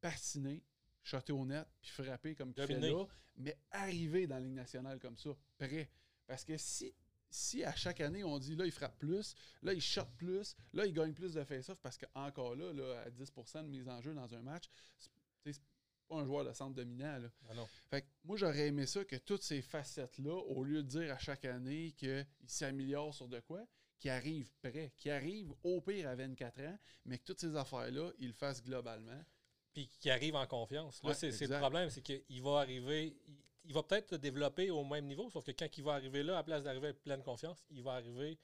[0.00, 0.62] patiner,
[1.02, 3.04] shotter au net, puis frapper comme il fait là,
[3.36, 5.90] mais arriver dans la Ligue nationale comme ça, prêt.
[6.26, 6.94] Parce que si
[7.36, 10.86] si à chaque année on dit là il frappe plus, là il shot plus, là
[10.86, 14.14] il gagne plus de face-off parce qu'encore là, là, à 10% de mise en jeu
[14.14, 14.64] dans un match,
[15.44, 15.60] c'est
[16.08, 17.18] pas un joueur de centre dominant.
[17.18, 17.28] Là.
[17.48, 17.68] Ah non.
[17.90, 21.44] Fait moi j'aurais aimé ça que toutes ces facettes-là, au lieu de dire à chaque
[21.44, 23.66] année qu'il s'améliore sur de quoi,
[23.98, 28.12] qu'il arrive prêt, qu'il arrive au pire à 24 ans, mais que toutes ces affaires-là,
[28.18, 29.20] il le fasse globalement.
[29.72, 31.02] Puis qu'il arrive en confiance.
[31.02, 33.36] Là, c'est le problème, c'est qu'il va arriver il
[33.72, 36.62] va peut-être développer au même niveau, sauf que quand il va arriver là, à place
[36.62, 38.38] d'arriver avec pleine confiance, il va arriver,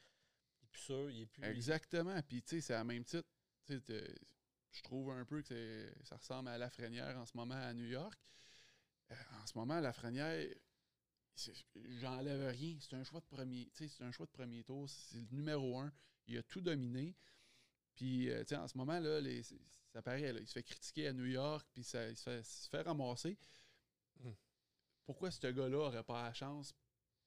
[0.61, 1.45] il est plus sûr, il est plus.
[1.45, 2.21] Exactement.
[2.23, 3.29] Puis, tu sais, c'est à même titre.
[3.69, 8.19] Je trouve un peu que ça ressemble à Lafrenière en ce moment à New York.
[9.11, 10.49] Euh, en ce moment, Lafrenière,
[12.01, 12.77] j'enlève rien.
[12.81, 13.71] C'est un choix de premier.
[13.75, 14.89] C'est un choix de premier tour.
[14.89, 15.93] C'est le numéro un.
[16.27, 17.15] Il a tout dominé.
[17.95, 19.21] Puis, euh, en ce moment, là,
[19.93, 23.37] ça paraît, il se fait critiquer à New York, puis ça, il se fait, ramasser.
[24.21, 24.33] Hmm.
[25.05, 26.75] Pourquoi ce gars-là n'aurait pas la chance?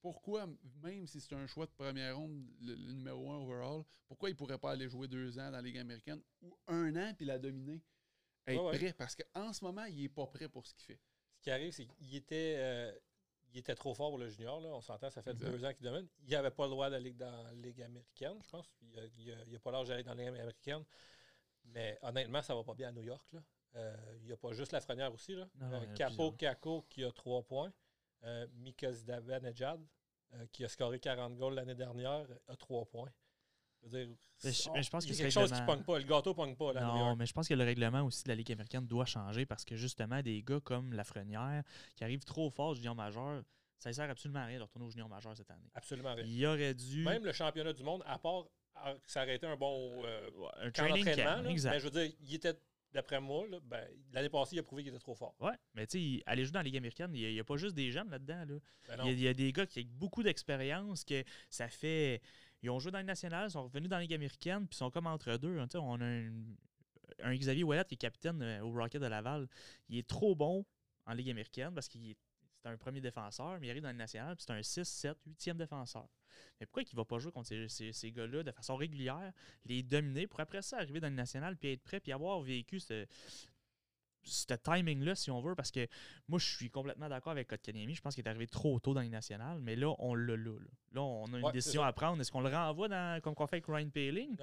[0.01, 0.47] Pourquoi,
[0.83, 4.37] même si c'est un choix de première ronde, le, numéro un overall, pourquoi il ne
[4.37, 7.39] pourrait pas aller jouer deux ans dans la Ligue américaine ou un an puis la
[7.39, 7.81] dominer?
[8.45, 10.99] Être prêt, parce qu'en ce moment, il n'est pas prêt pour ce qu'il fait.
[11.37, 12.93] Ce qui arrive, c'est qu'il était, euh,
[13.51, 14.61] il était trop fort pour le junior.
[14.61, 14.69] Là.
[14.69, 16.07] On s'entend, ça fait deux ans qu'il domine.
[16.27, 18.75] Il n'avait pas le droit d'aller dans la Ligue américaine, je pense.
[19.17, 20.83] Il n'a pas l'âge d'aller dans la Ligue américaine.
[21.63, 23.25] Mais honnêtement, ça va pas bien à New York.
[23.33, 23.41] Là.
[23.75, 25.35] Euh, il n'y a pas juste la Lafrenière aussi.
[25.35, 25.47] Là.
[25.61, 27.71] Euh, Capo Kako qui a trois points.
[28.23, 29.79] Euh, Mika Zidabanejad,
[30.33, 33.11] euh, qui a scoré 40 goals l'année dernière, a trois points.
[33.83, 34.07] Je
[34.43, 35.99] mais pense qu'il y a quelque chose qui ne pogne pas.
[35.99, 36.73] Le gâteau ne pogne pas.
[36.73, 39.45] Là, non, mais je pense que le règlement aussi de la Ligue américaine doit changer
[39.45, 41.63] parce que justement, des gars comme Lafrenière
[41.95, 43.43] qui arrivent trop fort au junior majeur,
[43.77, 45.69] ça ne sert absolument à rien de retourner au junior majeur cette année.
[45.75, 46.25] Absolument rien.
[46.25, 47.03] Il aurait dû.
[47.03, 48.45] Même le championnat du monde, à part
[49.03, 50.29] que ça aurait été un bon euh,
[50.61, 52.55] un training camp, mais je veux dire, il était
[52.95, 55.35] d'après moi, ben, l'année passée, il a prouvé qu'il était trop fort.
[55.39, 57.75] Ouais, mais tu sais, aller jouer dans la Ligue américaine, il n'y a, pas juste
[57.75, 58.45] des jeunes là-dedans.
[58.47, 58.55] Là.
[58.87, 62.21] Ben il, y a, des gars qui ont beaucoup d'expérience, que ça fait.
[62.63, 65.07] Ils ont joué dans les nationales, sont revenus dans la Ligue américaine, puis sont comme
[65.07, 65.59] entre deux.
[65.59, 69.47] Hein, on a un, Xavier Ouellet qui est capitaine euh, au Rocket de Laval.
[69.89, 70.65] Il est trop bon
[71.05, 72.17] en Ligue américaine parce qu'il est
[72.65, 75.17] c'est un premier défenseur, mais il arrive dans le national, puis c'est un 6, 7,
[75.27, 76.07] 8e défenseur.
[76.59, 79.31] Mais pourquoi il ne va pas jouer contre ces, gars-là de façon régulière,
[79.65, 82.79] les dominer, pour après ça arriver dans le national, puis être prêt, puis avoir vécu
[82.79, 83.05] ce,
[84.63, 85.87] timing-là, si on veut, parce que
[86.27, 87.93] moi, je suis complètement d'accord avec Kotkaniemi.
[87.93, 90.57] Je pense qu'il est arrivé trop tôt dans les nationales, mais là, on l'a là,
[90.93, 91.01] là.
[91.03, 92.19] on a une décision à prendre.
[92.19, 94.35] Est-ce qu'on le renvoie dans, comme qu'on fait avec Ryan Paling?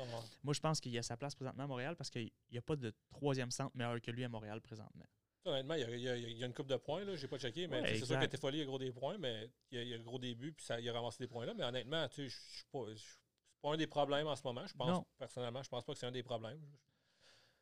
[0.44, 2.76] Moi, je pense qu'il a sa place présentement à Montréal parce qu'il n'y a pas
[2.76, 5.06] de troisième centre meilleur que lui à Montréal présentement.
[5.44, 7.04] Honnêtement, il y, a, y, a, une coupe de points.
[7.04, 9.18] Je n'ai pas checké, mais c'est sûr que folie, il y a gros des points,
[9.18, 11.54] mais il y a, a gros début, puis ça, il a ramassé des points là.
[11.54, 12.84] Mais honnêtement, je ne suis pas,
[13.60, 14.66] pas un des problèmes en ce moment.
[14.66, 16.60] Je pense, personnellement, je pense pas que c'est un des problèmes.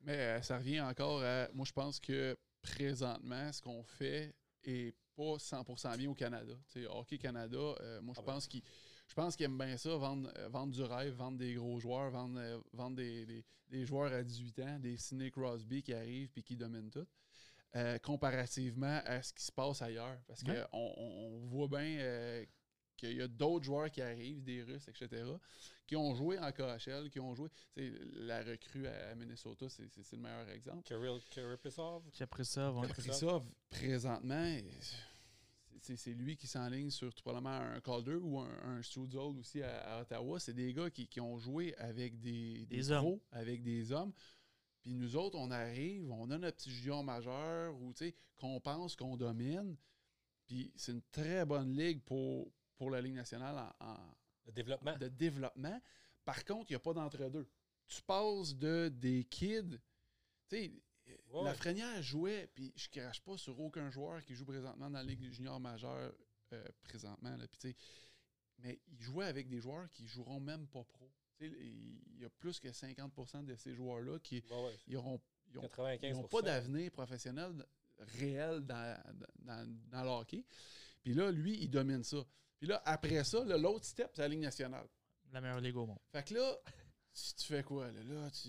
[0.02, 1.48] Mais euh, ça revient encore à.
[1.52, 6.52] Moi, je pense que présentement, ce qu'on fait est pas 100% bien au Canada.
[6.66, 8.32] sais, Hockey Canada, euh, moi, je ah ben.
[8.34, 8.62] pense qu'il.
[9.08, 12.10] Je pense qu'ils aiment bien ça, vendre, euh, vendre du rêve, vendre des gros joueurs,
[12.10, 16.42] vendre, vendre des, des, des, joueurs à 18 ans, des Sidney Crosby qui arrivent et
[16.42, 17.06] qui dominent tout.
[17.76, 20.18] Euh, comparativement à ce qui se passe ailleurs.
[20.26, 22.44] Parce qu'on on voit bien euh,
[22.96, 25.24] qu'il y a d'autres joueurs qui arrivent, des Russes, etc.,
[25.86, 27.48] qui ont joué en KHL, qui ont joué.
[27.76, 30.82] La recrue à Minnesota, c'est le meilleur exemple.
[32.12, 32.80] Kaprizov.
[32.88, 34.56] Kaprizov, présentement,
[35.80, 38.80] c'est lui qui s'enligne sur probablement un Calder ou un, un
[39.38, 40.40] aussi à, Ottawa.
[40.40, 44.12] C'est des gars qui, ont joué avec des, des, pros, avec des hommes.
[44.82, 47.92] Puis nous autres, on arrive, on a notre petit junior majeur ou
[48.36, 49.76] qu'on pense qu'on domine.
[50.46, 53.96] Puis c'est une très bonne ligue pour, pour la Ligue nationale en,
[54.52, 54.96] développement.
[54.96, 55.80] de développement.
[56.24, 57.48] Par contre, il n'y a pas d'entre-deux.
[57.86, 59.78] Tu passes de des kids.
[60.48, 60.72] Tu sais,
[61.32, 64.98] la Frénière jouait, puis je ne crache pas sur aucun joueur qui joue présentement dans
[64.98, 66.12] la Ligue junior majeure
[66.52, 67.36] euh, présentement.
[67.36, 67.46] Là,
[68.58, 71.10] mais il jouait avec des joueurs qui joueront même pas pro
[71.40, 74.42] il y a plus que 50% de ces joueurs-là qui
[74.88, 75.20] n'auront
[76.30, 77.52] pas d'avenir professionnel
[78.18, 78.98] réel dans,
[79.40, 80.44] dans, le hockey.
[81.02, 82.24] Puis là, lui, il domine ça.
[82.58, 84.86] Puis là, après ça, l'autre step, c'est la Ligue nationale.
[85.32, 85.98] La meilleure ligue au monde.
[86.10, 86.58] Fait que là,
[87.12, 87.90] tu fais quoi?
[87.90, 88.48] Là, là tu...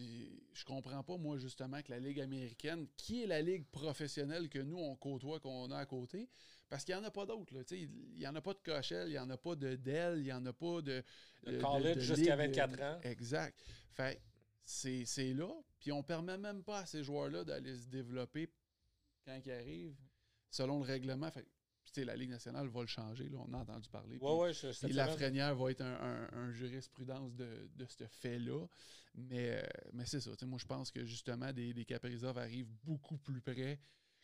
[0.54, 4.60] je comprends pas, moi, justement, que la Ligue américaine, qui est la Ligue professionnelle que
[4.60, 6.30] nous, on côtoie, qu'on a à côté,
[6.70, 7.54] parce qu'il n'y en a pas d'autres.
[7.72, 10.24] Il n'y en a pas de Cochelle, il n'y en a pas de Dell, il
[10.24, 11.04] n'y en a pas de.
[11.44, 13.00] De, college jusqu'à 24 ans.
[13.04, 13.60] Exact.
[13.94, 14.22] Fait
[14.64, 15.52] c'est là.
[15.80, 18.50] Puis on permet même pas à ces joueurs-là d'aller se développer
[19.26, 19.98] quand ils arrivent,
[20.50, 21.30] selon le règlement.
[21.32, 21.46] Fait
[21.92, 24.18] puis, la Ligue nationale va le changer, là, on a entendu parler.
[24.18, 24.52] Ouais, ouais,
[24.84, 28.66] et la Frénière va être un, jurisprudence de, de ce fait-là.
[29.16, 29.62] Mais, euh,
[29.94, 30.32] mais c'est ça.
[30.46, 31.86] Moi, je pense que justement, des, des
[32.26, 33.80] arrivent beaucoup plus près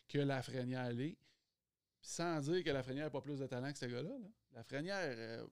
[0.08, 1.18] que la Frénière l'est.
[2.00, 4.10] Sans dire que la Lafrenière n'a pas plus de talent que ce gars-là.
[4.52, 4.96] La Lafrenière.
[5.02, 5.46] Euh,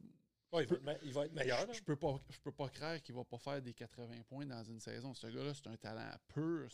[1.02, 1.72] il, va être meilleur.
[1.72, 4.46] Je, ne peux pas, je peux pas croire qu'il va pas faire des 80 points
[4.46, 5.12] dans une saison.
[5.12, 6.68] Ce gars-là, c'est un talent pur.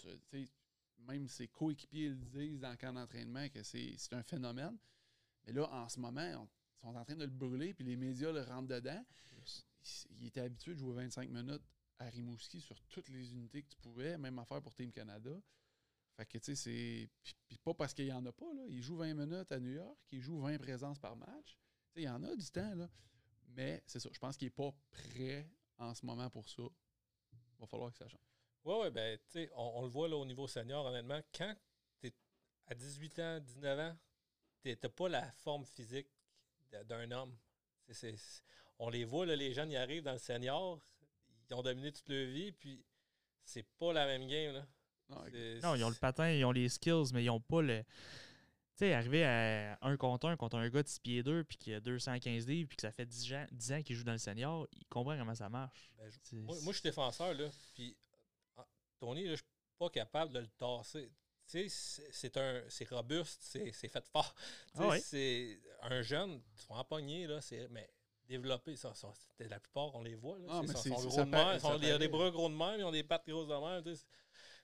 [1.08, 4.76] même ses coéquipiers le disent dans le camp d'entraînement que c'est un phénomène.
[5.46, 8.32] Mais là, en ce moment, ils sont en train de le brûler, puis les médias
[8.32, 9.04] le rentrent dedans.
[10.20, 11.62] Il, était habitué de jouer 25 minutes
[11.98, 15.30] à Rimouski sur toutes les unités que tu pouvais, même affaire pour Team Canada.
[16.16, 17.08] Fait que, tu sais, c'est.
[17.48, 18.62] Puis, pas parce qu'il n'y en a pas, là.
[18.68, 21.58] Il joue 20 minutes à New York, il joue 20 présences par match.
[21.88, 22.88] Tu sais, il y en a du temps, là.
[23.48, 24.08] Mais c'est ça.
[24.12, 25.48] Je pense qu'il n'est pas prêt
[25.78, 26.62] en ce moment pour ça.
[27.32, 28.20] Il va falloir que ça change.
[28.64, 31.20] Oui, oui, ben, tu sais, on, le voit là au niveau senior, honnêtement.
[31.36, 31.54] Quand
[32.00, 32.14] tu es
[32.66, 33.98] à 18 ans, 19 ans,
[34.62, 36.08] tu n'as pas la forme physique
[36.88, 37.36] d'un homme.
[38.78, 40.80] on les voit, là, les jeunes, ils arrivent dans le senior,
[41.50, 42.84] ils ont dominé toute leur vie, puis
[43.44, 44.54] c'est pas la même game.
[44.54, 44.66] Là.
[45.62, 47.82] Non, ils ont le patin, ils ont les skills, mais ils ont pas le.
[47.82, 51.58] Tu sais, arriver à un contre un contre un gars de 6 pieds 2 puis
[51.58, 54.12] qui a 215 livres puis que ça fait 10 ans, 10 ans qu'il joue dans
[54.12, 55.92] le senior, il comprend comment ça marche.
[55.98, 56.08] Ben,
[56.42, 57.50] moi, je suis défenseur, là.
[57.74, 57.94] Puis
[58.56, 58.66] ah,
[58.98, 59.44] Tony, je suis
[59.78, 61.12] pas capable de le tasser.
[61.52, 64.34] Tu sais, c'est un c'est robuste, c'est fait fort.
[64.74, 67.90] Ah c'est un jeune, tu vas en pogner, là, mais
[68.26, 70.38] développer, ça, ça, la plupart, on les voit.
[70.38, 72.90] Là, ah, sont gros de main, ils ont des bras gros de main, ils ont
[72.90, 73.82] des pattes grosses de main.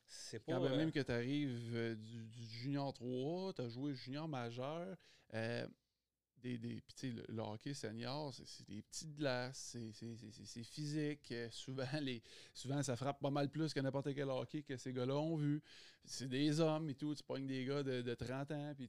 [0.07, 0.55] C'est pas.
[0.55, 4.97] Quand même euh, que tu arrives euh, du, junior 3, tu as joué junior majeur.
[5.35, 5.67] Euh,
[6.43, 9.77] des, des, le, le, hockey senior, c'est des petites glaces,
[10.45, 11.33] c'est physique.
[11.51, 12.23] Souvent, les,
[12.55, 15.63] souvent, ça frappe pas mal plus que n'importe quel hockey que ces gars-là ont vu.
[16.05, 18.89] C'est des hommes et tout, tu pognes des gars de, de 30 ans, puis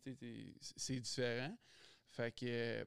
[0.62, 1.56] c'est différent.
[2.12, 2.86] Fait que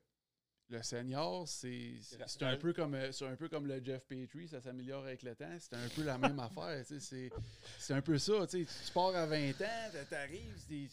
[0.72, 2.00] le senior, c'est
[2.40, 5.56] un, peu comme, euh, un peu comme le Jeff Petrie, ça s'améliore avec le temps.
[5.58, 6.82] C'est un peu la même affaire.
[6.98, 8.46] C'est un peu ça.
[8.46, 10.88] Tu pars à 20 ans, tu arrives, tu,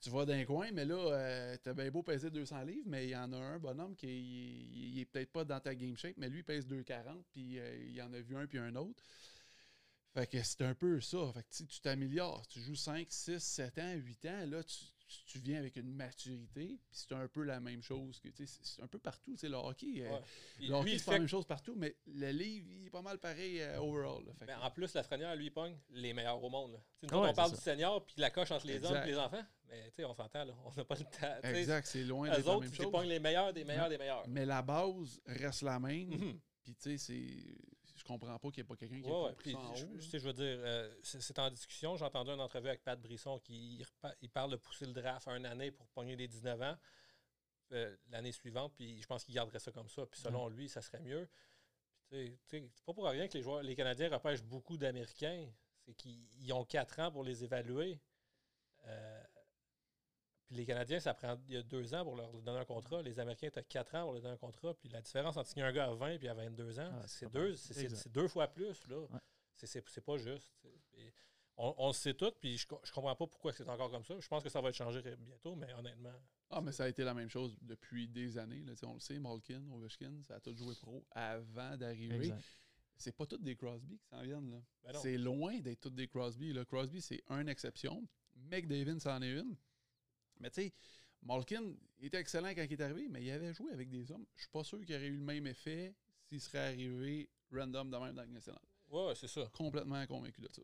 [0.00, 3.06] tu, vas d'un coin, mais là, euh, tu as bien beau peser 200 livres, mais
[3.06, 6.16] il y en a un bonhomme qui il, est peut-être pas dans ta game shape,
[6.16, 8.74] mais lui, il pèse 240, puis euh, il y en a vu un puis un
[8.76, 9.02] autre.
[10.14, 11.32] Fait que c'est un peu ça.
[11.32, 12.46] Fait que tu t'améliores.
[12.48, 14.76] Tu joues 5, 6, 7 ans, 8 ans, là, tu,
[15.26, 18.86] tu viens avec une maturité, puis c'est un peu la même chose que c'est un
[18.86, 20.02] peu partout, le hockey.
[20.02, 20.18] Euh,
[20.60, 23.18] le hockey, c'est pas la même chose partout, mais le livre, il est pas mal
[23.18, 24.24] pareil euh, overall.
[24.46, 26.80] Ben, en plus, la frenière, lui, il pogne les meilleurs au monde.
[27.12, 30.14] on parle du senior, puis la coche entre les hommes et les enfants, mais on
[30.14, 31.48] s'entend, on n'a pas le temps.
[31.48, 32.92] Exact, c'est loin d'être la même chose.
[33.02, 34.24] Ils les meilleurs, des meilleurs, des meilleurs.
[34.28, 36.40] Mais la base reste la même, mhm.
[36.62, 37.56] puis tu sais, c'est
[38.00, 40.32] je comprends pas qu'il n'y ait pas quelqu'un qui ouais, ait en je, je, veux
[40.32, 41.96] dire, euh, c'est en discussion.
[41.96, 43.84] J'ai entendu une entrevue avec Pat Brisson qui
[44.22, 46.76] il, parle de pousser le draft un année pour pogner les 19 ans
[47.72, 50.06] euh, l'année suivante, puis je pense qu'il garderait ça comme ça.
[50.06, 51.28] Puis selon lui, ça serait mieux.
[52.10, 55.46] C'est pas pour rien que les joueurs, les Canadiens repêchent beaucoup d'Américains.
[55.84, 58.00] C'est qu'ils ont quatre ans pour les évaluer.
[58.86, 59.22] Euh,
[60.50, 63.02] les Canadiens, ça prend il y a deux ans pour leur donner un contrat.
[63.02, 64.74] Les Américains, tu as quatre ans pour leur donner un contrat.
[64.74, 67.30] Puis la différence entre signer un gars à 20 et à 22 ans, ah, c'est
[67.30, 67.54] deux,
[68.08, 68.86] deux fois plus.
[68.88, 69.06] là.
[69.54, 70.52] C'est pas juste.
[71.56, 74.18] on, le sait tout, puis je, je comprends pas pourquoi c'est encore comme ça.
[74.18, 76.14] Je pense que ça va être changé bientôt, mais honnêtement.
[76.50, 78.62] Ah, mais ça a été la même chose depuis des années.
[78.64, 78.72] Là.
[78.84, 82.34] On le sait, Malkin, Ovechkin, ça a tout joué pro avant d'arriver.
[82.96, 84.50] C'est pas tous des Crosby qui s'en viennent.
[84.50, 84.60] là.
[84.82, 86.52] Ben c'est loin d'être tous des Crosby.
[86.52, 86.64] Là.
[86.64, 88.06] Crosby, c'est une exception.
[88.34, 89.56] McDavid, c'en est une.
[90.40, 90.72] Mais tu sais,
[91.22, 94.26] Malkin était excellent quand il est arrivé, mais il avait joué avec des hommes.
[94.34, 95.94] Je suis pas sûr qu'il aurait eu le même effet
[96.28, 98.60] s'il serait arrivé random de même dans le national.
[98.88, 99.48] Ouais, c'est ça.
[99.52, 100.62] Complètement convaincu de ça.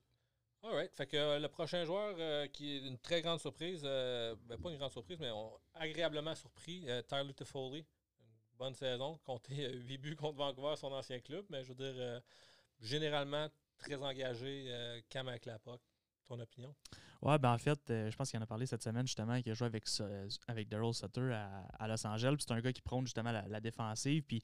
[0.62, 0.92] Alright.
[0.94, 4.58] Fait que euh, le prochain joueur euh, qui est une très grande surprise, euh, ben,
[4.58, 5.30] pas une grande surprise, mais
[5.74, 7.78] agréablement surpris, Tyler Toffoli.
[7.78, 12.22] Une bonne saison, compté 8 buts contre Vancouver, son ancien club, mais je veux dire,
[12.80, 13.48] généralement
[13.78, 16.74] très engagé, Cam avec la ton opinion?
[17.26, 19.50] Ouais, ben en fait, euh, je pense qu'il en a parlé cette semaine justement, qu'il
[19.50, 19.84] a joué avec,
[20.46, 21.32] avec Daryl Sutter
[21.76, 22.36] à, Los Angeles.
[22.38, 24.22] C'est un gars qui prône justement la, défensive.
[24.22, 24.40] Puis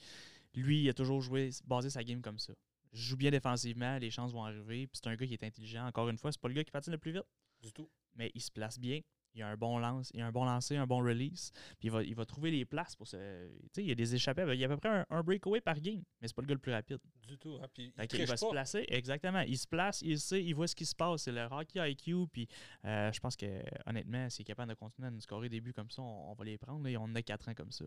[0.55, 2.53] lui, il a toujours joué, basé sa game comme ça.
[2.93, 4.89] Je joue bien défensivement, les chances vont arriver.
[4.89, 5.87] Puis c'est un gars qui est intelligent.
[5.87, 7.23] Encore une fois, c'est pas le gars qui patine le plus vite.
[7.61, 7.89] Du tout.
[8.17, 9.01] Mais il se place bien
[9.35, 11.53] il a un bon lance, il a un bon lancer, un bon release.
[11.79, 13.17] Puis il va, il va trouver les places pour se.
[13.17, 14.45] Tu sais, il y a des échappées.
[14.53, 16.55] Il y a à peu près un, breakaway par game, mais c'est pas le gars
[16.55, 16.99] le plus rapide.
[17.27, 17.59] Du tout.
[17.63, 19.41] Hein, puis il, va se placer, exactement.
[19.41, 21.23] Il se place, il sait, il voit ce qui se passe.
[21.23, 22.27] C'est le hockey IQ.
[22.31, 22.49] Puis
[22.85, 25.73] euh, je pense que honnêtement, s'il est capable de continuer à nous scorer des buts
[25.73, 26.87] comme ça, on, va les prendre.
[26.87, 27.85] Là, on a quatre ans comme ça.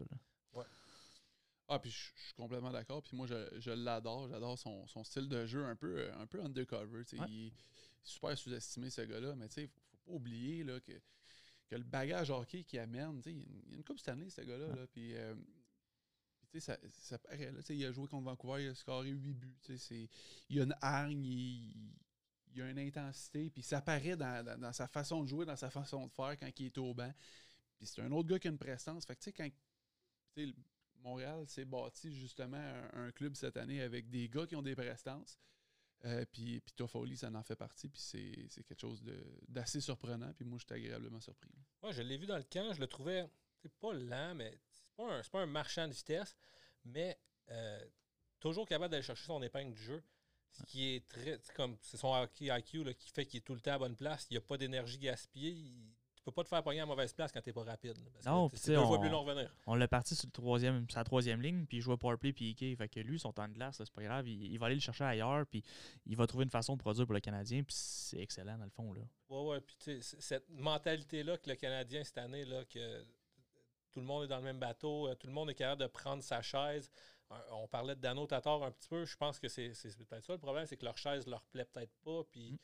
[0.54, 0.64] Ouais.
[1.68, 3.02] Ah, puis je, suis complètement d'accord.
[3.02, 4.28] Puis moi, je, je l'adore.
[4.30, 7.04] J'adore son, son, style de jeu un peu, un peu undercover.
[7.14, 7.54] Il est
[8.04, 9.36] super sous-estimé, ce gars-là.
[9.36, 10.94] Mais tu sais, faut, faut pas oublier là, que
[11.68, 13.22] que le bagage hockey qui amène.
[13.26, 14.68] Il y a une Coupe Stanley, ce gars-là.
[14.68, 15.36] Là, puis, euh,
[16.60, 17.52] ça, ça paraît.
[17.52, 19.58] Là, il a joué contre Vancouver, il a scoré 8 buts.
[20.50, 21.94] Il a une hargne, il,
[22.54, 23.50] il, a une intensité.
[23.50, 26.50] Puis ça paraît dans, dans, sa façon de jouer, dans sa façon de faire quand
[26.60, 27.14] il est au banc.
[27.78, 29.06] Puis c'est un autre gars qui a une prestance.
[29.06, 29.50] Fait que, quand
[31.06, 32.58] Montréal s'est bâti justement
[32.94, 35.38] un, club cette année avec des gars qui ont des prestances.
[36.06, 36.76] Euh, puis, puis
[37.18, 37.90] ça en fait partie.
[37.90, 39.02] Puis c'est quelque chose
[39.48, 40.32] d'assez surprenant.
[40.34, 41.50] Puis moi, j'étais agréablement surpris.
[41.82, 42.74] Moi, je l'ai vu dans le camp.
[42.74, 43.28] Je le trouvais,
[43.62, 46.36] c'est pas lent, mais c'est pas, un, pas un marchand de vitesse.
[46.84, 47.18] Mais
[47.50, 47.84] euh,
[48.40, 50.04] toujours capable d'aller chercher son épingle du jeu.
[50.52, 51.40] Ce qui est très.
[51.56, 54.28] comme C'est son IQ, IQ qui fait qu'il est tout le temps à bonne place.
[54.30, 55.95] Il n'y a pas d'énergie gaspillée
[56.26, 57.98] peux pas te faire pogner à mauvaise place quand t'es pas rapide.
[58.26, 59.50] non, c'est deux on, fois plus long revenir.
[59.68, 62.78] On l'a parti sur le troisième, sa troisième ligne, puis il joue powerplay puis Ike.
[62.78, 64.28] Fait que lui, son temps de glace, c'est pas grave.
[64.28, 65.64] Il, va aller le chercher ailleurs, puis
[66.06, 68.72] il va trouver une façon de produire pour le Canadien, puis c'est excellent dans le
[68.72, 68.92] fond.
[68.92, 69.02] Là.
[69.30, 69.62] Ouais, ouais.
[69.62, 73.04] Puis cette mentalité-là que le Canadien cette année, là, que
[73.92, 76.24] tout le monde est dans le même bateau, tout le monde est capable de prendre
[76.24, 76.92] sa chaise.
[77.52, 79.06] On parlait de Dano Tatar un petit peu.
[79.06, 79.72] Je pense que c'est
[80.08, 82.24] peut-être ça le problème, c'est que leur chaise leur plaît peut-être pas.
[82.32, 82.58] Puis, mm.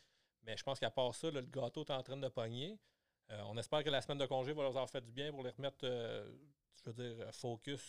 [0.44, 2.80] Mais je pense qu'à part ça, le gâteau est en train de pogner.
[3.46, 5.52] On espère que la semaine de congé va leur avoir fait du bien pour les
[5.52, 5.86] remettre
[6.84, 7.82] je veux dire, focus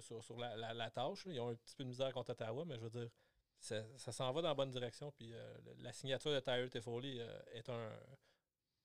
[0.00, 1.24] sur, sur, la, tâche.
[1.26, 3.08] Ils ont un petit peu de misère contre Ottawa, mais je veux dire,
[3.58, 5.10] ça, s'en va dans la bonne direction.
[5.10, 5.32] Puis
[5.80, 7.20] la signature de Tyler Toffoli
[7.52, 7.90] est un,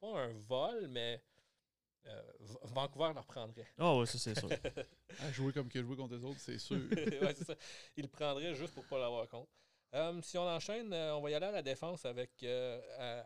[0.01, 1.21] pas un vol, mais
[2.07, 2.21] euh,
[2.63, 3.67] Vancouver le reprendrait.
[3.77, 4.49] Ah oui, ça c'est sûr.
[5.33, 6.77] jouer comme qu'il a joué contre les autres, c'est sûr.
[6.91, 7.55] ouais, c'est ça.
[7.95, 9.51] Il le prendrait juste pour ne pas l'avoir contre.
[9.93, 12.43] Euh, si on enchaîne, euh, on va y aller à la défense avec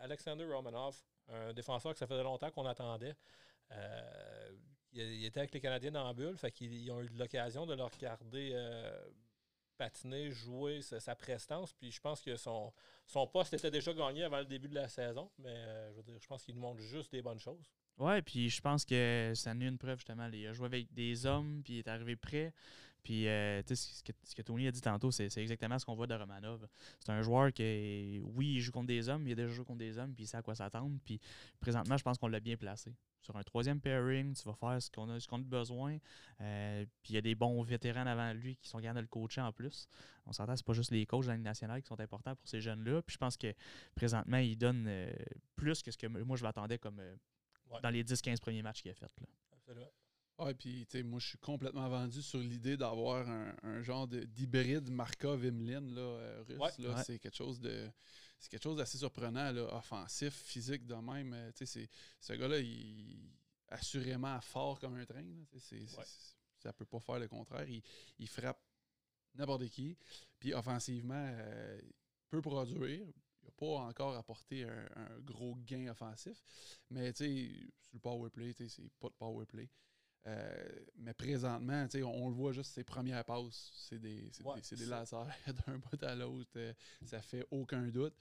[0.01, 0.97] Alexander Romanov,
[1.29, 3.15] un défenseur que ça faisait longtemps qu'on attendait.
[4.93, 8.53] Il, était avec les Canadiens la bulle, fait qu'ils ont eu l'occasion de le regarder
[9.75, 11.73] patiner, jouer sa, prestance.
[11.73, 12.73] Puis je pense que son,
[13.05, 15.29] son poste était déjà gagné avant le début de la saison.
[15.39, 17.71] Mais euh, je veux dire, je pense qu'il nous montre juste des bonnes choses.
[17.97, 20.27] Ouais, puis je pense que ça en une preuve justement.
[20.31, 22.53] Il a joué avec des hommes, puis il est arrivé prêt.
[23.05, 26.07] Puis, euh, ce, que, ce que Tony a dit tantôt, c'est exactement ce qu'on voit
[26.07, 26.67] de Romanov.
[26.99, 29.77] C'est un joueur qui, oui, il joue contre des hommes, il a déjà joué contre
[29.77, 30.97] des hommes, puis il sait à quoi s'attendre.
[31.05, 31.21] Puis,
[31.59, 32.95] présentement, je pense qu'on l'a bien placé.
[33.21, 35.99] Sur un troisième pairing, tu vas faire ce qu'on a, a besoin.
[36.41, 39.07] Euh, puis, il y a des bons vétérans avant lui qui sont capables de le
[39.07, 39.87] coacher en plus.
[40.25, 42.47] On s'entend, c'est pas juste les coachs de la Ligue nationale qui sont importants pour
[42.47, 43.03] ces jeunes-là.
[43.03, 43.53] Puis, je pense que
[43.93, 45.13] présentement, il donne euh,
[45.55, 46.99] plus que ce que moi, je m'attendais comme
[47.83, 49.11] dans les 10-15 premiers matchs qu'il a fait.
[49.21, 49.27] Là.
[49.53, 49.91] Absolument.
[50.37, 54.89] Ouais, puis tu sais, moi je suis complètement vendu sur l'idée d'avoir un, genre d'hybride
[54.89, 56.77] Markov-Emeline là, euh, russe.
[56.79, 57.89] là, C'est quelque chose de.
[58.37, 61.33] C'est quelque chose d'assez surprenant, là, offensif, physique de même.
[61.33, 61.89] Euh, tu sais,
[62.19, 63.29] ce gars-là, il est
[63.69, 65.23] assurément fort comme un train.
[65.23, 65.85] Là, c'est,
[66.57, 67.65] ça peut pas faire le contraire.
[68.19, 68.61] Il, frappe
[69.35, 69.97] n'importe qui.
[70.37, 71.93] Puis offensivement, euh, il
[72.29, 73.07] peut produire.
[73.41, 76.43] Il n'a pas encore apporté un, un, gros gain offensif.
[76.89, 79.69] Mais tu sais, sur le power play, c'est pas de power play.
[80.27, 83.71] Euh, mais présentement, on, le voit juste ses premières passes.
[83.75, 84.31] C'est des,
[84.71, 85.17] des, lasers
[85.67, 86.49] d'un bout à l'autre.
[86.55, 86.73] Euh,
[87.03, 88.15] ça fait aucun doute.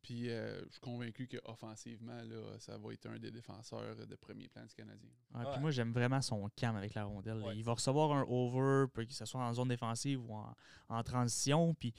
[0.00, 4.48] Puis euh, je suis convaincu qu'offensivement, là, ça va être un des défenseurs de premier
[4.48, 5.10] plan du Canadien.
[5.32, 7.42] Puis moi, j'aime vraiment son cam avec la rondelle.
[7.56, 10.34] Il va recevoir un over, que ce soit en zone défensive ou
[10.88, 11.74] en, transition.
[11.74, 11.94] Puis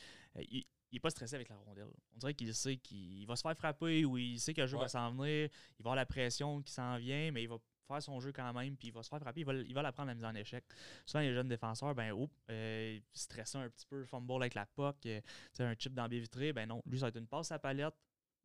[0.49, 1.89] il, n'est pas stressé avec la rondelle.
[2.13, 4.77] On dirait qu'il sait qu'il va se faire frapper ou il sait que le jeu
[4.77, 5.49] va s'en venir.
[5.79, 8.53] Il va avoir la pression qui s'en vient, mais il va faire son jeu quand
[8.53, 10.25] même, puis il va se faire frapper, il va, il va la prendre la mise
[10.25, 10.63] en échec.
[11.05, 14.97] Souvent, les jeunes défenseurs, ben, oh, euh, stressant un petit peu, fumble avec la puck,
[15.05, 15.21] euh,
[15.59, 17.93] un chip dans le vitré, ben non, lui, ça va être une passe à palette.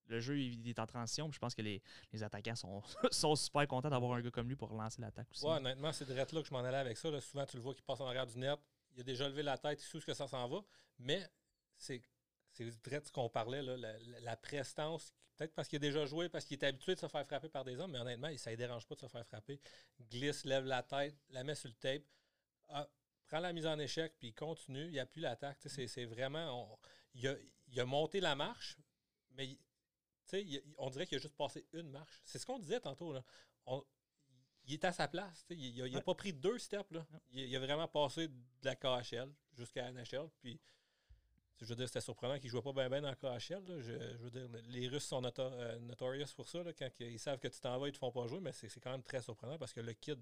[0.07, 1.81] Le jeu il est en transition, puis je pense que les,
[2.13, 5.45] les attaquants sont, sont super contents d'avoir un gars comme lui pour relancer l'attaque aussi.
[5.45, 7.21] Ouais, honnêtement, c'est direct là que je m'en allais avec ça.
[7.21, 8.59] Souvent, tu le vois qui passe en arrière du net,
[8.95, 10.65] il a déjà levé la tête, il sait ce que ça s'en va,
[10.99, 11.25] mais
[11.77, 12.03] c'est
[12.65, 13.77] c'est direct ce qu'on parlait, là,
[14.21, 17.27] la, prestance Peut-être parce qu'il a déjà joué, parce qu'il est habitué de se faire
[17.27, 19.59] frapper par des hommes, mais honnêtement, ça ne dérange pas de se faire frapper.
[20.11, 22.03] Glisse, lève la tête, la met sur le tape,
[22.69, 22.87] ah,
[23.27, 24.85] prend la mise en échec, puis continue.
[24.85, 25.57] Il n'y a plus l'attaque.
[25.65, 26.79] C'est vraiment.
[27.15, 28.77] il, a, monté la marche,
[29.31, 29.57] mais
[30.77, 32.21] on dirait qu'il a juste passé une marche.
[32.27, 33.15] C'est ce qu'on disait tantôt.
[33.15, 33.25] Là.
[34.67, 35.47] il est à sa place.
[35.49, 36.91] Il n'a pas pris deux steps.
[36.91, 37.07] Là.
[37.31, 40.29] Il, a vraiment passé de la KHL jusqu'à la NHL.
[40.41, 40.61] Puis
[41.61, 43.63] je veux dire, c'était surprenant qu'ils ne jouaient pas bien ben dans KHL.
[43.81, 46.61] Je, veux dire, les Russes sont euh, notorious pour ça.
[46.79, 48.81] quand ils savent que tu t'en vas, ils ne te font pas jouer, mais c'est
[48.81, 50.19] quand même très surprenant parce que le kid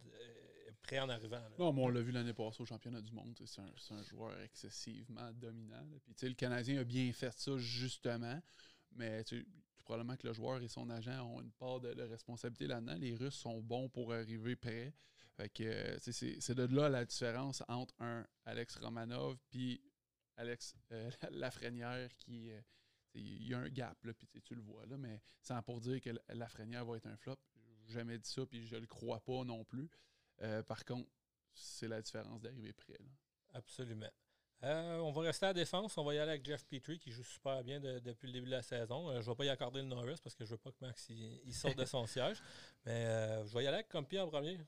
[0.67, 1.41] est prêt en arrivant.
[1.59, 3.39] Non, mais on l'a vu l'année passée au championnat du monde.
[3.47, 5.85] C'est un, joueur excessivement dominant.
[6.21, 8.41] Le Canadien a bien fait ça, justement.
[8.97, 9.23] Mais
[9.85, 12.97] probablement que le joueur et son agent ont une part de, responsabilité là-dedans.
[12.99, 14.93] Les Russes sont bons pour arriver prêts.
[15.39, 19.81] c'est de là la différence entre un Alex Romanov puis
[20.39, 22.51] Alex euh, Lafrenière qui.
[22.51, 22.61] Euh,
[23.15, 26.01] il y a un gap, là, puis tu le vois, là, mais sans pour dire
[26.01, 27.39] que Lafrenière va être un flop.
[27.89, 29.89] jamais dit ça, puis je le crois pas non plus.
[30.43, 31.11] Euh, par contre,
[31.53, 32.99] c'est la différence d'arriver près.
[33.55, 34.11] Absolument.
[34.65, 35.97] Euh, on va rester à la défense.
[35.99, 38.53] On va y aller avec Jeff Petrie qui joue super bien depuis le début de
[38.53, 39.09] la saison.
[39.09, 40.73] Euh, je ne vais pas y accorder le Norris parce que je ne veux pas
[40.73, 42.43] que Max il, sorte de son siège.
[42.85, 44.59] Mais euh, je vais y aller avec Compi en premier.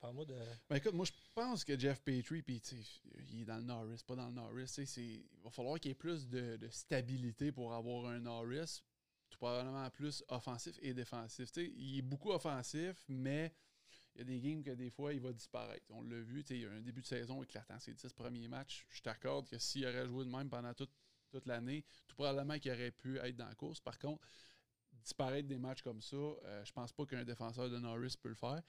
[0.00, 0.36] Parle-moi de.
[0.68, 2.62] Ben écoute, moi je pense que Jeff Petrie, puis
[3.32, 4.72] il est dans le Norris, pas dans le Norris.
[4.96, 8.82] Il va falloir qu'il y ait plus de, stabilité pour avoir un Norris.
[9.30, 11.50] Tout probablement plus offensif et défensif.
[11.56, 13.52] il est beaucoup offensif, mais
[14.14, 15.86] il y a des games que des fois, il va disparaître.
[15.90, 17.78] On l'a vu, il y a un début de saison éclatant.
[17.78, 20.90] Ces 10 premiers matchs, je t'accorde que s'il aurait joué de même pendant toute,
[21.30, 23.80] toute l'année, tout probablement qu'il aurait pu être dans la course.
[23.80, 24.26] Par contre,
[25.02, 28.34] disparaître des matchs comme ça, euh, je pense pas qu'un défenseur de Norris peut le
[28.34, 28.62] faire.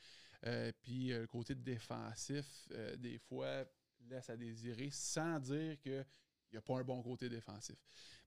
[0.46, 3.66] Euh, puis euh, le côté défensif, des fois,
[4.10, 6.06] laisse à désirer sans dire qu'il
[6.52, 7.76] n'y a pas un bon côté défensif.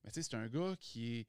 [0.03, 1.28] Mais tu sais, c'est un gars qui est,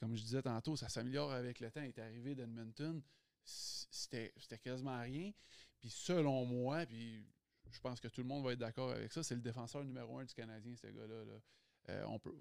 [0.00, 1.82] comme je disais tantôt, ça s'améliore avec le temps.
[1.82, 3.02] Il est arrivé d'Edmonton
[3.48, 5.32] c'était quasiment rien.
[5.78, 7.26] Puis selon moi, puis
[7.70, 10.18] je pense que tout le monde va être d'accord avec ça, c'est le défenseur numéro
[10.18, 11.24] un du Canadien, ce gars-là.
[11.90, 12.34] Euh, on peut,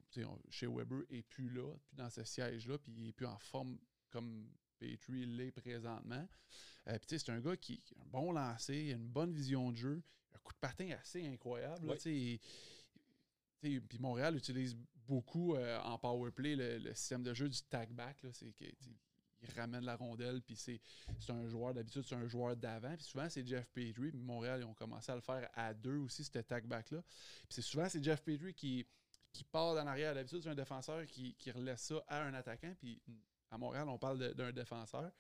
[0.50, 3.38] chez Weber, il n'est plus là, puis dans ce siège-là, puis il n'est plus en
[3.38, 3.78] forme
[4.10, 6.28] comme Petrie l'est présentement.
[6.88, 9.72] Euh, puis c'est un gars qui, a un bon lancer, il a une bonne vision
[9.72, 10.04] de jeu,
[10.34, 11.96] un coup de patin assez incroyable.
[12.02, 12.40] puis
[14.00, 14.76] Montréal utilise
[15.08, 18.18] beaucoup euh, en power play le, système de jeu du tag back.
[18.34, 18.54] C'est
[19.42, 20.80] il ramène la rondelle, puis c'est
[21.30, 22.96] un joueur, d'habitude, c'est un joueur d'avant.
[22.96, 24.12] Puis souvent, c'est Jeff Petrie.
[24.12, 27.02] Puis Montréal, ils ont commencé à le faire à deux aussi, cet tag back-là.
[27.02, 28.86] Puis c'est souvent, c'est Jeff Petrie qui,
[29.32, 30.16] qui part en arrière.
[30.16, 32.74] D'habitude, c'est un défenseur qui, qui relaisse ça à un attaquant.
[32.80, 33.02] Puis
[33.52, 35.12] à Montréal, on parle d'un défenseur.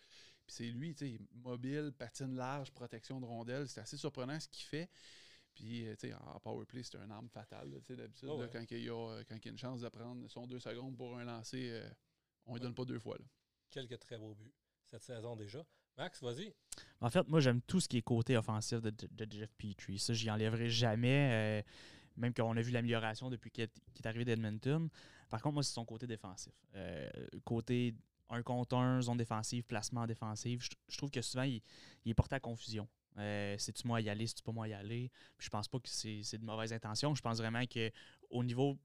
[0.45, 3.67] Puis c'est lui, tu sais, mobile, patine large, protection de rondelle.
[3.67, 4.89] C'est assez surprenant ce qu'il fait.
[5.53, 8.29] Puis, euh, tu sais, en powerplay, c'est un arme fatale, tu sais, d'habitude.
[8.31, 10.59] Ah quand, il y a, quand il y a une chance de prendre son deux
[10.59, 11.89] secondes pour un lancer, euh,
[12.45, 13.17] on ne lui donne pas deux fois.
[13.17, 13.25] Là
[13.69, 14.53] quelques très beaux buts
[14.85, 15.65] cette saison déjà.
[15.97, 16.53] Max, vas-y.
[17.01, 19.99] En fait, moi, j'aime tout ce qui est côté offensif de, Jeff Petrie.
[19.99, 21.61] Ça, j'y enlèverai jamais, euh,
[22.15, 24.89] même qu'on a vu l'amélioration depuis qu'il est, arrivé d'Edmonton.
[25.29, 26.53] Par contre, moi, c'est son côté défensif.
[26.75, 27.09] Euh,
[27.43, 27.95] côté
[28.29, 31.61] un contre un, zone défensive, placement défensif, je, trouve que souvent, il,
[32.05, 32.87] est porté à confusion.
[33.17, 35.09] Euh, c'est-tu moi y aller, c'est-tu pas moi y aller?
[35.37, 37.15] Puis je pense pas que c'est de mauvaise intention.
[37.15, 38.77] Je pense vraiment qu'au niveau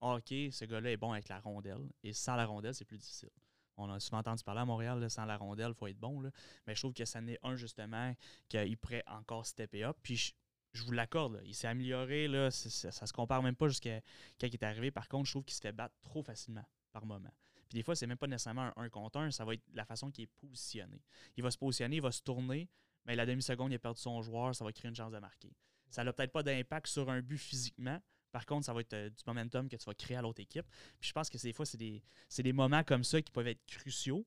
[0.00, 1.88] hockey, ce gars-là est bon avec la rondelle.
[2.02, 3.30] Et sans la rondelle, c'est plus difficile.
[3.78, 6.20] On a souvent entendu parler à Montréal, sans la rondelle, il faut être bon.
[6.20, 6.30] Là.
[6.66, 8.14] Mais je trouve que ça n'est un, justement,
[8.48, 9.96] qu'il pourrait encore stepper up.
[10.02, 10.34] Puis
[10.72, 12.28] je, vous l'accorde, il s'est amélioré.
[12.28, 14.00] Là, ça, ça, se compare même pas jusqu'à
[14.40, 14.90] quand il est arrivé.
[14.90, 17.30] Par contre, je trouve qu'il se fait battre trop facilement par moment.
[17.68, 19.84] Puis des fois, c'est même pas nécessairement un 1 contre 1, ça va être la
[19.84, 21.02] façon qu'il est positionné.
[21.36, 22.68] Il va se positionner, il va se tourner,
[23.04, 25.54] mais la demi-seconde, il a perdu son joueur, ça va créer une chance de marquer.
[25.90, 28.00] Ça n'a peut-être pas d'impact sur un but physiquement,
[28.30, 30.66] par contre, ça va être euh, du momentum que tu vas créer à l'autre équipe.
[31.00, 32.02] Puis je pense que des fois, c'est des,
[32.38, 34.24] des moments comme ça qui peuvent être cruciaux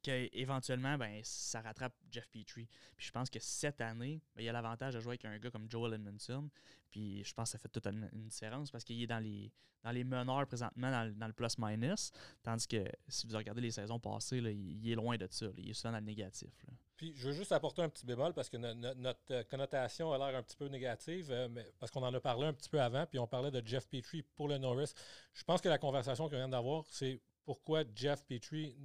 [0.00, 2.68] qu'éventuellement, ben, ça rattrape Jeff Petrie.
[2.96, 5.38] Puis je pense que cette année, ben, il y a l'avantage de jouer avec un
[5.38, 6.48] gars comme Joel Edmondson.
[6.90, 9.50] Puis je pense que ça fait toute une, différence parce qu'il est dans les,
[9.82, 12.12] dans les meneurs présentement, dans, le plus-minus.
[12.42, 15.46] Tandis que si vous regardez les saisons passées, il, est loin de ça.
[15.56, 16.50] Il est souvent dans le négatif.
[16.96, 20.38] Puis je veux juste apporter un petit bémol parce que notre euh, connotation a l'air
[20.38, 23.06] un petit peu négative, euh, mais parce qu'on en a parlé un petit peu avant,
[23.06, 24.92] puis on parlait de Jeff Petrie pour le Norris.
[25.32, 28.76] Je pense que la conversation qu'on vient d'avoir, c'est pourquoi Jeff Petrie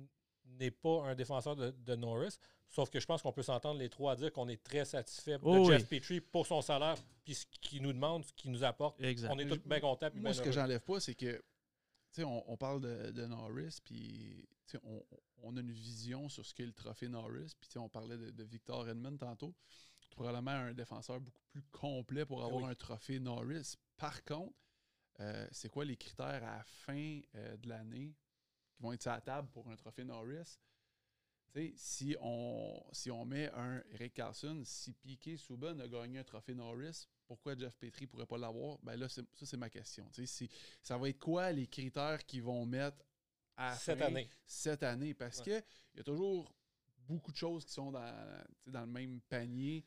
[0.60, 2.38] n'est pas un défenseur de, Norris.
[2.70, 5.38] Sauf que je pense qu'on peut s'entendre les trois à dire qu'on est très satisfait
[5.38, 8.64] de oh Jeff Petrie pour son salaire, puis ce qu'il nous demande, ce qu'il nous
[8.64, 9.00] apporte.
[9.00, 10.10] On est tous bien contents.
[10.16, 11.42] Moi, ce que j'enlève pas, c'est que
[12.20, 14.48] on, on parle de, Norris, puis
[14.84, 15.04] on,
[15.44, 17.54] on, a une vision sur ce qu'est le trophée Norris.
[17.60, 19.54] Puis on parlait de, Victor Edmond tantôt.
[20.12, 23.76] Probablement un défenseur beaucoup plus complet pour avoir un trophée Norris.
[23.98, 24.56] Par contre,
[25.20, 28.16] euh, c'est quoi les critères à la fin euh, de l'année
[28.78, 30.60] qui vont être sur la table pour un trophée Norris.
[31.76, 36.54] si on, si on met un Eric Carlson, si Piquet Souben a gagné un trophée
[36.54, 38.78] Norris, pourquoi Jeff Petrie ne pourrait pas l'avoir?
[38.84, 40.10] Ben là, ça, c'est ma question.
[40.82, 43.04] ça va être quoi les critères qu'ils vont mettre
[43.56, 44.30] à cette année?
[44.46, 45.14] Cette année?
[45.14, 45.64] Parce qu'il
[45.96, 46.54] y a toujours
[47.00, 49.84] beaucoup de choses qui sont dans, dans le même panier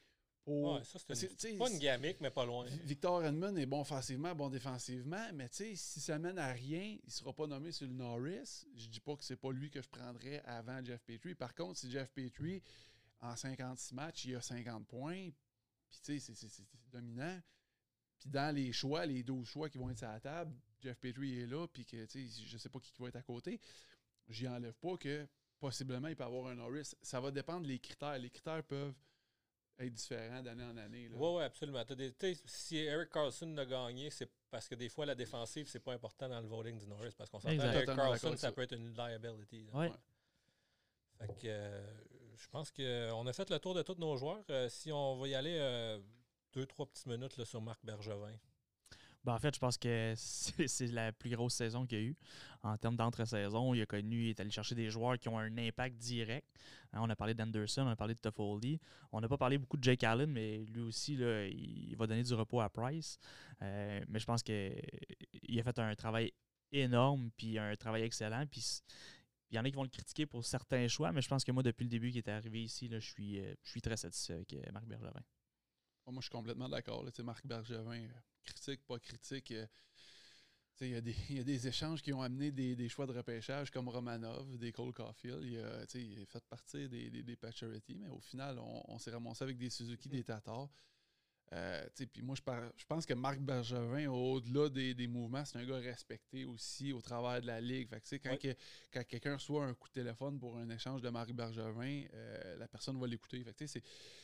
[1.15, 2.67] c'est pas une gamique, mais pas loin.
[2.85, 7.33] Victor Edmond est bon offensivement, bon défensivement, mais si ça mène à rien, il sera
[7.33, 8.67] pas nommé sur le Norris.
[8.75, 11.35] Je dis pas que c'est pas lui que je prendrais avant Jeff Petrie.
[11.35, 12.63] Par contre, si Jeff Petrie,
[13.21, 15.31] en 56 matchs, il a 50 points,
[15.89, 17.41] puis tu sais, c'est dominant.
[18.19, 21.41] Puis dans les choix, les 12 choix qui vont être sur la table, Jeff Petrie
[21.41, 23.61] est là, puis que je sais pas qui va être à côté.
[24.29, 25.27] J'y enlève pas que
[25.59, 26.95] possiblement il peut avoir un Norris.
[27.03, 28.19] Ça va dépendre des critères.
[28.19, 28.95] Les critères peuvent
[29.85, 31.09] être différent d'année en année.
[31.13, 31.83] Oui, oui, absolument.
[32.45, 36.29] si Eric Carlson a gagné, c'est parce que des fois, la défensive, c'est pas important
[36.29, 37.15] dans le voting du Norris.
[37.17, 39.69] Parce qu'on s'entend Eric Carlson, ça peut être une liability.
[39.73, 39.87] Oui.
[41.19, 41.81] Fait que euh,
[42.37, 44.45] je pense qu'on a fait le tour de tous nos joueurs.
[44.51, 45.99] Euh, si on va y aller euh,
[46.53, 48.37] deux, trois petites minutes là, sur Marc Bergevin.
[49.25, 52.17] Ben, en fait, je pense que c'est la plus grosse saison qu'il y a eu.
[52.63, 55.57] En termes d'entre-saison, il a connu, il est allé chercher des joueurs qui ont un
[55.59, 56.49] impact direct.
[56.93, 58.81] Hein, on a parlé d'Anderson, on a parlé de Toffoli.
[59.13, 62.23] On n'a pas parlé beaucoup de Jake Allen, mais lui aussi, là, il va donner
[62.23, 63.19] du repos à Price.
[63.63, 64.55] Euh, mais je pense qu'il
[65.59, 66.33] a fait un travail
[66.73, 68.47] énorme, puis un travail excellent.
[68.47, 68.83] Puis
[69.51, 71.53] il y en a qui vont le critiquer pour certains choix, mais je pense que
[71.53, 73.97] moi, depuis le début qu'il est arrivé ici, là, je, suis, euh, je suis très
[73.97, 75.23] satisfait avec euh, Marc Bergevin.
[76.07, 77.05] Moi, je suis complètement d'accord.
[77.23, 78.09] Marc Bergevin,
[78.43, 79.53] critique, pas critique.
[79.53, 79.67] Euh,
[80.83, 80.97] il y,
[81.39, 85.43] a des, échanges qui ont amené des, choix de repêchage comme Romanov, des Cole Caulfield.
[85.45, 85.87] Il a,
[86.27, 87.39] fait partir des, des,
[87.97, 90.71] mais au final, on, s'est ramassé avec des Suzuki, des Tatars.
[91.53, 92.43] Euh, puis moi, je,
[92.77, 97.01] je, pense que Marc Bergevin, au-delà des, des, mouvements, c'est un gars respecté aussi au
[97.01, 97.89] travers de la ligue.
[97.89, 98.55] Fait que, quand,
[98.93, 102.69] quand quelqu'un reçoit un coup de téléphone pour un échange de Marc Bergevin, euh, la
[102.69, 103.45] personne va l'écouter.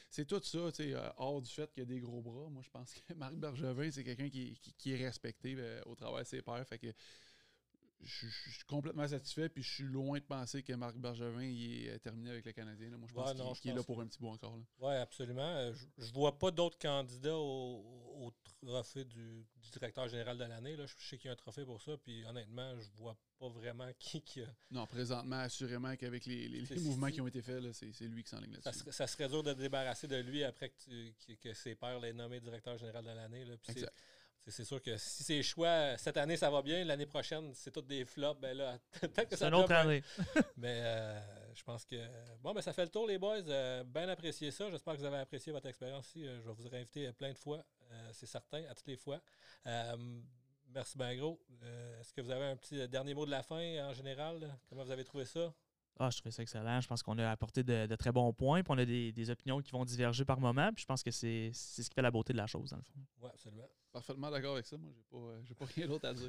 [0.09, 2.48] C'est tout ça, euh, hors du fait qu'il y a des gros bras.
[2.48, 6.27] Moi, je pense que Marc Bergevin, c'est quelqu'un qui, qui, est respecté au travers de
[6.27, 6.65] ses pairs.
[6.69, 6.93] Fait que
[8.02, 11.98] je, suis complètement satisfait, puis je suis loin de penser que Marc Bergevin il est
[11.98, 12.90] terminé avec le Canadien.
[12.90, 14.59] Moi, je pense qu'il est là pour un petit bout encore.
[14.81, 15.43] Oui, absolument.
[15.43, 18.32] Euh, je ne vois pas d'autres candidats au,
[18.62, 20.77] trophée du, directeur général de l'année.
[20.77, 23.89] Je sais qu'il y a un trophée pour ça, puis honnêtement, je vois pas vraiment
[23.98, 24.47] qui, qui a...
[24.70, 28.85] Non, présentement, assurément qu'avec les, mouvements qui ont été faits, c'est lui qui s'enligne là-dessus.
[28.85, 32.40] Ça, ça, serait dur de débarrasser de lui après que, que, ses pairs l'aient nommé
[32.40, 33.44] directeur général de l'année.
[34.48, 37.89] C'est sûr que si c'est choix, cette année ça va bien, l'année prochaine c'est toutes
[37.89, 40.05] des flops, ben là, peut-être que ça C'est une autre année.
[40.56, 41.20] mais euh,
[41.55, 41.97] je pense que.
[42.43, 43.40] Bon, ben ça fait le tour, les boys.
[43.48, 44.70] Euh, bien apprécié ça.
[44.70, 46.27] J'espère que vous avez apprécié votre expérience ici.
[46.27, 47.64] Euh, je vais vous réinviter plein de fois,
[48.12, 49.20] c'est certain, à toutes les fois.
[50.68, 51.40] merci bien gros.
[52.01, 54.56] Est-ce que vous avez un petit dernier mot de la fin en général?
[54.68, 55.52] Comment vous avez trouvé ça?
[55.98, 56.81] Ah, je trouvais ça excellent.
[56.81, 59.73] Je pense qu'on a apporté de, très bons points, puis on a des, opinions qui
[59.73, 62.39] vont diverger par moment, puis je pense que c'est ce qui fait la beauté de
[62.39, 63.01] la chose, dans le fond.
[63.23, 63.68] Oui, absolument.
[63.97, 64.77] Parfaitement d'accord avec ça.
[64.77, 66.28] Moi, j'ai pas, euh, pas rien d'autre à dire.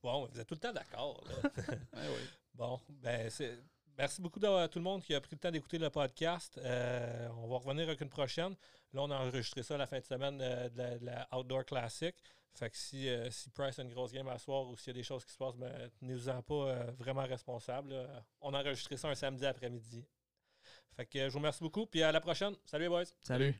[0.00, 1.24] bon, vous êtes tout le temps d'accord.
[1.96, 2.28] oui.
[2.54, 3.58] Bon, ben, c'est.
[3.96, 6.56] Merci beaucoup à tout le monde qui a pris le temps d'écouter le podcast.
[6.58, 8.54] Euh, on va revenir avec une prochaine.
[8.92, 12.14] Là, on a enregistré ça la fin de semaine euh, de, la, Outdoor Classic.
[12.54, 15.00] Fait que si, si Price a une grosse game à soir ou s'il y a
[15.00, 17.94] des choses qui se passent, ben, tenez-vous-en pas vraiment responsable.
[18.40, 20.04] On a enregistré ça un samedi après-midi.
[20.96, 21.86] Fait que je vous remercie beaucoup.
[21.86, 22.54] Puis à la prochaine.
[22.64, 23.04] Salut, boys.
[23.22, 23.54] Salut.